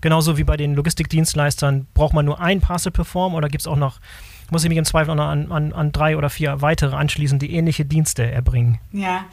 Genauso 0.00 0.36
wie 0.36 0.44
bei 0.44 0.56
den 0.56 0.74
Logistikdienstleistern, 0.74 1.86
braucht 1.94 2.14
man 2.14 2.24
nur 2.24 2.40
ein 2.40 2.60
Parcel 2.60 2.92
Perform 2.92 3.34
oder 3.34 3.48
gibt 3.48 3.62
es 3.62 3.66
auch 3.66 3.76
noch 3.76 4.00
muss 4.50 4.62
ich 4.62 4.68
mich 4.68 4.78
im 4.78 4.84
Zweifel 4.84 5.10
auch 5.10 5.16
noch 5.16 5.28
an, 5.28 5.50
an, 5.50 5.72
an 5.72 5.92
drei 5.92 6.16
oder 6.16 6.30
vier 6.30 6.60
weitere 6.60 6.94
anschließen, 6.94 7.38
die 7.38 7.54
ähnliche 7.54 7.84
Dienste 7.84 8.30
erbringen? 8.30 8.78
Ja, 8.92 9.24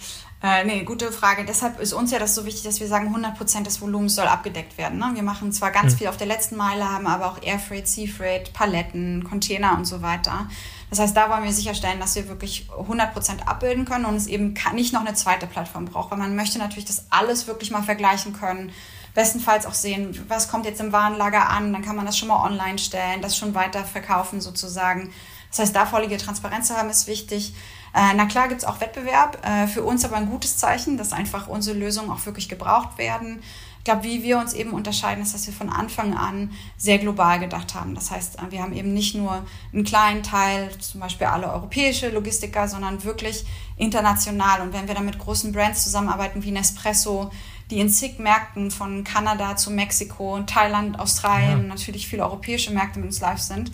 äh, 0.44 0.64
nee, 0.64 0.84
gute 0.84 1.12
Frage. 1.12 1.46
Deshalb 1.46 1.80
ist 1.80 1.94
uns 1.94 2.12
ja 2.12 2.18
das 2.18 2.34
so 2.34 2.46
wichtig, 2.46 2.64
dass 2.64 2.80
wir 2.80 2.88
sagen, 2.88 3.16
100% 3.16 3.64
des 3.64 3.82
Volumens 3.82 4.16
soll 4.16 4.26
abgedeckt 4.26 4.78
werden. 4.78 4.98
Ne? 4.98 5.12
Wir 5.14 5.22
machen 5.22 5.52
zwar 5.52 5.72
ganz 5.72 5.92
hm. 5.94 6.00
viel 6.00 6.08
auf 6.08 6.18
der 6.18 6.28
letzten 6.28 6.56
Meile, 6.56 6.84
haben 6.90 7.06
aber 7.06 7.28
auch 7.28 7.44
Airfreight, 7.44 7.88
Seafreight, 7.88 8.54
Paletten, 8.54 9.24
Container 9.24 9.78
und 9.78 9.86
so 9.86 10.02
weiter. 10.02 10.48
Das 10.90 11.00
heißt, 11.00 11.16
da 11.16 11.30
wollen 11.30 11.44
wir 11.44 11.54
sicherstellen, 11.54 12.00
dass 12.00 12.16
wir 12.16 12.28
wirklich 12.28 12.68
100% 12.76 13.46
abbilden 13.46 13.86
können 13.86 14.06
und 14.06 14.16
es 14.16 14.28
eben 14.28 14.56
nicht 14.74 14.94
noch 14.94 15.06
eine 15.06 15.14
zweite 15.14 15.46
Plattform 15.46 15.86
braucht, 15.86 16.12
weil 16.12 16.18
man 16.18 16.36
möchte 16.36 16.58
natürlich 16.58 16.86
das 16.86 17.06
alles 17.12 17.48
wirklich 17.48 17.70
mal 17.72 17.84
vergleichen 17.84 18.34
können 18.34 18.72
bestenfalls 19.14 19.66
auch 19.66 19.74
sehen, 19.74 20.24
was 20.28 20.48
kommt 20.48 20.66
jetzt 20.66 20.80
im 20.80 20.92
Warenlager 20.92 21.50
an, 21.50 21.74
dann 21.74 21.82
kann 21.82 21.96
man 21.96 22.06
das 22.06 22.18
schon 22.18 22.30
mal 22.30 22.46
online 22.46 22.78
stellen, 22.78 23.22
das 23.22 23.38
schon 23.38 23.54
weiter 23.54 23.84
verkaufen 23.84 24.42
sozusagen. 24.42 25.12
Das 25.50 25.60
heißt, 25.60 25.76
da 25.76 25.86
vorliegende 25.86 26.24
Transparenz 26.24 26.68
zu 26.68 26.78
haben, 26.78 26.90
ist 26.90 27.08
wichtig. 27.08 27.54
Äh, 27.94 28.14
na 28.16 28.26
klar 28.26 28.48
gibt 28.48 28.62
es 28.62 28.68
auch 28.68 28.80
Wettbewerb, 28.80 29.46
äh, 29.46 29.68
für 29.68 29.84
uns 29.84 30.06
aber 30.06 30.16
ein 30.16 30.30
gutes 30.30 30.58
Zeichen, 30.58 30.98
dass 30.98 31.12
einfach 31.12 31.48
unsere 31.48 31.78
Lösungen 31.78 32.10
auch 32.10 32.26
wirklich 32.26 32.48
gebraucht 32.48 32.98
werden. 32.98 33.42
Ich 33.80 33.86
glaube, 33.86 34.04
wie 34.04 34.24
wir 34.24 34.38
uns 34.38 34.54
eben 34.54 34.72
unterscheiden, 34.72 35.24
ist, 35.24 35.34
dass 35.34 35.48
wir 35.48 35.54
von 35.54 35.68
Anfang 35.68 36.16
an 36.16 36.52
sehr 36.78 37.00
global 37.00 37.40
gedacht 37.40 37.74
haben. 37.74 37.96
Das 37.96 38.12
heißt, 38.12 38.38
äh, 38.38 38.52
wir 38.52 38.62
haben 38.62 38.74
eben 38.74 38.94
nicht 38.94 39.16
nur 39.16 39.44
einen 39.74 39.84
kleinen 39.84 40.24
Teil, 40.24 40.70
zum 40.80 41.02
Beispiel 41.02 41.28
alle 41.28 41.52
europäische 41.52 42.10
Logistiker, 42.10 42.70
sondern 42.70 43.04
wirklich 43.04 43.44
international. 43.76 44.62
Und 44.62 44.72
wenn 44.72 44.88
wir 44.88 44.96
dann 44.96 45.06
mit 45.06 45.20
großen 45.20 45.52
Brands 45.52 45.84
zusammenarbeiten 45.84 46.44
wie 46.44 46.52
Nespresso, 46.52 47.30
die 47.72 47.80
in 47.80 47.90
zig 47.90 48.20
Märkten 48.20 48.70
von 48.70 49.04
Kanada 49.04 49.56
zu 49.56 49.72
Mexiko, 49.72 50.42
Thailand, 50.46 51.00
Australien, 51.00 51.62
ja. 51.62 51.68
natürlich 51.68 52.08
viele 52.08 52.24
europäische 52.24 52.72
Märkte 52.72 53.00
mit 53.00 53.08
uns 53.08 53.22
live 53.22 53.40
sind, 53.40 53.72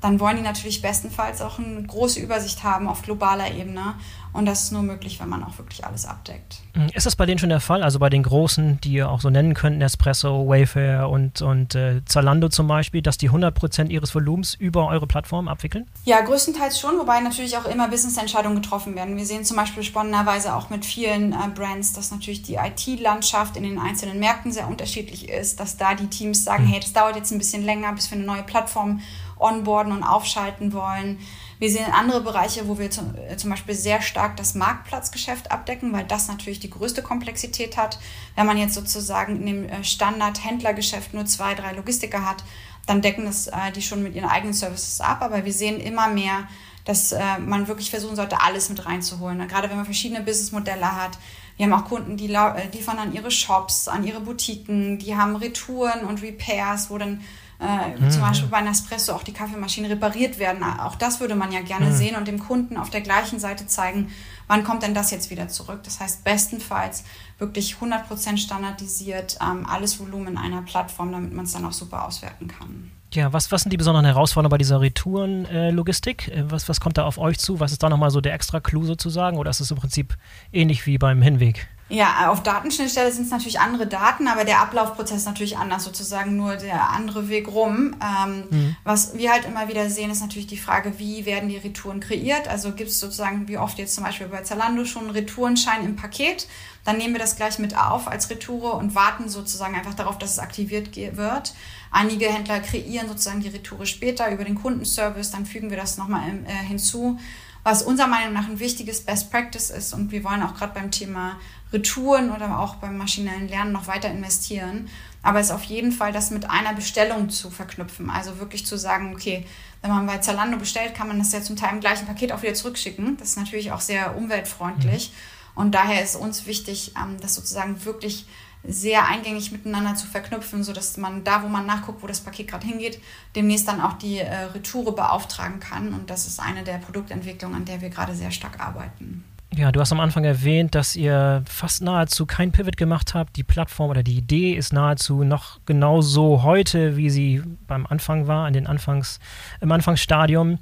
dann 0.00 0.18
wollen 0.20 0.36
die 0.36 0.42
natürlich 0.42 0.82
bestenfalls 0.82 1.42
auch 1.42 1.58
eine 1.58 1.82
große 1.82 2.20
Übersicht 2.20 2.64
haben 2.64 2.88
auf 2.88 3.02
globaler 3.02 3.52
Ebene. 3.52 3.94
Und 4.32 4.46
das 4.46 4.62
ist 4.64 4.72
nur 4.72 4.82
möglich, 4.82 5.18
wenn 5.18 5.28
man 5.28 5.42
auch 5.42 5.58
wirklich 5.58 5.84
alles 5.84 6.06
abdeckt. 6.06 6.60
Mhm. 6.74 6.90
Ist 6.94 7.04
das 7.04 7.16
bei 7.16 7.26
denen 7.26 7.38
schon 7.38 7.48
der 7.48 7.60
Fall? 7.60 7.82
Also 7.82 7.98
bei 7.98 8.08
den 8.08 8.22
großen, 8.22 8.80
die 8.80 8.92
ihr 8.92 9.10
auch 9.10 9.20
so 9.20 9.28
nennen 9.28 9.54
könnten, 9.54 9.82
Espresso, 9.82 10.48
Wayfair 10.48 11.08
und, 11.08 11.42
und 11.42 11.74
äh, 11.74 12.02
Zalando 12.04 12.48
zum 12.48 12.68
Beispiel, 12.68 13.02
dass 13.02 13.18
die 13.18 13.28
100% 13.28 13.88
ihres 13.88 14.14
Volumens 14.14 14.54
über 14.54 14.86
eure 14.86 15.08
Plattform 15.08 15.48
abwickeln? 15.48 15.88
Ja, 16.04 16.20
größtenteils 16.20 16.78
schon, 16.78 16.96
wobei 16.98 17.20
natürlich 17.20 17.56
auch 17.56 17.64
immer 17.64 17.88
Business-Entscheidungen 17.88 18.54
getroffen 18.62 18.94
werden. 18.94 19.16
Wir 19.16 19.26
sehen 19.26 19.44
zum 19.44 19.56
Beispiel 19.56 19.82
spannenderweise 19.82 20.54
auch 20.54 20.70
mit 20.70 20.84
vielen 20.84 21.32
äh, 21.32 21.36
Brands, 21.52 21.92
dass 21.92 22.12
natürlich 22.12 22.42
die 22.42 22.54
IT-Landschaft 22.54 23.56
in 23.56 23.64
den 23.64 23.80
einzelnen 23.80 24.20
Märkten 24.20 24.52
sehr 24.52 24.68
unterschiedlich 24.68 25.28
ist, 25.28 25.58
dass 25.58 25.76
da 25.76 25.94
die 25.96 26.06
Teams 26.06 26.44
sagen, 26.44 26.64
hm. 26.64 26.70
hey, 26.70 26.80
das 26.80 26.92
dauert 26.92 27.16
jetzt 27.16 27.32
ein 27.32 27.38
bisschen 27.38 27.64
länger, 27.64 27.92
bis 27.94 28.10
wir 28.12 28.16
eine 28.16 28.26
neue 28.26 28.44
Plattform 28.44 29.00
onboarden 29.40 29.92
und 29.92 30.02
aufschalten 30.02 30.72
wollen. 30.72 31.18
Wir 31.60 31.70
sehen 31.70 31.92
andere 31.92 32.22
Bereiche, 32.22 32.68
wo 32.68 32.78
wir 32.78 32.90
zum, 32.90 33.14
äh, 33.16 33.36
zum 33.36 33.50
Beispiel 33.50 33.74
sehr 33.74 34.00
stark 34.00 34.34
das 34.38 34.54
Marktplatzgeschäft 34.54 35.50
abdecken, 35.52 35.92
weil 35.92 36.04
das 36.04 36.26
natürlich 36.26 36.58
die 36.58 36.70
größte 36.70 37.02
Komplexität 37.02 37.76
hat. 37.76 37.98
Wenn 38.34 38.46
man 38.46 38.56
jetzt 38.56 38.72
sozusagen 38.72 39.36
in 39.36 39.46
dem 39.46 39.68
äh, 39.68 39.84
Standard-Händlergeschäft 39.84 41.12
nur 41.12 41.26
zwei, 41.26 41.54
drei 41.54 41.72
Logistiker 41.72 42.24
hat, 42.24 42.44
dann 42.86 43.02
decken 43.02 43.26
das 43.26 43.46
äh, 43.48 43.72
die 43.74 43.82
schon 43.82 44.02
mit 44.02 44.14
ihren 44.14 44.30
eigenen 44.30 44.54
Services 44.54 45.02
ab. 45.02 45.20
Aber 45.20 45.44
wir 45.44 45.52
sehen 45.52 45.80
immer 45.80 46.08
mehr, 46.08 46.48
dass 46.86 47.14
man 47.44 47.68
wirklich 47.68 47.90
versuchen 47.90 48.16
sollte, 48.16 48.40
alles 48.40 48.70
mit 48.70 48.84
reinzuholen. 48.86 49.46
Gerade 49.46 49.68
wenn 49.68 49.76
man 49.76 49.84
verschiedene 49.84 50.22
Businessmodelle 50.22 50.96
hat. 50.96 51.18
Wir 51.58 51.66
haben 51.66 51.74
auch 51.74 51.84
Kunden, 51.84 52.16
die 52.16 52.26
liefern 52.26 52.98
an 52.98 53.12
ihre 53.12 53.30
Shops, 53.30 53.86
an 53.86 54.02
ihre 54.02 54.20
Boutiquen, 54.20 54.98
die 54.98 55.14
haben 55.14 55.36
Retouren 55.36 56.06
und 56.06 56.22
Repairs, 56.22 56.88
wo 56.88 56.96
dann 56.96 57.20
äh, 57.60 57.98
mhm. 57.98 58.10
zum 58.10 58.22
Beispiel 58.22 58.48
bei 58.48 58.62
Nespresso 58.62 59.12
auch 59.12 59.22
die 59.22 59.32
Kaffeemaschinen 59.32 59.90
repariert 59.90 60.38
werden. 60.38 60.62
Auch 60.62 60.96
das 60.96 61.20
würde 61.20 61.34
man 61.34 61.52
ja 61.52 61.60
gerne 61.60 61.86
mhm. 61.86 61.94
sehen 61.94 62.16
und 62.16 62.26
dem 62.26 62.38
Kunden 62.38 62.76
auf 62.76 62.90
der 62.90 63.02
gleichen 63.02 63.38
Seite 63.38 63.66
zeigen, 63.66 64.10
wann 64.48 64.64
kommt 64.64 64.82
denn 64.82 64.94
das 64.94 65.10
jetzt 65.10 65.30
wieder 65.30 65.48
zurück. 65.48 65.80
Das 65.84 66.00
heißt, 66.00 66.24
bestenfalls 66.24 67.04
wirklich 67.38 67.76
100% 67.80 68.38
standardisiert, 68.38 69.38
ähm, 69.42 69.66
alles 69.66 70.00
Volumen 70.00 70.28
in 70.28 70.38
einer 70.38 70.62
Plattform, 70.62 71.12
damit 71.12 71.34
man 71.34 71.44
es 71.44 71.52
dann 71.52 71.64
auch 71.66 71.72
super 71.72 72.06
auswerten 72.06 72.48
kann. 72.48 72.90
Ja, 73.12 73.32
was, 73.32 73.50
was 73.50 73.62
sind 73.62 73.72
die 73.72 73.76
besonderen 73.76 74.06
Herausforderungen 74.06 74.52
bei 74.52 74.58
dieser 74.58 74.80
Retourenlogistik? 74.80 76.28
Äh, 76.28 76.50
was, 76.50 76.68
was 76.68 76.80
kommt 76.80 76.96
da 76.96 77.04
auf 77.04 77.18
euch 77.18 77.38
zu? 77.38 77.60
Was 77.60 77.72
ist 77.72 77.82
da 77.82 77.88
nochmal 77.88 78.10
so 78.10 78.20
der 78.20 78.34
extra 78.34 78.60
Clou 78.60 78.84
sozusagen? 78.84 79.36
Oder 79.36 79.50
ist 79.50 79.60
es 79.60 79.70
im 79.70 79.76
Prinzip 79.76 80.16
ähnlich 80.52 80.86
wie 80.86 80.96
beim 80.96 81.20
Hinweg? 81.20 81.68
Ja, 81.92 82.30
auf 82.30 82.44
Datenschnittstelle 82.44 83.10
sind 83.10 83.24
es 83.24 83.32
natürlich 83.32 83.58
andere 83.58 83.88
Daten, 83.88 84.28
aber 84.28 84.44
der 84.44 84.60
Ablaufprozess 84.60 85.18
ist 85.18 85.26
natürlich 85.26 85.58
anders, 85.58 85.82
sozusagen 85.82 86.36
nur 86.36 86.54
der 86.54 86.90
andere 86.90 87.28
Weg 87.28 87.48
rum. 87.48 87.96
Ähm, 88.00 88.44
mhm. 88.48 88.76
Was 88.84 89.18
wir 89.18 89.32
halt 89.32 89.44
immer 89.44 89.68
wieder 89.68 89.90
sehen, 89.90 90.08
ist 90.08 90.20
natürlich 90.20 90.46
die 90.46 90.56
Frage, 90.56 91.00
wie 91.00 91.26
werden 91.26 91.48
die 91.48 91.56
Retouren 91.56 91.98
kreiert? 91.98 92.46
Also 92.46 92.70
gibt 92.72 92.90
es 92.90 93.00
sozusagen, 93.00 93.48
wie 93.48 93.58
oft 93.58 93.76
jetzt 93.78 93.96
zum 93.96 94.04
Beispiel 94.04 94.28
bei 94.28 94.42
Zalando 94.42 94.84
schon 94.84 95.02
einen 95.02 95.10
Retourenschein 95.10 95.84
im 95.84 95.96
Paket, 95.96 96.46
dann 96.84 96.96
nehmen 96.96 97.14
wir 97.14 97.20
das 97.20 97.34
gleich 97.34 97.58
mit 97.58 97.76
auf 97.76 98.06
als 98.06 98.30
Retoure 98.30 98.74
und 98.74 98.94
warten 98.94 99.28
sozusagen 99.28 99.74
einfach 99.74 99.94
darauf, 99.94 100.16
dass 100.16 100.30
es 100.30 100.38
aktiviert 100.38 100.96
wird. 100.96 101.54
Einige 101.90 102.26
Händler 102.26 102.60
kreieren 102.60 103.08
sozusagen 103.08 103.40
die 103.40 103.48
Retoure 103.48 103.86
später 103.86 104.30
über 104.30 104.44
den 104.44 104.54
Kundenservice, 104.54 105.32
dann 105.32 105.44
fügen 105.44 105.70
wir 105.70 105.76
das 105.76 105.98
nochmal 105.98 106.22
äh, 106.46 106.52
hinzu. 106.68 107.18
was 107.62 107.82
unserer 107.82 108.06
Meinung 108.06 108.32
nach 108.32 108.48
ein 108.48 108.58
wichtiges 108.58 109.02
Best 109.02 109.30
Practice 109.30 109.70
ist. 109.70 109.92
Und 109.92 110.12
wir 110.12 110.24
wollen 110.24 110.42
auch 110.42 110.54
gerade 110.54 110.72
beim 110.74 110.90
Thema 110.90 111.36
Retouren 111.72 112.30
oder 112.30 112.58
auch 112.58 112.76
beim 112.76 112.96
maschinellen 112.96 113.48
Lernen 113.48 113.72
noch 113.72 113.86
weiter 113.86 114.10
investieren. 114.10 114.88
Aber 115.22 115.40
es 115.40 115.46
ist 115.46 115.52
auf 115.52 115.64
jeden 115.64 115.92
Fall 115.92 116.12
das 116.12 116.30
mit 116.30 116.48
einer 116.48 116.72
Bestellung 116.72 117.28
zu 117.30 117.50
verknüpfen. 117.50 118.10
Also 118.10 118.38
wirklich 118.38 118.66
zu 118.66 118.76
sagen, 118.76 119.12
okay, 119.14 119.46
wenn 119.82 119.90
man 119.90 120.06
bei 120.06 120.18
Zalando 120.18 120.56
bestellt, 120.56 120.94
kann 120.94 121.08
man 121.08 121.18
das 121.18 121.32
ja 121.32 121.42
zum 121.42 121.56
Teil 121.56 121.74
im 121.74 121.80
gleichen 121.80 122.06
Paket 122.06 122.32
auch 122.32 122.42
wieder 122.42 122.54
zurückschicken. 122.54 123.16
Das 123.18 123.30
ist 123.30 123.36
natürlich 123.36 123.72
auch 123.72 123.80
sehr 123.80 124.16
umweltfreundlich. 124.16 125.10
Mhm. 125.10 125.62
Und 125.62 125.74
daher 125.74 126.02
ist 126.02 126.16
uns 126.16 126.46
wichtig, 126.46 126.92
ähm, 126.96 127.16
das 127.20 127.34
sozusagen 127.34 127.84
wirklich 127.84 128.26
sehr 128.62 129.06
eingängig 129.06 129.52
miteinander 129.52 129.94
zu 129.94 130.06
verknüpfen, 130.06 130.62
sodass 130.62 130.96
man 130.96 131.24
da, 131.24 131.42
wo 131.42 131.48
man 131.48 131.64
nachguckt, 131.64 132.02
wo 132.02 132.06
das 132.06 132.20
Paket 132.20 132.48
gerade 132.48 132.66
hingeht, 132.66 133.00
demnächst 133.34 133.66
dann 133.66 133.80
auch 133.80 133.94
die 133.94 134.18
äh, 134.18 134.34
Retoure 134.44 134.92
beauftragen 134.92 135.60
kann. 135.60 135.94
Und 135.94 136.10
das 136.10 136.26
ist 136.26 136.40
eine 136.40 136.62
der 136.62 136.78
Produktentwicklungen, 136.78 137.56
an 137.56 137.64
der 137.64 137.80
wir 137.80 137.88
gerade 137.88 138.14
sehr 138.14 138.30
stark 138.30 138.60
arbeiten. 138.60 139.24
Ja, 139.56 139.72
du 139.72 139.80
hast 139.80 139.90
am 139.90 139.98
Anfang 139.98 140.22
erwähnt, 140.22 140.76
dass 140.76 140.94
ihr 140.94 141.42
fast 141.44 141.82
nahezu 141.82 142.24
kein 142.24 142.52
Pivot 142.52 142.76
gemacht 142.76 143.14
habt. 143.14 143.36
Die 143.36 143.42
Plattform 143.42 143.90
oder 143.90 144.04
die 144.04 144.16
Idee 144.16 144.52
ist 144.52 144.72
nahezu 144.72 145.24
noch 145.24 145.58
genauso 145.66 146.44
heute, 146.44 146.96
wie 146.96 147.10
sie 147.10 147.42
beim 147.66 147.84
Anfang 147.84 148.28
war, 148.28 148.46
in 148.46 148.54
den 148.54 148.68
Anfangs, 148.68 149.18
im 149.60 149.72
Anfangsstadium. 149.72 150.60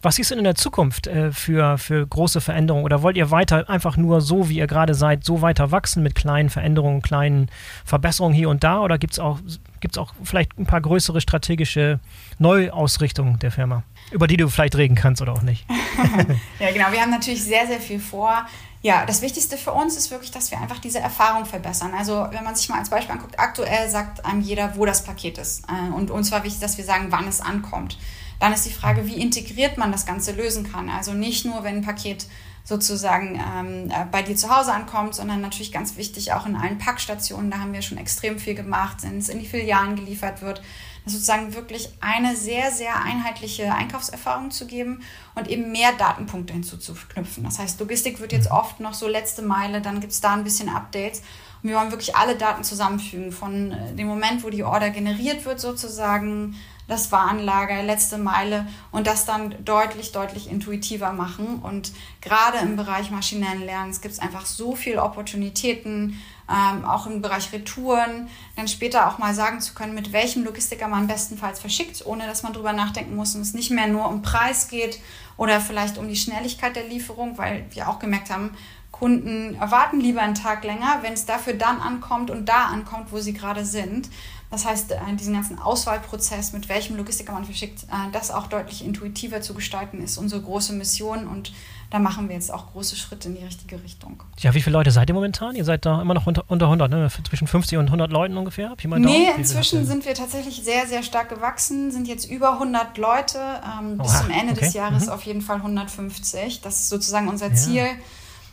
Was 0.00 0.14
siehst 0.14 0.30
du 0.30 0.36
in 0.36 0.44
der 0.44 0.54
Zukunft 0.54 1.08
äh, 1.08 1.32
für, 1.32 1.76
für 1.76 2.06
große 2.06 2.40
Veränderungen? 2.40 2.84
Oder 2.84 3.02
wollt 3.02 3.16
ihr 3.16 3.32
weiter 3.32 3.68
einfach 3.68 3.96
nur 3.96 4.20
so, 4.20 4.48
wie 4.48 4.58
ihr 4.58 4.68
gerade 4.68 4.94
seid, 4.94 5.24
so 5.24 5.42
weiter 5.42 5.72
wachsen 5.72 6.04
mit 6.04 6.14
kleinen 6.14 6.50
Veränderungen, 6.50 7.02
kleinen 7.02 7.48
Verbesserungen 7.84 8.34
hier 8.34 8.48
und 8.48 8.62
da? 8.62 8.80
Oder 8.80 8.98
gibt 8.98 9.14
es 9.14 9.18
auch, 9.18 9.40
gibt's 9.80 9.98
auch 9.98 10.14
vielleicht 10.22 10.56
ein 10.56 10.66
paar 10.66 10.80
größere 10.80 11.20
strategische 11.20 11.98
Neuausrichtungen 12.38 13.40
der 13.40 13.50
Firma, 13.50 13.82
über 14.10 14.26
die 14.26 14.36
du 14.36 14.48
vielleicht 14.48 14.76
reden 14.76 14.94
kannst 14.94 15.22
oder 15.22 15.32
auch 15.32 15.42
nicht? 15.42 15.64
ja, 16.58 16.72
genau. 16.72 16.90
Wir 16.90 17.00
haben 17.00 17.10
natürlich 17.10 17.42
sehr, 17.42 17.66
sehr 17.66 17.80
viel 17.80 18.00
vor. 18.00 18.46
Ja, 18.82 19.04
das 19.04 19.20
Wichtigste 19.20 19.58
für 19.58 19.72
uns 19.72 19.96
ist 19.96 20.10
wirklich, 20.10 20.30
dass 20.30 20.50
wir 20.50 20.58
einfach 20.58 20.78
diese 20.78 21.00
Erfahrung 21.00 21.44
verbessern. 21.44 21.92
Also 21.96 22.26
wenn 22.30 22.44
man 22.44 22.56
sich 22.56 22.68
mal 22.70 22.78
als 22.78 22.88
Beispiel 22.88 23.14
anguckt, 23.14 23.38
aktuell 23.38 23.90
sagt 23.90 24.24
einem 24.24 24.40
jeder, 24.40 24.76
wo 24.76 24.86
das 24.86 25.04
Paket 25.04 25.38
ist. 25.38 25.64
Äh, 25.68 25.92
und 25.92 26.10
uns 26.10 26.32
war 26.32 26.44
wichtig, 26.44 26.60
dass 26.60 26.78
wir 26.78 26.84
sagen, 26.84 27.06
wann 27.10 27.28
es 27.28 27.40
ankommt. 27.40 27.98
Dann 28.38 28.54
ist 28.54 28.64
die 28.64 28.72
Frage, 28.72 29.06
wie 29.06 29.20
integriert 29.20 29.76
man 29.76 29.92
das 29.92 30.06
Ganze 30.06 30.32
lösen 30.32 30.70
kann. 30.72 30.88
Also 30.88 31.12
nicht 31.12 31.44
nur, 31.44 31.62
wenn 31.62 31.76
ein 31.76 31.82
Paket 31.82 32.26
sozusagen 32.64 33.34
ähm, 33.34 33.90
äh, 33.90 34.06
bei 34.10 34.22
dir 34.22 34.36
zu 34.36 34.54
Hause 34.54 34.72
ankommt, 34.72 35.14
sondern 35.14 35.42
natürlich 35.42 35.72
ganz 35.72 35.96
wichtig 35.96 36.32
auch 36.32 36.46
in 36.46 36.56
allen 36.56 36.78
Packstationen. 36.78 37.50
Da 37.50 37.58
haben 37.58 37.74
wir 37.74 37.82
schon 37.82 37.98
extrem 37.98 38.38
viel 38.38 38.54
gemacht, 38.54 38.98
wenn 39.02 39.18
es 39.18 39.28
in 39.28 39.40
die 39.40 39.46
Filialen 39.46 39.96
geliefert 39.96 40.40
wird. 40.40 40.62
Sozusagen 41.10 41.54
wirklich 41.54 41.88
eine 42.00 42.36
sehr, 42.36 42.70
sehr 42.70 43.02
einheitliche 43.02 43.72
Einkaufserfahrung 43.72 44.50
zu 44.50 44.66
geben 44.66 45.02
und 45.34 45.48
eben 45.48 45.72
mehr 45.72 45.92
Datenpunkte 45.92 46.52
hinzuzuknüpfen. 46.52 47.44
Das 47.44 47.58
heißt, 47.58 47.78
Logistik 47.80 48.20
wird 48.20 48.32
jetzt 48.32 48.50
oft 48.50 48.80
noch 48.80 48.94
so 48.94 49.08
letzte 49.08 49.42
Meile, 49.42 49.80
dann 49.80 50.00
gibt 50.00 50.12
es 50.12 50.20
da 50.20 50.32
ein 50.32 50.44
bisschen 50.44 50.68
Updates. 50.68 51.22
Und 51.62 51.68
wir 51.68 51.76
wollen 51.76 51.90
wirklich 51.90 52.16
alle 52.16 52.36
Daten 52.36 52.64
zusammenfügen, 52.64 53.32
von 53.32 53.72
äh, 53.72 53.94
dem 53.94 54.06
Moment, 54.06 54.42
wo 54.42 54.50
die 54.50 54.64
Order 54.64 54.90
generiert 54.90 55.44
wird 55.44 55.60
sozusagen, 55.60 56.56
das 56.90 57.12
Warenlager, 57.12 57.82
letzte 57.84 58.18
Meile 58.18 58.66
und 58.90 59.06
das 59.06 59.24
dann 59.24 59.54
deutlich, 59.64 60.12
deutlich 60.12 60.50
intuitiver 60.50 61.12
machen. 61.12 61.60
Und 61.62 61.92
gerade 62.20 62.58
im 62.58 62.76
Bereich 62.76 63.10
maschinellen 63.10 63.64
Lernens 63.64 64.00
gibt 64.00 64.14
es 64.14 64.18
einfach 64.18 64.44
so 64.44 64.74
viele 64.74 65.02
Opportunitäten, 65.02 66.20
ähm, 66.50 66.84
auch 66.84 67.06
im 67.06 67.22
Bereich 67.22 67.52
Retouren, 67.52 68.28
dann 68.56 68.66
später 68.66 69.08
auch 69.08 69.18
mal 69.18 69.34
sagen 69.34 69.60
zu 69.60 69.74
können, 69.74 69.94
mit 69.94 70.12
welchem 70.12 70.44
Logistiker 70.44 70.88
man 70.88 71.06
bestenfalls 71.06 71.60
verschickt, 71.60 72.04
ohne 72.04 72.26
dass 72.26 72.42
man 72.42 72.52
drüber 72.52 72.72
nachdenken 72.72 73.14
muss 73.14 73.34
und 73.34 73.42
es 73.42 73.54
nicht 73.54 73.70
mehr 73.70 73.86
nur 73.86 74.08
um 74.08 74.22
Preis 74.22 74.68
geht 74.68 74.98
oder 75.36 75.60
vielleicht 75.60 75.96
um 75.96 76.08
die 76.08 76.16
Schnelligkeit 76.16 76.74
der 76.74 76.88
Lieferung, 76.88 77.38
weil 77.38 77.66
wir 77.70 77.88
auch 77.88 77.98
gemerkt 77.98 78.30
haben, 78.30 78.50
Kunden 78.90 79.54
erwarten 79.54 80.00
lieber 80.00 80.20
einen 80.20 80.34
Tag 80.34 80.64
länger, 80.64 80.98
wenn 81.02 81.14
es 81.14 81.24
dafür 81.24 81.54
dann 81.54 81.80
ankommt 81.80 82.30
und 82.30 82.46
da 82.48 82.66
ankommt, 82.66 83.12
wo 83.12 83.18
sie 83.18 83.32
gerade 83.32 83.64
sind. 83.64 84.10
Das 84.50 84.66
heißt, 84.66 84.90
äh, 84.90 84.98
diesen 85.14 85.34
ganzen 85.34 85.58
Auswahlprozess, 85.58 86.52
mit 86.52 86.68
welchem 86.68 86.96
Logistiker 86.96 87.32
man 87.32 87.44
verschickt, 87.44 87.84
äh, 87.84 88.10
das 88.12 88.30
auch 88.30 88.48
deutlich 88.48 88.84
intuitiver 88.84 89.40
zu 89.40 89.54
gestalten, 89.54 90.02
ist 90.02 90.18
unsere 90.18 90.42
große 90.42 90.72
Mission 90.72 91.28
und 91.28 91.52
da 91.90 91.98
machen 91.98 92.28
wir 92.28 92.36
jetzt 92.36 92.52
auch 92.52 92.72
große 92.72 92.96
Schritte 92.96 93.28
in 93.28 93.36
die 93.36 93.44
richtige 93.44 93.82
Richtung. 93.82 94.22
Ja, 94.38 94.54
wie 94.54 94.62
viele 94.62 94.74
Leute 94.74 94.90
seid 94.90 95.10
ihr 95.10 95.14
momentan? 95.14 95.56
Ihr 95.56 95.64
seid 95.64 95.84
da 95.84 96.00
immer 96.00 96.14
noch 96.14 96.26
unter, 96.26 96.44
unter 96.48 96.66
100, 96.66 96.90
ne? 96.90 97.08
zwischen 97.28 97.46
50 97.46 97.78
und 97.78 97.86
100 97.86 98.10
Leuten 98.10 98.36
ungefähr? 98.36 98.70
Hab 98.70 98.80
ich 98.80 98.86
mal 98.86 99.00
nee, 99.00 99.28
inzwischen 99.36 99.84
sind 99.84 100.06
wir 100.06 100.14
tatsächlich 100.14 100.62
sehr, 100.62 100.86
sehr 100.86 101.02
stark 101.02 101.28
gewachsen, 101.28 101.90
sind 101.90 102.06
jetzt 102.06 102.30
über 102.30 102.54
100 102.54 102.96
Leute, 102.96 103.38
ähm, 103.78 103.98
bis 103.98 104.18
zum 104.20 104.30
Ende 104.30 104.52
okay. 104.52 104.64
des 104.64 104.74
Jahres 104.74 105.06
mhm. 105.06 105.12
auf 105.12 105.22
jeden 105.22 105.42
Fall 105.42 105.56
150. 105.56 106.60
Das 106.60 106.80
ist 106.80 106.88
sozusagen 106.88 107.28
unser 107.28 107.52
Ziel. 107.54 107.82
Ja 107.82 107.94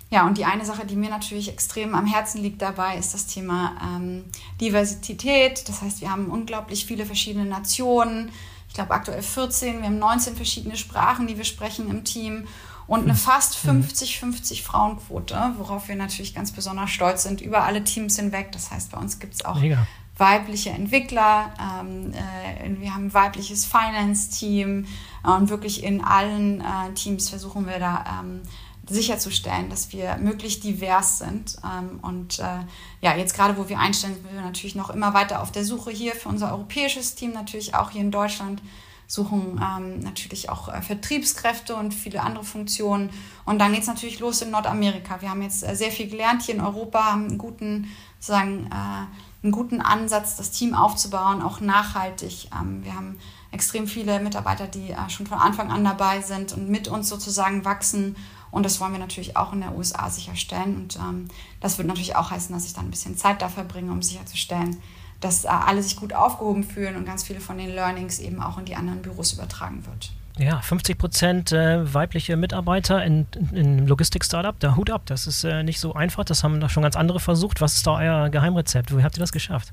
ja, 0.09 0.25
und 0.25 0.38
die 0.38 0.45
eine 0.45 0.63
Sache, 0.63 0.85
die 0.85 0.95
mir 0.95 1.09
natürlich 1.09 1.49
extrem 1.49 1.93
am 1.93 2.05
Herzen 2.05 2.41
liegt 2.41 2.61
dabei, 2.61 2.97
ist 2.97 3.13
das 3.13 3.27
Thema 3.27 3.75
ähm, 3.83 4.23
Diversität. 4.61 5.67
Das 5.67 5.81
heißt, 5.81 5.99
wir 5.99 6.09
haben 6.09 6.27
unglaublich 6.27 6.85
viele 6.85 7.05
verschiedene 7.05 7.45
Nationen. 7.45 8.31
Ich 8.69 8.73
glaube 8.73 8.91
aktuell 8.91 9.21
14. 9.21 9.79
Wir 9.79 9.88
haben 9.88 9.99
19 9.99 10.35
verschiedene 10.38 10.77
Sprachen, 10.77 11.27
die 11.27 11.35
wir 11.38 11.43
sprechen 11.43 11.89
im 11.89 12.05
Team. 12.05 12.47
Und 12.88 13.01
eine 13.01 13.13
hm. 13.13 13.17
fast 13.17 13.55
50-50 13.57 14.63
Frauenquote, 14.63 15.53
worauf 15.57 15.89
wir 15.89 15.95
natürlich 15.95 16.33
ganz 16.33 16.51
besonders 16.51 16.89
stolz 16.89 17.23
sind, 17.23 17.41
über 17.41 17.63
alle 17.63 17.83
Teams 17.83 18.15
hinweg. 18.15 18.51
Das 18.53 18.71
heißt, 18.71 18.91
bei 18.91 18.97
uns 18.97 19.19
gibt 19.19 19.33
es 19.33 19.45
auch 19.45 19.59
Mega. 19.59 19.85
weibliche 20.15 20.69
Entwickler, 20.69 21.53
ähm, 21.59 22.13
äh, 22.13 22.79
wir 22.79 22.93
haben 22.93 23.07
ein 23.07 23.13
weibliches 23.13 23.65
Finance-Team 23.65 24.85
äh, 25.25 25.29
und 25.29 25.49
wirklich 25.49 25.83
in 25.83 26.01
allen 26.01 26.61
äh, 26.61 26.93
Teams 26.95 27.29
versuchen 27.29 27.67
wir 27.67 27.79
da 27.79 28.21
ähm, 28.21 28.41
sicherzustellen, 28.89 29.69
dass 29.69 29.91
wir 29.91 30.17
möglichst 30.17 30.63
divers 30.63 31.19
sind. 31.19 31.57
Ähm, 31.63 31.99
und 32.01 32.39
äh, 32.39 32.59
ja, 33.01 33.15
jetzt 33.15 33.35
gerade, 33.35 33.57
wo 33.57 33.67
wir 33.67 33.79
einstellen, 33.79 34.13
sind 34.13 34.33
wir 34.33 34.41
natürlich 34.41 34.75
noch 34.75 34.89
immer 34.89 35.13
weiter 35.13 35.41
auf 35.41 35.51
der 35.51 35.65
Suche 35.65 35.91
hier 35.91 36.13
für 36.13 36.29
unser 36.29 36.51
europäisches 36.51 37.15
Team, 37.15 37.33
natürlich 37.33 37.75
auch 37.75 37.91
hier 37.91 38.01
in 38.01 38.11
Deutschland, 38.11 38.61
suchen 39.07 39.61
ähm, 39.63 39.99
natürlich 39.99 40.49
auch 40.49 40.67
äh, 40.67 40.81
Vertriebskräfte 40.81 41.75
und 41.75 41.93
viele 41.93 42.21
andere 42.21 42.43
Funktionen. 42.43 43.09
Und 43.45 43.59
dann 43.59 43.71
geht 43.71 43.81
es 43.81 43.87
natürlich 43.87 44.19
los 44.19 44.41
in 44.41 44.51
Nordamerika. 44.51 45.21
Wir 45.21 45.29
haben 45.29 45.41
jetzt 45.41 45.63
äh, 45.63 45.75
sehr 45.75 45.91
viel 45.91 46.09
gelernt 46.09 46.43
hier 46.43 46.55
in 46.55 46.61
Europa, 46.61 47.05
haben 47.05 47.27
einen 47.27 47.37
guten, 47.37 47.87
sozusagen, 48.19 48.67
äh, 48.67 49.43
einen 49.43 49.51
guten 49.51 49.81
Ansatz, 49.81 50.35
das 50.35 50.51
Team 50.51 50.75
aufzubauen, 50.75 51.41
auch 51.41 51.61
nachhaltig. 51.61 52.49
Ähm, 52.53 52.83
wir 52.83 52.93
haben 52.93 53.17
extrem 53.51 53.87
viele 53.87 54.19
Mitarbeiter, 54.19 54.67
die 54.67 54.91
äh, 54.91 55.09
schon 55.09 55.25
von 55.25 55.39
Anfang 55.39 55.71
an 55.71 55.85
dabei 55.85 56.21
sind 56.21 56.53
und 56.53 56.69
mit 56.69 56.89
uns 56.89 57.07
sozusagen 57.07 57.63
wachsen 57.63 58.15
und 58.51 58.63
das 58.63 58.79
wollen 58.79 58.93
wir 58.93 58.99
natürlich 58.99 59.35
auch 59.35 59.53
in 59.53 59.61
der 59.61 59.75
USA 59.75 60.09
sicherstellen. 60.09 60.75
Und 60.75 60.95
ähm, 60.97 61.27
das 61.59 61.77
wird 61.77 61.87
natürlich 61.87 62.15
auch 62.15 62.31
heißen, 62.31 62.53
dass 62.53 62.65
ich 62.65 62.73
dann 62.73 62.85
ein 62.85 62.91
bisschen 62.91 63.17
Zeit 63.17 63.41
dafür 63.41 63.63
bringe, 63.63 63.91
um 63.91 64.01
sicherzustellen, 64.01 64.81
dass 65.20 65.45
äh, 65.45 65.47
alle 65.47 65.82
sich 65.82 65.95
gut 65.95 66.13
aufgehoben 66.13 66.63
fühlen 66.63 66.95
und 66.95 67.05
ganz 67.05 67.24
viele 67.24 67.39
von 67.39 67.57
den 67.57 67.70
Learnings 67.70 68.20
eben 68.20 68.41
auch 68.41 68.57
in 68.57 68.65
die 68.65 68.76
anderen 68.76 69.01
Büros 69.01 69.34
übertragen 69.34 69.86
wird. 69.86 70.11
Ja, 70.39 70.61
50 70.61 70.97
Prozent 70.99 71.51
äh, 71.51 71.93
weibliche 71.93 72.38
Mitarbeiter 72.38 73.03
in, 73.03 73.26
in, 73.51 73.88
Logistik-Startup, 73.88 74.59
der 74.59 74.76
Hut 74.76 74.91
ab. 74.91 75.01
Das 75.05 75.26
ist 75.26 75.43
äh, 75.43 75.63
nicht 75.63 75.80
so 75.80 75.95
einfach. 75.95 76.26
Das 76.26 76.43
haben 76.43 76.59
doch 76.59 76.70
schon 76.70 76.84
ganz 76.84 76.95
andere 76.95 77.20
versucht. 77.20 77.59
Was 77.59 77.76
ist 77.76 77.88
da 77.88 77.95
euer 77.95 78.30
Geheimrezept? 78.30 78.95
Wie 78.95 79.03
habt 79.03 79.18
ihr 79.18 79.22
das 79.22 79.32
geschafft? 79.32 79.72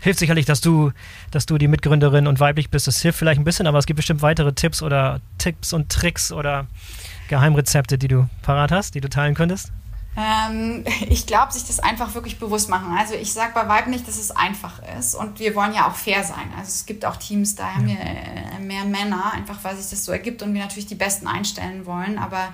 Hilft 0.00 0.20
sicherlich, 0.20 0.46
dass 0.46 0.60
du, 0.60 0.92
dass 1.32 1.46
du 1.46 1.58
die 1.58 1.66
Mitgründerin 1.66 2.28
und 2.28 2.38
weiblich 2.38 2.70
bist. 2.70 2.86
Das 2.86 3.02
hilft 3.02 3.18
vielleicht 3.18 3.40
ein 3.40 3.44
bisschen, 3.44 3.66
aber 3.66 3.78
es 3.78 3.86
gibt 3.86 3.96
bestimmt 3.96 4.22
weitere 4.22 4.52
Tipps 4.52 4.82
oder 4.82 5.20
Tipps 5.38 5.72
und 5.72 5.90
Tricks 5.90 6.30
oder 6.30 6.66
Geheimrezepte, 7.28 7.98
die 7.98 8.08
du 8.08 8.28
parat 8.42 8.70
hast, 8.70 8.94
die 8.94 9.00
du 9.00 9.08
teilen 9.08 9.34
könntest? 9.34 9.72
Ähm, 10.16 10.84
ich 11.08 11.26
glaube, 11.26 11.52
sich 11.52 11.64
das 11.64 11.80
einfach 11.80 12.14
wirklich 12.14 12.38
bewusst 12.38 12.68
machen. 12.68 12.96
Also 12.96 13.14
ich 13.14 13.32
sage 13.32 13.52
bei 13.54 13.68
Vibe 13.68 13.90
nicht, 13.90 14.06
dass 14.06 14.18
es 14.18 14.30
einfach 14.30 14.80
ist 14.98 15.14
und 15.14 15.38
wir 15.38 15.54
wollen 15.54 15.74
ja 15.74 15.88
auch 15.88 15.96
fair 15.96 16.22
sein. 16.24 16.52
Also 16.56 16.68
es 16.68 16.86
gibt 16.86 17.04
auch 17.04 17.16
Teams, 17.16 17.54
da 17.54 17.74
haben 17.74 17.88
wir 17.88 17.98
äh, 17.98 18.58
mehr 18.60 18.84
Männer, 18.84 19.32
einfach 19.32 19.62
weil 19.62 19.76
sich 19.76 19.90
das 19.90 20.04
so 20.04 20.12
ergibt 20.12 20.42
und 20.42 20.54
wir 20.54 20.62
natürlich 20.62 20.86
die 20.86 20.94
Besten 20.94 21.26
einstellen 21.26 21.86
wollen. 21.86 22.18
Aber 22.18 22.48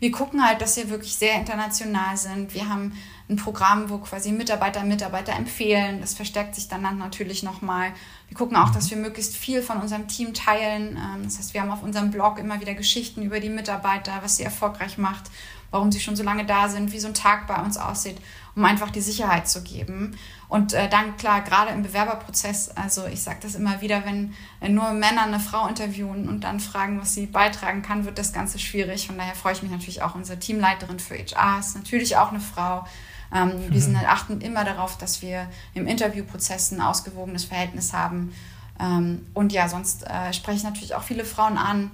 wir 0.00 0.12
gucken 0.12 0.46
halt, 0.46 0.60
dass 0.60 0.76
wir 0.76 0.90
wirklich 0.90 1.16
sehr 1.16 1.34
international 1.34 2.16
sind. 2.16 2.54
Wir 2.54 2.68
haben 2.68 2.92
ein 3.28 3.36
Programm, 3.36 3.90
wo 3.90 3.98
quasi 3.98 4.32
Mitarbeiter 4.32 4.84
Mitarbeiter 4.84 5.34
empfehlen. 5.34 6.00
Das 6.00 6.14
verstärkt 6.14 6.54
sich 6.54 6.68
dann 6.68 6.82
natürlich 6.98 7.42
nochmal. 7.42 7.92
Wir 8.28 8.36
gucken 8.36 8.56
auch, 8.56 8.70
dass 8.70 8.90
wir 8.90 8.96
möglichst 8.96 9.36
viel 9.36 9.60
von 9.60 9.78
unserem 9.78 10.06
Team 10.08 10.34
teilen. 10.34 10.96
Ähm, 10.96 11.24
das 11.24 11.38
heißt, 11.38 11.52
wir 11.52 11.62
haben 11.62 11.70
auf 11.70 11.82
unserem 11.82 12.10
Blog 12.10 12.38
immer 12.38 12.60
wieder 12.60 12.74
Geschichten 12.74 13.22
über 13.22 13.40
die 13.40 13.50
Mitarbeiter, 13.50 14.12
was 14.22 14.36
sie 14.36 14.44
erfolgreich 14.44 14.98
macht, 14.98 15.24
warum 15.70 15.92
sie 15.92 16.00
schon 16.00 16.16
so 16.16 16.22
lange 16.22 16.46
da 16.46 16.68
sind, 16.68 16.92
wie 16.92 17.00
so 17.00 17.08
ein 17.08 17.14
Tag 17.14 17.46
bei 17.46 17.56
uns 17.56 17.76
aussieht, 17.76 18.16
um 18.54 18.64
einfach 18.64 18.90
die 18.90 19.00
Sicherheit 19.00 19.48
zu 19.48 19.62
geben. 19.62 20.16
Und 20.48 20.72
äh, 20.72 20.88
dann 20.88 21.16
klar, 21.16 21.42
gerade 21.42 21.72
im 21.72 21.82
Bewerberprozess, 21.82 22.70
also 22.70 23.06
ich 23.06 23.22
sage 23.22 23.38
das 23.42 23.54
immer 23.54 23.80
wieder, 23.82 24.02
wenn 24.04 24.34
nur 24.74 24.92
Männer 24.92 25.24
eine 25.24 25.40
Frau 25.40 25.68
interviewen 25.68 26.28
und 26.28 26.42
dann 26.42 26.58
fragen, 26.58 27.00
was 27.00 27.14
sie 27.14 27.26
beitragen 27.26 27.82
kann, 27.82 28.06
wird 28.06 28.18
das 28.18 28.32
Ganze 28.32 28.58
schwierig. 28.58 29.06
Von 29.06 29.18
daher 29.18 29.34
freue 29.34 29.52
ich 29.52 29.62
mich 29.62 29.70
natürlich 29.70 30.02
auch, 30.02 30.14
unsere 30.14 30.38
Teamleiterin 30.38 30.98
für 30.98 31.16
HR 31.16 31.60
ist 31.60 31.76
natürlich 31.76 32.16
auch 32.16 32.30
eine 32.30 32.40
Frau. 32.40 32.86
Ähm, 33.34 33.48
mhm. 33.48 33.72
Wir 33.72 33.80
sind, 33.80 33.96
achten 33.96 34.40
immer 34.40 34.64
darauf, 34.64 34.96
dass 34.96 35.20
wir 35.20 35.48
im 35.74 35.86
Interviewprozess 35.86 36.72
ein 36.72 36.80
ausgewogenes 36.80 37.44
Verhältnis 37.44 37.92
haben. 37.92 38.32
Ähm, 38.80 39.26
und 39.34 39.52
ja, 39.52 39.68
sonst 39.68 40.06
äh, 40.06 40.32
spreche 40.32 40.58
ich 40.58 40.64
natürlich 40.64 40.94
auch 40.94 41.02
viele 41.02 41.26
Frauen 41.26 41.58
an 41.58 41.90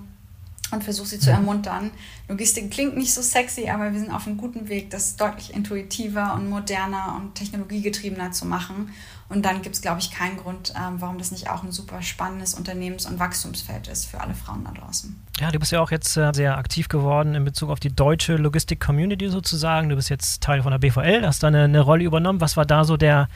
und 0.75 0.85
versuche 0.85 1.09
sie 1.09 1.19
zu 1.19 1.31
ermuntern. 1.31 1.91
Logistik 2.29 2.71
klingt 2.71 2.97
nicht 2.97 3.15
so 3.15 3.23
sexy, 3.23 3.69
aber 3.69 3.93
wir 3.93 3.99
sind 3.99 4.11
auf 4.11 4.27
einem 4.27 4.37
guten 4.37 4.69
Weg, 4.69 4.91
das 4.91 5.17
deutlich 5.17 5.55
intuitiver 5.55 6.35
und 6.35 6.51
moderner 6.51 7.17
und 7.17 7.35
technologiegetriebener 7.35 8.33
zu 8.33 8.47
machen. 8.47 8.91
Und 9.29 9.45
dann 9.45 9.63
gibt 9.63 9.75
es, 9.75 9.81
glaube 9.81 10.01
ich, 10.01 10.11
keinen 10.11 10.37
Grund, 10.37 10.75
ähm, 10.77 10.97
warum 10.99 11.19
das 11.19 11.31
nicht 11.31 11.49
auch 11.49 11.63
ein 11.63 11.73
super 11.73 12.03
spannendes 12.03 12.55
Unternehmens- 12.55 13.07
und 13.07 13.19
Wachstumsfeld 13.19 13.89
ist 13.89 14.05
für 14.05 14.21
alle 14.21 14.35
Frauen 14.35 14.65
da 14.65 14.73
draußen. 14.73 15.19
Ja, 15.41 15.51
du 15.51 15.59
bist 15.59 15.73
ja 15.73 15.81
auch 15.81 15.91
jetzt 15.91 16.17
äh, 16.17 16.31
sehr 16.35 16.59
aktiv 16.59 16.89
geworden 16.89 17.35
in 17.35 17.45
Bezug 17.45 17.71
auf 17.71 17.81
die 17.81 17.95
deutsche 17.95 18.37
Logistik-Community 18.37 19.29
sozusagen. 19.31 19.89
Du 19.89 19.97
bist 19.97 20.11
jetzt 20.11 20.43
Teil 20.43 20.63
von 20.63 20.73
der 20.73 20.79
BVL, 20.79 21.27
hast 21.27 21.43
da 21.43 21.49
eine, 21.49 21.65
eine 21.65 21.81
Rolle 21.81 22.05
übernommen. 22.05 22.41
Was 22.41 22.57
war 22.57 22.67
da 22.67 22.85
so 22.85 22.97
der, 22.97 23.29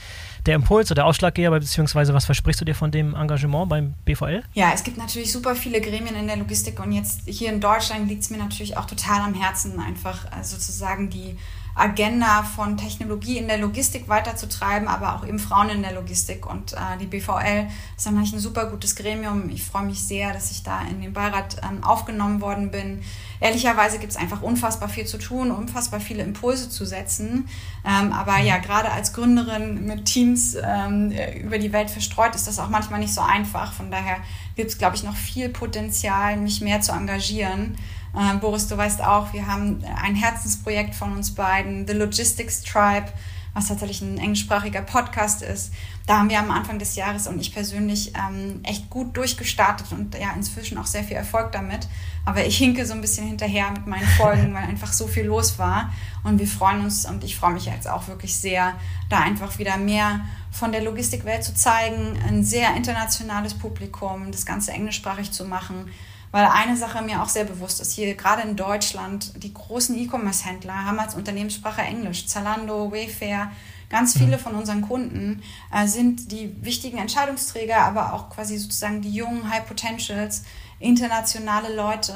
der 0.46 0.54
Impuls 0.54 0.90
oder 0.90 0.96
der 0.96 1.06
Ausschlaggeber, 1.06 1.58
beziehungsweise 1.58 2.14
was 2.14 2.24
versprichst 2.24 2.60
du 2.60 2.64
dir 2.64 2.74
von 2.74 2.90
dem 2.90 3.14
Engagement 3.14 3.68
beim 3.68 3.94
BVL? 4.04 4.42
Ja, 4.54 4.72
es 4.74 4.84
gibt 4.84 4.98
natürlich 4.98 5.32
super 5.32 5.54
viele 5.54 5.80
Gremien 5.80 6.16
in 6.16 6.26
der 6.26 6.36
Logistik 6.36 6.80
und 6.80 6.92
jetzt 6.92 7.22
hier 7.26 7.52
in 7.52 7.60
Deutschland 7.60 8.08
liegt 8.08 8.22
es 8.22 8.30
mir 8.30 8.38
natürlich 8.38 8.76
auch 8.76 8.86
total 8.86 9.20
am 9.20 9.34
Herzen, 9.34 9.78
einfach 9.80 10.24
äh, 10.26 10.42
sozusagen 10.42 11.10
die 11.10 11.36
Agenda 11.78 12.42
von 12.42 12.76
Technologie 12.76 13.38
in 13.38 13.48
der 13.48 13.58
Logistik 13.58 14.08
weiterzutreiben, 14.08 14.88
aber 14.88 15.14
auch 15.14 15.26
eben 15.26 15.38
Frauen 15.38 15.70
in 15.70 15.82
der 15.82 15.92
Logistik. 15.92 16.44
Und 16.46 16.72
äh, 16.72 16.98
die 17.00 17.06
BVL 17.06 17.68
ist 17.96 18.06
dann 18.06 18.18
ein 18.18 18.24
super 18.24 18.66
gutes 18.66 18.96
Gremium. 18.96 19.48
Ich 19.50 19.64
freue 19.64 19.84
mich 19.84 20.02
sehr, 20.02 20.32
dass 20.32 20.50
ich 20.50 20.62
da 20.62 20.82
in 20.82 21.00
den 21.00 21.12
Beirat 21.12 21.56
ähm, 21.62 21.84
aufgenommen 21.84 22.40
worden 22.40 22.70
bin. 22.70 23.02
Ehrlicherweise 23.40 23.98
gibt 23.98 24.12
es 24.12 24.18
einfach 24.18 24.42
unfassbar 24.42 24.88
viel 24.88 25.06
zu 25.06 25.18
tun, 25.18 25.50
unfassbar 25.50 26.00
viele 26.00 26.22
Impulse 26.22 26.68
zu 26.68 26.84
setzen. 26.84 27.48
Ähm, 27.84 28.12
aber 28.12 28.38
ja, 28.38 28.58
gerade 28.58 28.90
als 28.90 29.12
Gründerin 29.12 29.86
mit 29.86 30.04
Teams 30.04 30.56
ähm, 30.60 31.12
über 31.40 31.58
die 31.58 31.72
Welt 31.72 31.90
verstreut, 31.90 32.34
ist 32.34 32.48
das 32.48 32.58
auch 32.58 32.68
manchmal 32.68 32.98
nicht 33.00 33.14
so 33.14 33.20
einfach. 33.20 33.72
Von 33.72 33.90
daher 33.90 34.16
gibt 34.56 34.70
es, 34.70 34.78
glaube 34.78 34.96
ich, 34.96 35.04
noch 35.04 35.16
viel 35.16 35.48
Potenzial, 35.48 36.36
mich 36.36 36.60
mehr 36.60 36.80
zu 36.80 36.92
engagieren. 36.92 37.76
Äh, 38.14 38.36
Boris, 38.38 38.66
du 38.68 38.76
weißt 38.76 39.02
auch, 39.02 39.32
wir 39.32 39.46
haben 39.46 39.84
ein 40.02 40.14
Herzensprojekt 40.14 40.94
von 40.94 41.12
uns 41.12 41.34
beiden, 41.34 41.86
The 41.86 41.92
Logistics 41.92 42.62
Tribe, 42.62 43.06
was 43.54 43.68
tatsächlich 43.68 44.02
ein 44.02 44.18
englischsprachiger 44.18 44.82
Podcast 44.82 45.42
ist. 45.42 45.72
Da 46.06 46.18
haben 46.18 46.30
wir 46.30 46.38
am 46.38 46.50
Anfang 46.50 46.78
des 46.78 46.96
Jahres 46.96 47.26
und 47.26 47.40
ich 47.40 47.52
persönlich 47.52 48.12
ähm, 48.14 48.60
echt 48.62 48.88
gut 48.88 49.16
durchgestartet 49.16 49.92
und 49.92 50.14
ja, 50.14 50.32
inzwischen 50.34 50.78
auch 50.78 50.86
sehr 50.86 51.04
viel 51.04 51.16
Erfolg 51.16 51.52
damit. 51.52 51.88
Aber 52.24 52.44
ich 52.46 52.56
hinke 52.56 52.86
so 52.86 52.94
ein 52.94 53.00
bisschen 53.00 53.26
hinterher 53.26 53.70
mit 53.72 53.86
meinen 53.86 54.06
Folgen, 54.06 54.54
weil 54.54 54.64
einfach 54.64 54.92
so 54.92 55.06
viel 55.06 55.24
los 55.24 55.58
war. 55.58 55.92
Und 56.24 56.38
wir 56.38 56.46
freuen 56.46 56.84
uns 56.84 57.04
und 57.04 57.24
ich 57.24 57.36
freue 57.36 57.52
mich 57.52 57.66
jetzt 57.66 57.88
auch 57.88 58.08
wirklich 58.08 58.36
sehr, 58.36 58.74
da 59.08 59.20
einfach 59.20 59.58
wieder 59.58 59.76
mehr 59.76 60.20
von 60.50 60.72
der 60.72 60.82
Logistikwelt 60.82 61.44
zu 61.44 61.54
zeigen, 61.54 62.18
ein 62.26 62.44
sehr 62.44 62.74
internationales 62.74 63.54
Publikum, 63.54 64.30
das 64.30 64.46
Ganze 64.46 64.72
englischsprachig 64.72 65.30
zu 65.32 65.44
machen 65.44 65.90
weil 66.30 66.46
eine 66.46 66.76
Sache 66.76 67.02
mir 67.02 67.22
auch 67.22 67.28
sehr 67.28 67.44
bewusst 67.44 67.80
ist, 67.80 67.92
hier 67.92 68.14
gerade 68.14 68.42
in 68.42 68.56
Deutschland, 68.56 69.42
die 69.42 69.54
großen 69.54 69.96
E-Commerce-Händler 69.96 70.84
haben 70.84 70.98
als 70.98 71.14
Unternehmenssprache 71.14 71.82
Englisch. 71.82 72.26
Zalando, 72.26 72.92
Wayfair, 72.92 73.50
ganz 73.88 74.16
viele 74.16 74.36
mhm. 74.36 74.40
von 74.40 74.54
unseren 74.54 74.82
Kunden 74.82 75.42
äh, 75.72 75.86
sind 75.86 76.30
die 76.30 76.54
wichtigen 76.62 76.98
Entscheidungsträger, 76.98 77.78
aber 77.78 78.12
auch 78.12 78.30
quasi 78.30 78.58
sozusagen 78.58 79.00
die 79.00 79.12
jungen 79.12 79.48
High 79.50 79.66
Potentials, 79.66 80.44
internationale 80.80 81.74
Leute. 81.74 82.14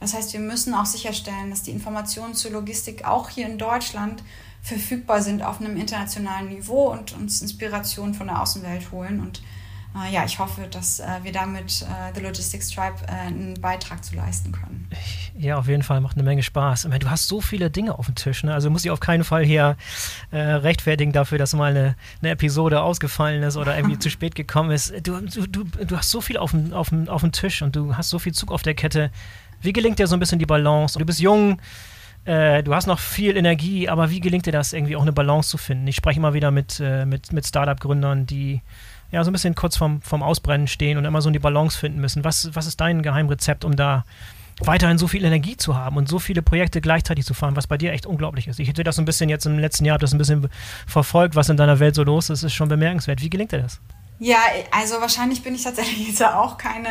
Das 0.00 0.14
heißt, 0.14 0.32
wir 0.32 0.40
müssen 0.40 0.74
auch 0.74 0.86
sicherstellen, 0.86 1.50
dass 1.50 1.62
die 1.62 1.72
Informationen 1.72 2.34
zur 2.34 2.52
Logistik 2.52 3.04
auch 3.04 3.28
hier 3.28 3.46
in 3.46 3.58
Deutschland 3.58 4.22
verfügbar 4.62 5.20
sind 5.20 5.42
auf 5.42 5.60
einem 5.60 5.76
internationalen 5.76 6.48
Niveau 6.48 6.90
und 6.90 7.12
uns 7.14 7.42
Inspiration 7.42 8.14
von 8.14 8.28
der 8.28 8.40
Außenwelt 8.40 8.92
holen. 8.92 9.20
Und 9.20 9.42
ja, 10.10 10.24
ich 10.24 10.38
hoffe, 10.38 10.66
dass 10.68 10.98
äh, 10.98 11.06
wir 11.22 11.32
damit 11.32 11.82
äh, 11.82 12.14
The 12.14 12.20
Logistics 12.20 12.70
Tribe 12.70 12.96
einen 13.08 13.60
Beitrag 13.60 14.04
zu 14.04 14.16
leisten 14.16 14.50
können. 14.50 14.88
Ja, 15.36 15.56
auf 15.56 15.68
jeden 15.68 15.82
Fall 15.82 16.00
macht 16.00 16.16
eine 16.16 16.24
Menge 16.24 16.42
Spaß. 16.42 16.86
Meine, 16.88 16.98
du 16.98 17.10
hast 17.10 17.28
so 17.28 17.40
viele 17.40 17.70
Dinge 17.70 17.98
auf 17.98 18.06
dem 18.06 18.16
Tisch. 18.16 18.42
Ne? 18.42 18.52
Also 18.52 18.70
muss 18.70 18.84
ich 18.84 18.90
auf 18.90 19.00
keinen 19.00 19.24
Fall 19.24 19.44
hier 19.44 19.76
äh, 20.32 20.38
rechtfertigen 20.38 21.12
dafür, 21.12 21.38
dass 21.38 21.54
mal 21.54 21.70
eine, 21.70 21.96
eine 22.22 22.30
Episode 22.30 22.82
ausgefallen 22.82 23.42
ist 23.44 23.56
oder 23.56 23.76
irgendwie 23.76 23.98
zu 24.00 24.10
spät 24.10 24.34
gekommen 24.34 24.72
ist. 24.72 24.92
Du, 25.06 25.20
du, 25.20 25.46
du, 25.46 25.64
du 25.64 25.96
hast 25.96 26.10
so 26.10 26.20
viel 26.20 26.38
auf 26.38 26.50
dem, 26.50 26.72
auf, 26.72 26.88
dem, 26.88 27.08
auf 27.08 27.20
dem 27.20 27.32
Tisch 27.32 27.62
und 27.62 27.76
du 27.76 27.96
hast 27.96 28.10
so 28.10 28.18
viel 28.18 28.32
Zug 28.32 28.50
auf 28.50 28.62
der 28.62 28.74
Kette. 28.74 29.10
Wie 29.60 29.72
gelingt 29.72 29.98
dir 29.98 30.08
so 30.08 30.16
ein 30.16 30.20
bisschen 30.20 30.38
die 30.38 30.46
Balance? 30.46 30.98
Du 30.98 31.04
bist 31.04 31.20
jung, 31.20 31.60
äh, 32.24 32.62
du 32.62 32.74
hast 32.74 32.86
noch 32.86 32.98
viel 32.98 33.36
Energie, 33.36 33.88
aber 33.88 34.10
wie 34.10 34.20
gelingt 34.20 34.46
dir 34.46 34.52
das, 34.52 34.72
irgendwie 34.72 34.96
auch 34.96 35.02
eine 35.02 35.12
Balance 35.12 35.50
zu 35.50 35.56
finden? 35.56 35.86
Ich 35.86 35.96
spreche 35.96 36.18
immer 36.18 36.34
wieder 36.34 36.50
mit, 36.50 36.80
äh, 36.80 37.06
mit, 37.06 37.32
mit 37.32 37.46
Startup-Gründern, 37.46 38.26
die 38.26 38.60
ja, 39.10 39.22
so 39.22 39.30
ein 39.30 39.32
bisschen 39.32 39.54
kurz 39.54 39.76
vorm, 39.76 40.02
vorm 40.02 40.22
Ausbrennen 40.22 40.66
stehen 40.66 40.98
und 40.98 41.04
immer 41.04 41.22
so 41.22 41.30
die 41.30 41.38
Balance 41.38 41.78
finden 41.78 42.00
müssen. 42.00 42.24
Was, 42.24 42.54
was 42.54 42.66
ist 42.66 42.80
dein 42.80 43.02
Geheimrezept, 43.02 43.64
um 43.64 43.76
da 43.76 44.04
weiterhin 44.60 44.98
so 44.98 45.08
viel 45.08 45.24
Energie 45.24 45.56
zu 45.56 45.76
haben 45.76 45.96
und 45.96 46.08
so 46.08 46.18
viele 46.18 46.42
Projekte 46.42 46.80
gleichzeitig 46.80 47.24
zu 47.24 47.34
fahren, 47.34 47.56
was 47.56 47.66
bei 47.66 47.76
dir 47.76 47.92
echt 47.92 48.06
unglaublich 48.06 48.46
ist. 48.46 48.60
Ich 48.60 48.68
hätte 48.68 48.84
das 48.84 48.96
so 48.96 49.02
ein 49.02 49.04
bisschen 49.04 49.28
jetzt 49.28 49.46
im 49.46 49.58
letzten 49.58 49.84
Jahr 49.84 49.98
das 49.98 50.12
ein 50.12 50.18
bisschen 50.18 50.48
verfolgt, 50.86 51.34
was 51.34 51.48
in 51.48 51.56
deiner 51.56 51.80
Welt 51.80 51.94
so 51.94 52.04
los 52.04 52.30
ist, 52.30 52.42
ist 52.42 52.54
schon 52.54 52.68
bemerkenswert. 52.68 53.20
Wie 53.20 53.30
gelingt 53.30 53.52
dir 53.52 53.62
das? 53.62 53.80
Ja, 54.20 54.38
also 54.70 55.00
wahrscheinlich 55.00 55.42
bin 55.42 55.54
ich 55.54 55.64
tatsächlich 55.64 56.06
jetzt 56.06 56.22
auch 56.22 56.56
keine 56.56 56.88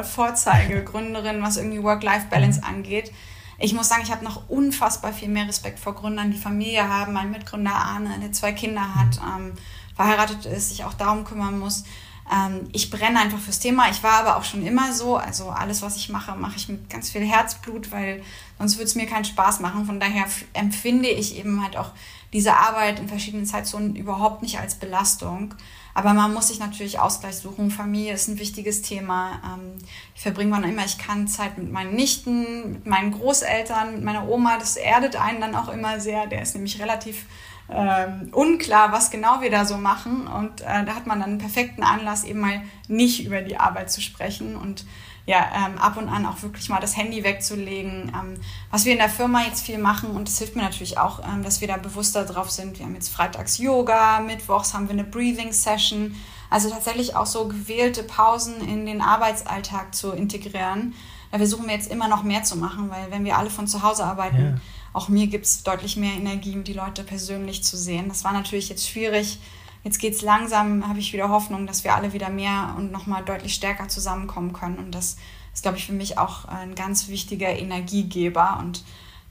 äh, 0.00 0.04
Vorzeigegründerin, 0.04 1.42
was 1.42 1.58
irgendwie 1.58 1.82
Work-Life-Balance 1.82 2.60
mhm. 2.60 2.66
angeht. 2.66 3.12
Ich 3.58 3.74
muss 3.74 3.88
sagen, 3.88 4.02
ich 4.02 4.10
habe 4.10 4.24
noch 4.24 4.48
unfassbar 4.48 5.12
viel 5.12 5.28
mehr 5.28 5.46
Respekt 5.46 5.78
vor 5.78 5.94
Gründern, 5.94 6.32
die 6.32 6.38
Familie 6.38 6.88
haben. 6.88 7.12
Mein 7.12 7.30
Mitgründer 7.30 7.74
Arne, 7.74 8.18
der 8.20 8.32
zwei 8.32 8.52
Kinder 8.52 8.94
hat. 8.96 9.20
Mhm. 9.20 9.46
Ähm, 9.46 9.52
verheiratet 9.94 10.46
ist, 10.46 10.70
sich 10.70 10.84
auch 10.84 10.94
darum 10.94 11.24
kümmern 11.24 11.58
muss. 11.58 11.84
Ähm, 12.32 12.68
ich 12.72 12.90
brenne 12.90 13.20
einfach 13.20 13.38
fürs 13.38 13.58
Thema. 13.58 13.90
Ich 13.90 14.02
war 14.02 14.14
aber 14.14 14.36
auch 14.36 14.44
schon 14.44 14.64
immer 14.64 14.92
so. 14.92 15.16
Also 15.16 15.50
alles, 15.50 15.82
was 15.82 15.96
ich 15.96 16.08
mache, 16.08 16.34
mache 16.36 16.56
ich 16.56 16.68
mit 16.68 16.88
ganz 16.88 17.10
viel 17.10 17.24
Herzblut, 17.24 17.90
weil 17.90 18.22
sonst 18.58 18.76
würde 18.76 18.84
es 18.84 18.94
mir 18.94 19.06
keinen 19.06 19.24
Spaß 19.24 19.60
machen. 19.60 19.84
Von 19.86 20.00
daher 20.00 20.26
empfinde 20.52 21.08
ich 21.08 21.36
eben 21.36 21.62
halt 21.62 21.76
auch 21.76 21.90
diese 22.32 22.56
Arbeit 22.56 22.98
in 22.98 23.08
verschiedenen 23.08 23.44
Zeitzonen 23.44 23.94
überhaupt 23.94 24.42
nicht 24.42 24.58
als 24.58 24.76
Belastung. 24.76 25.54
Aber 25.94 26.14
man 26.14 26.32
muss 26.32 26.48
sich 26.48 26.58
natürlich 26.58 26.98
Ausgleich 26.98 27.36
suchen. 27.36 27.70
Familie 27.70 28.14
ist 28.14 28.28
ein 28.28 28.38
wichtiges 28.38 28.80
Thema. 28.80 29.40
Ähm, 29.44 29.74
ich 30.14 30.22
verbringe 30.22 30.52
wann 30.52 30.64
immer 30.64 30.84
ich 30.86 30.96
kann 30.96 31.28
Zeit 31.28 31.58
mit 31.58 31.70
meinen 31.70 31.94
Nichten, 31.94 32.72
mit 32.72 32.86
meinen 32.86 33.12
Großeltern, 33.12 33.96
mit 33.96 34.04
meiner 34.04 34.26
Oma. 34.26 34.58
Das 34.58 34.76
erdet 34.76 35.16
einen 35.16 35.40
dann 35.40 35.54
auch 35.54 35.68
immer 35.68 36.00
sehr. 36.00 36.26
Der 36.26 36.40
ist 36.40 36.54
nämlich 36.54 36.80
relativ 36.80 37.26
ähm, 37.68 38.28
unklar, 38.32 38.92
was 38.92 39.10
genau 39.10 39.40
wir 39.40 39.50
da 39.50 39.64
so 39.64 39.76
machen. 39.76 40.26
Und 40.26 40.60
äh, 40.62 40.84
da 40.84 40.94
hat 40.94 41.06
man 41.06 41.20
dann 41.20 41.30
einen 41.30 41.38
perfekten 41.38 41.82
Anlass, 41.82 42.24
eben 42.24 42.40
mal 42.40 42.62
nicht 42.88 43.24
über 43.24 43.42
die 43.42 43.58
Arbeit 43.58 43.90
zu 43.90 44.00
sprechen 44.00 44.56
und 44.56 44.84
ja, 45.24 45.46
ähm, 45.54 45.78
ab 45.78 45.96
und 45.96 46.08
an 46.08 46.26
auch 46.26 46.42
wirklich 46.42 46.68
mal 46.68 46.80
das 46.80 46.96
Handy 46.96 47.22
wegzulegen. 47.22 48.12
Ähm, 48.14 48.34
was 48.70 48.84
wir 48.84 48.92
in 48.92 48.98
der 48.98 49.08
Firma 49.08 49.42
jetzt 49.42 49.64
viel 49.64 49.78
machen, 49.78 50.10
und 50.10 50.26
das 50.26 50.38
hilft 50.38 50.56
mir 50.56 50.62
natürlich 50.62 50.98
auch, 50.98 51.20
ähm, 51.20 51.44
dass 51.44 51.60
wir 51.60 51.68
da 51.68 51.76
bewusster 51.76 52.24
drauf 52.24 52.50
sind. 52.50 52.78
Wir 52.78 52.86
haben 52.86 52.94
jetzt 52.94 53.10
freitags 53.10 53.58
Yoga, 53.58 54.20
mittwochs 54.20 54.74
haben 54.74 54.88
wir 54.88 54.94
eine 54.94 55.04
Breathing 55.04 55.52
Session. 55.52 56.16
Also 56.50 56.70
tatsächlich 56.70 57.14
auch 57.16 57.26
so 57.26 57.46
gewählte 57.46 58.02
Pausen 58.02 58.60
in 58.68 58.84
den 58.84 59.00
Arbeitsalltag 59.00 59.94
zu 59.94 60.10
integrieren. 60.10 60.94
Da 61.30 61.38
versuchen 61.38 61.66
wir 61.66 61.74
jetzt 61.74 61.90
immer 61.90 62.08
noch 62.08 62.24
mehr 62.24 62.42
zu 62.42 62.58
machen, 62.58 62.90
weil 62.90 63.10
wenn 63.10 63.24
wir 63.24 63.38
alle 63.38 63.48
von 63.48 63.66
zu 63.66 63.82
Hause 63.82 64.04
arbeiten, 64.04 64.44
ja 64.56 64.60
auch 64.92 65.08
mir 65.08 65.26
gibt 65.26 65.46
es 65.46 65.62
deutlich 65.62 65.96
mehr 65.96 66.14
Energie, 66.14 66.54
um 66.54 66.64
die 66.64 66.74
Leute 66.74 67.04
persönlich 67.04 67.64
zu 67.64 67.76
sehen. 67.76 68.08
Das 68.08 68.24
war 68.24 68.32
natürlich 68.32 68.68
jetzt 68.68 68.88
schwierig. 68.88 69.38
Jetzt 69.84 69.98
geht 69.98 70.14
es 70.14 70.22
langsam, 70.22 70.88
habe 70.88 71.00
ich 71.00 71.12
wieder 71.12 71.28
Hoffnung, 71.28 71.66
dass 71.66 71.82
wir 71.82 71.94
alle 71.94 72.12
wieder 72.12 72.28
mehr 72.28 72.74
und 72.76 72.92
nochmal 72.92 73.24
deutlich 73.24 73.54
stärker 73.54 73.88
zusammenkommen 73.88 74.52
können. 74.52 74.78
Und 74.78 74.94
das 74.94 75.16
ist, 75.52 75.62
glaube 75.62 75.78
ich, 75.78 75.86
für 75.86 75.92
mich 75.92 76.18
auch 76.18 76.44
ein 76.44 76.74
ganz 76.74 77.08
wichtiger 77.08 77.48
Energiegeber. 77.48 78.58
Und 78.60 78.84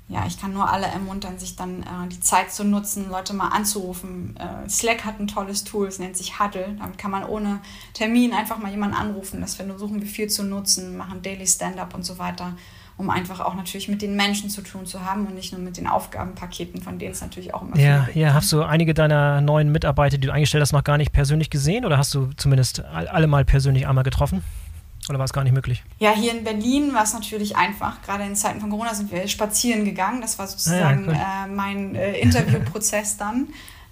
ja, 0.09 0.26
ich 0.26 0.41
kann 0.41 0.51
nur 0.51 0.70
alle 0.70 0.88
ermuntern, 0.88 1.39
sich 1.39 1.55
dann 1.55 1.84
äh, 1.84 2.09
die 2.12 2.20
Zeit 2.20 2.51
zu 2.51 2.66
nutzen, 2.66 3.09
Leute 3.09 3.34
mal 3.34 3.47
anzurufen. 3.49 4.36
Äh, 4.36 4.68
Slack 4.68 5.05
hat 5.05 5.22
ein 5.22 5.28
tolles 5.28 5.64
Tool, 5.64 5.88
es 5.88 5.99
nennt 5.99 6.18
sich 6.18 6.38
Huddle. 6.38 6.76
Damit 6.80 6.97
kann 6.97 7.12
man 7.12 7.24
ohne 7.24 7.62
Termin 7.93 8.34
einfach 8.34 8.57
mal 8.57 8.72
jemanden 8.72 8.97
anrufen. 8.97 9.39
Das 9.39 9.55
versuchen 9.55 10.01
wir 10.01 10.07
viel 10.07 10.28
zu 10.28 10.43
nutzen, 10.43 10.97
machen 10.97 11.22
Daily 11.22 11.47
Stand-up 11.47 11.95
und 11.95 12.03
so 12.03 12.18
weiter 12.18 12.57
um 13.02 13.10
einfach 13.10 13.39
auch 13.39 13.56
natürlich 13.56 13.88
mit 13.88 14.02
den 14.02 14.16
Menschen 14.16 14.49
zu 14.49 14.62
tun 14.62 14.86
zu 14.86 15.04
haben 15.04 15.26
und 15.26 15.34
nicht 15.34 15.52
nur 15.52 15.60
mit 15.60 15.78
den 15.78 15.88
Aufgabenpaketen, 15.88 16.82
von 16.82 16.99
denen 16.99 17.12
es 17.12 17.22
natürlich 17.22 17.54
auch 17.54 17.64
immer 17.64 17.76
ja, 17.76 18.04
viel 18.04 18.14
gibt. 18.14 18.18
Ja, 18.18 18.34
hast 18.34 18.52
du 18.54 18.62
einige 18.62 18.93
deiner 18.93 19.41
neuen 19.41 19.72
Mitarbeiter, 19.72 20.18
die 20.20 20.28
du 20.28 20.34
eingestellt 20.34 20.62
hast, 20.62 20.72
noch 20.72 20.84
gar 20.84 20.97
nicht 20.97 21.12
persönlich 21.12 21.49
gesehen 21.49 21.84
oder 21.84 21.97
hast 21.97 22.14
du 22.14 22.30
zumindest 22.38 22.86
alle 22.86 23.26
mal 23.26 23.43
persönlich 23.43 23.88
einmal 23.88 24.04
getroffen? 24.04 24.43
Oder 25.10 25.18
war 25.18 25.26
es 25.26 25.34
gar 25.34 25.43
nicht 25.43 25.54
möglich? 25.54 25.84
Ja, 25.97 26.12
hier 26.12 26.32
in 26.32 26.43
Berlin 26.43 26.93
war 26.93 27.04
es 27.04 27.14
natürlich 27.14 27.58
einfach. 27.58 28.04
Gerade 28.04 28.24
in 28.24 28.36
Zeiten 28.36 28.62
von 28.62 28.70
Corona 28.70 28.93
sind 28.93 29.12
wir 29.12 29.28
spazieren 29.28 29.84
gegangen. 29.84 30.22
Das 30.22 30.38
war 30.38 30.45
sozusagen 30.45 31.10
ah 31.10 31.12
ja, 31.12 31.45
cool. 31.47 31.52
äh, 31.52 31.56
mein 31.56 31.95
äh, 31.95 32.20
Interviewprozess 32.20 33.18
dann. 33.18 33.47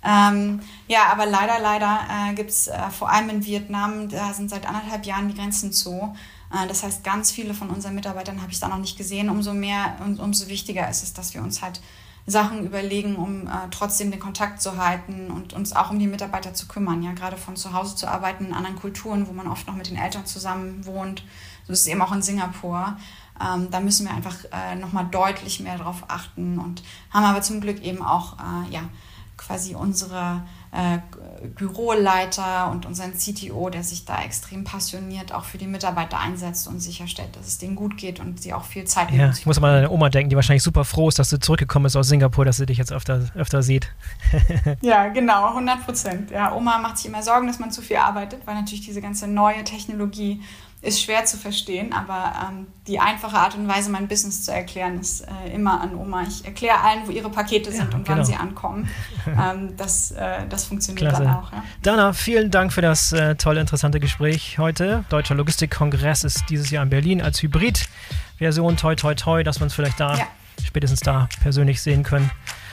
Ähm, 0.06 0.62
ja, 0.88 1.12
aber 1.12 1.26
leider, 1.26 1.60
leider 1.60 2.00
äh, 2.10 2.36
gibt 2.36 2.52
es 2.52 2.68
äh, 2.68 2.78
vor 2.92 3.10
allem 3.10 3.30
in 3.30 3.46
Vietnam, 3.46 4.08
da 4.08 4.34
sind 4.34 4.50
seit 4.50 4.66
anderthalb 4.68 5.06
Jahren 5.06 5.28
die 5.28 5.36
Grenzen 5.36 5.74
zu. 5.74 6.16
Äh, 6.52 6.68
das 6.68 6.84
heißt, 6.84 7.04
ganz 7.04 7.32
viele 7.32 7.54
von 7.54 7.70
unseren 7.70 7.96
Mitarbeitern 7.96 8.42
habe 8.42 8.52
ich 8.52 8.60
da 8.60 8.68
noch 8.68 8.78
nicht 8.78 8.98
gesehen. 8.98 9.30
Umso 9.30 9.54
mehr 9.54 9.98
und 10.06 10.20
umso 10.20 10.48
wichtiger 10.48 10.90
ist 10.90 11.04
es, 11.04 11.14
dass 11.14 11.34
wir 11.34 11.42
uns 11.42 11.62
halt 11.62 11.82
Sachen 12.26 12.66
überlegen, 12.66 13.16
um 13.16 13.48
äh, 13.48 13.52
trotzdem 13.72 14.12
den 14.12 14.20
Kontakt 14.20 14.62
zu 14.62 14.78
halten 14.78 15.32
und 15.32 15.54
uns 15.54 15.76
auch 15.76 15.90
um 15.90 16.00
die 16.00 16.08
Mitarbeiter 16.08 16.54
zu 16.54 16.68
kümmern. 16.68 17.02
Ja, 17.02 17.14
gerade 17.14 17.38
von 17.38 17.56
zu 17.56 17.74
Hause 17.74 17.96
zu 17.96 18.08
arbeiten 18.08 18.46
in 18.46 18.54
anderen 18.54 18.76
Kulturen, 18.76 19.28
wo 19.28 19.34
man 19.34 19.48
oft 19.48 19.68
noch 19.68 19.76
mit 19.76 19.90
den 19.90 19.98
Eltern 19.98 20.26
zusammen 20.26 20.86
wohnt. 20.86 21.24
So 21.66 21.74
ist 21.74 21.82
es 21.82 21.88
eben 21.88 22.02
auch 22.02 22.12
in 22.12 22.22
Singapur. 22.22 22.98
Ähm, 23.42 23.70
da 23.72 23.80
müssen 23.80 24.06
wir 24.06 24.14
einfach 24.14 24.36
äh, 24.52 24.76
nochmal 24.76 25.08
deutlich 25.10 25.60
mehr 25.60 25.78
drauf 25.78 26.04
achten 26.08 26.60
und 26.60 26.84
haben 27.12 27.26
aber 27.26 27.42
zum 27.42 27.62
Glück 27.62 27.82
eben 27.82 28.02
auch 28.02 28.38
äh, 28.38 28.72
ja, 28.72 28.82
quasi 29.38 29.76
unsere 29.76 30.44
äh, 30.72 31.00
Büroleiter 31.56 32.70
und 32.70 32.86
unseren 32.86 33.14
CTO, 33.14 33.70
der 33.70 33.84
sich 33.84 34.06
da 34.06 34.22
extrem 34.22 34.64
passioniert 34.64 35.34
auch 35.34 35.44
für 35.44 35.58
die 35.58 35.66
Mitarbeiter 35.66 36.20
einsetzt 36.20 36.68
und 36.68 36.80
sicherstellt, 36.80 37.36
dass 37.36 37.48
es 37.48 37.58
denen 37.58 37.76
gut 37.76 37.98
geht 37.98 38.20
und 38.20 38.42
sie 38.42 38.54
auch 38.54 38.66
viel 38.66 38.86
Zeit 38.86 39.10
Ja, 39.12 39.32
ich 39.32 39.46
muss 39.46 39.60
mal 39.60 39.70
an 39.70 39.76
deine 39.76 39.92
Oma 39.92 40.10
denken, 40.10 40.30
die 40.30 40.36
wahrscheinlich 40.36 40.64
super 40.64 40.86
froh 40.86 41.08
ist, 41.08 41.18
dass 41.18 41.30
du 41.30 41.40
zurückgekommen 41.40 41.84
bist 41.84 41.98
aus 41.98 42.08
Singapur, 42.08 42.46
dass 42.46 42.58
sie 42.58 42.66
dich 42.66 42.78
jetzt 42.78 42.92
öfter, 42.92 43.30
öfter 43.36 43.64
sieht. 43.64 43.92
ja, 44.82 45.08
genau, 45.08 45.50
100 45.50 45.86
Prozent. 45.86 46.32
Ja, 46.32 46.54
Oma 46.54 46.78
macht 46.78 46.98
sich 46.98 47.08
immer 47.08 47.24
Sorgen, 47.24 47.48
dass 47.48 47.60
man 47.60 47.72
zu 47.72 47.82
viel 47.82 47.98
arbeitet, 47.98 48.42
weil 48.46 48.56
natürlich 48.56 48.86
diese 48.86 49.02
ganze 49.02 49.28
neue 49.28 49.64
Technologie 49.64 50.42
ist 50.82 51.02
schwer 51.02 51.26
zu 51.26 51.36
verstehen, 51.36 51.92
aber 51.92 52.34
ähm, 52.48 52.68
die 52.88 53.00
einfache 53.00 53.36
Art 53.36 53.54
und 53.56 53.68
Weise, 53.68 53.90
mein 53.90 54.08
Business 54.08 54.46
zu 54.46 54.54
erklären, 54.54 55.00
ist 55.00 55.22
äh, 55.22 55.54
immer 55.54 55.82
an 55.82 55.94
Oma. 55.94 56.24
Ich 56.24 56.46
erkläre 56.46 56.80
allen, 56.80 57.06
wo 57.06 57.12
ihre 57.12 57.30
Pakete 57.30 57.70
sind 57.70 57.92
ja, 57.92 57.98
und 57.98 58.06
genau. 58.06 58.18
wann 58.18 58.26
sie 58.26 58.36
ankommen. 58.36 58.90
Ähm, 59.30 59.76
das, 59.78 60.12
äh, 60.12 60.48
das 60.50 60.66
funktioniert 60.66 61.10
Klasse. 61.10 61.24
dann 61.24 61.36
auch. 61.36 61.52
Ja. 61.52 61.64
Dana, 61.84 62.14
vielen 62.14 62.50
Dank 62.50 62.74
für 62.74 62.82
das 62.82 63.12
äh, 63.12 63.36
tolle, 63.36 63.62
interessante 63.62 64.00
Gespräch 64.00 64.58
heute. 64.58 65.06
Deutscher 65.10 65.36
Logistikkongress 65.36 66.24
ist 66.24 66.46
dieses 66.50 66.72
Jahr 66.72 66.84
in 66.84 66.90
Berlin 66.90 67.22
als 67.22 67.42
Hybrid-Version. 67.44 68.76
Toi, 68.78 68.96
toi, 68.96 69.14
toi, 69.14 69.44
dass 69.44 69.60
wir 69.60 69.66
uns 69.66 69.76
vielleicht 69.76 70.00
da, 70.00 70.18
ja. 70.18 70.28
spätestens 70.66 71.02
da 71.02 71.30
persönlich 71.42 71.82
sehen 71.82 72.02
können. 72.04 72.32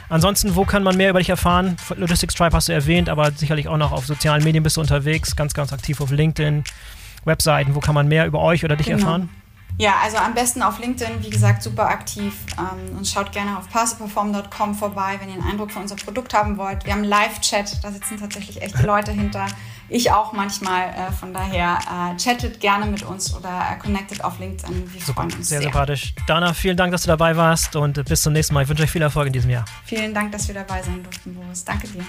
Ansonsten, 0.08 0.54
wo 0.54 0.64
kann 0.64 0.82
man 0.82 0.96
mehr 0.96 1.10
über 1.10 1.18
dich 1.18 1.28
erfahren? 1.28 1.76
Logistics 1.94 2.34
Tribe 2.34 2.56
hast 2.56 2.68
du 2.68 2.72
erwähnt, 2.72 3.08
aber 3.08 3.32
sicherlich 3.32 3.68
auch 3.68 3.76
noch 3.76 3.92
auf 3.92 4.06
sozialen 4.06 4.42
Medien 4.42 4.62
bist 4.62 4.78
du 4.78 4.80
unterwegs, 4.80 5.36
ganz, 5.36 5.52
ganz 5.52 5.72
aktiv 5.72 6.00
auf 6.00 6.10
LinkedIn. 6.10 6.64
Webseiten? 7.26 7.74
Wo 7.74 7.80
kann 7.80 7.94
man 7.94 8.08
mehr 8.08 8.26
über 8.26 8.40
euch 8.40 8.64
oder 8.64 8.76
dich 8.76 8.86
genau. 8.86 8.98
erfahren? 8.98 9.28
Ja, 9.78 9.96
also 10.02 10.16
am 10.16 10.32
besten 10.32 10.62
auf 10.62 10.78
LinkedIn, 10.78 11.22
wie 11.22 11.28
gesagt, 11.28 11.62
super 11.62 11.88
aktiv. 11.88 12.32
Ähm, 12.58 12.96
und 12.96 13.06
schaut 13.06 13.32
gerne 13.32 13.58
auf 13.58 13.68
parcelperform.com 13.68 14.74
vorbei, 14.74 15.18
wenn 15.20 15.28
ihr 15.28 15.34
einen 15.34 15.50
Eindruck 15.50 15.70
von 15.70 15.82
unserem 15.82 16.00
Produkt 16.02 16.32
haben 16.32 16.56
wollt. 16.56 16.86
Wir 16.86 16.94
haben 16.94 17.04
Live-Chat, 17.04 17.84
da 17.84 17.90
sitzen 17.90 18.18
tatsächlich 18.18 18.62
echte 18.62 18.82
Leute 18.86 19.12
hinter. 19.12 19.46
Ich 19.88 20.10
auch 20.10 20.32
manchmal. 20.32 20.88
Äh, 20.88 21.12
von 21.12 21.34
daher 21.34 21.78
äh, 21.78 22.16
chattet 22.16 22.60
gerne 22.60 22.86
mit 22.86 23.02
uns 23.02 23.34
oder 23.36 23.66
äh, 23.70 23.78
connectet 23.78 24.24
auf 24.24 24.38
LinkedIn. 24.38 24.92
Wir 24.92 25.00
super, 25.00 25.22
freuen 25.22 25.34
uns 25.34 25.48
sehr. 25.48 25.58
Sehr 25.58 25.70
sympathisch. 25.70 26.14
Dana, 26.26 26.54
vielen 26.54 26.76
Dank, 26.76 26.92
dass 26.92 27.02
du 27.02 27.08
dabei 27.08 27.36
warst 27.36 27.76
und 27.76 28.02
bis 28.06 28.22
zum 28.22 28.32
nächsten 28.32 28.54
Mal. 28.54 28.62
Ich 28.62 28.68
wünsche 28.68 28.82
euch 28.82 28.90
viel 28.90 29.02
Erfolg 29.02 29.26
in 29.26 29.34
diesem 29.34 29.50
Jahr. 29.50 29.66
Vielen 29.84 30.14
Dank, 30.14 30.32
dass 30.32 30.48
wir 30.48 30.54
dabei 30.54 30.82
sein 30.82 31.02
durften, 31.02 31.34
Boris. 31.34 31.64
Danke 31.64 31.86
dir. 31.86 32.04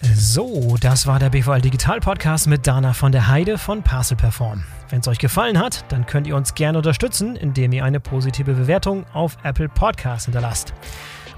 So, 0.00 0.76
das 0.80 1.08
war 1.08 1.18
der 1.18 1.30
BVL 1.30 1.60
Digital 1.60 1.98
Podcast 1.98 2.46
mit 2.46 2.66
Dana 2.66 2.92
von 2.92 3.10
der 3.10 3.26
Heide 3.26 3.58
von 3.58 3.82
Parcel 3.82 4.16
Perform. 4.16 4.62
Wenn 4.90 5.00
es 5.00 5.08
euch 5.08 5.18
gefallen 5.18 5.58
hat, 5.58 5.84
dann 5.90 6.06
könnt 6.06 6.28
ihr 6.28 6.36
uns 6.36 6.54
gerne 6.54 6.78
unterstützen, 6.78 7.34
indem 7.34 7.72
ihr 7.72 7.84
eine 7.84 7.98
positive 7.98 8.54
Bewertung 8.54 9.04
auf 9.12 9.36
Apple 9.42 9.68
Podcasts 9.68 10.26
hinterlasst. 10.26 10.72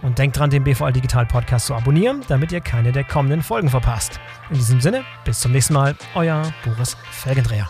Und 0.02 0.18
denkt 0.18 0.38
dran, 0.38 0.50
den 0.50 0.64
BVL 0.64 0.92
Digital 0.92 1.24
Podcast 1.24 1.66
zu 1.66 1.74
abonnieren, 1.74 2.22
damit 2.28 2.52
ihr 2.52 2.60
keine 2.60 2.92
der 2.92 3.04
kommenden 3.04 3.42
Folgen 3.42 3.70
verpasst. 3.70 4.20
In 4.50 4.56
diesem 4.56 4.80
Sinne, 4.80 5.04
bis 5.24 5.40
zum 5.40 5.52
nächsten 5.52 5.74
Mal, 5.74 5.94
euer 6.14 6.42
Boris 6.64 6.96
Felgendreher. 7.10 7.68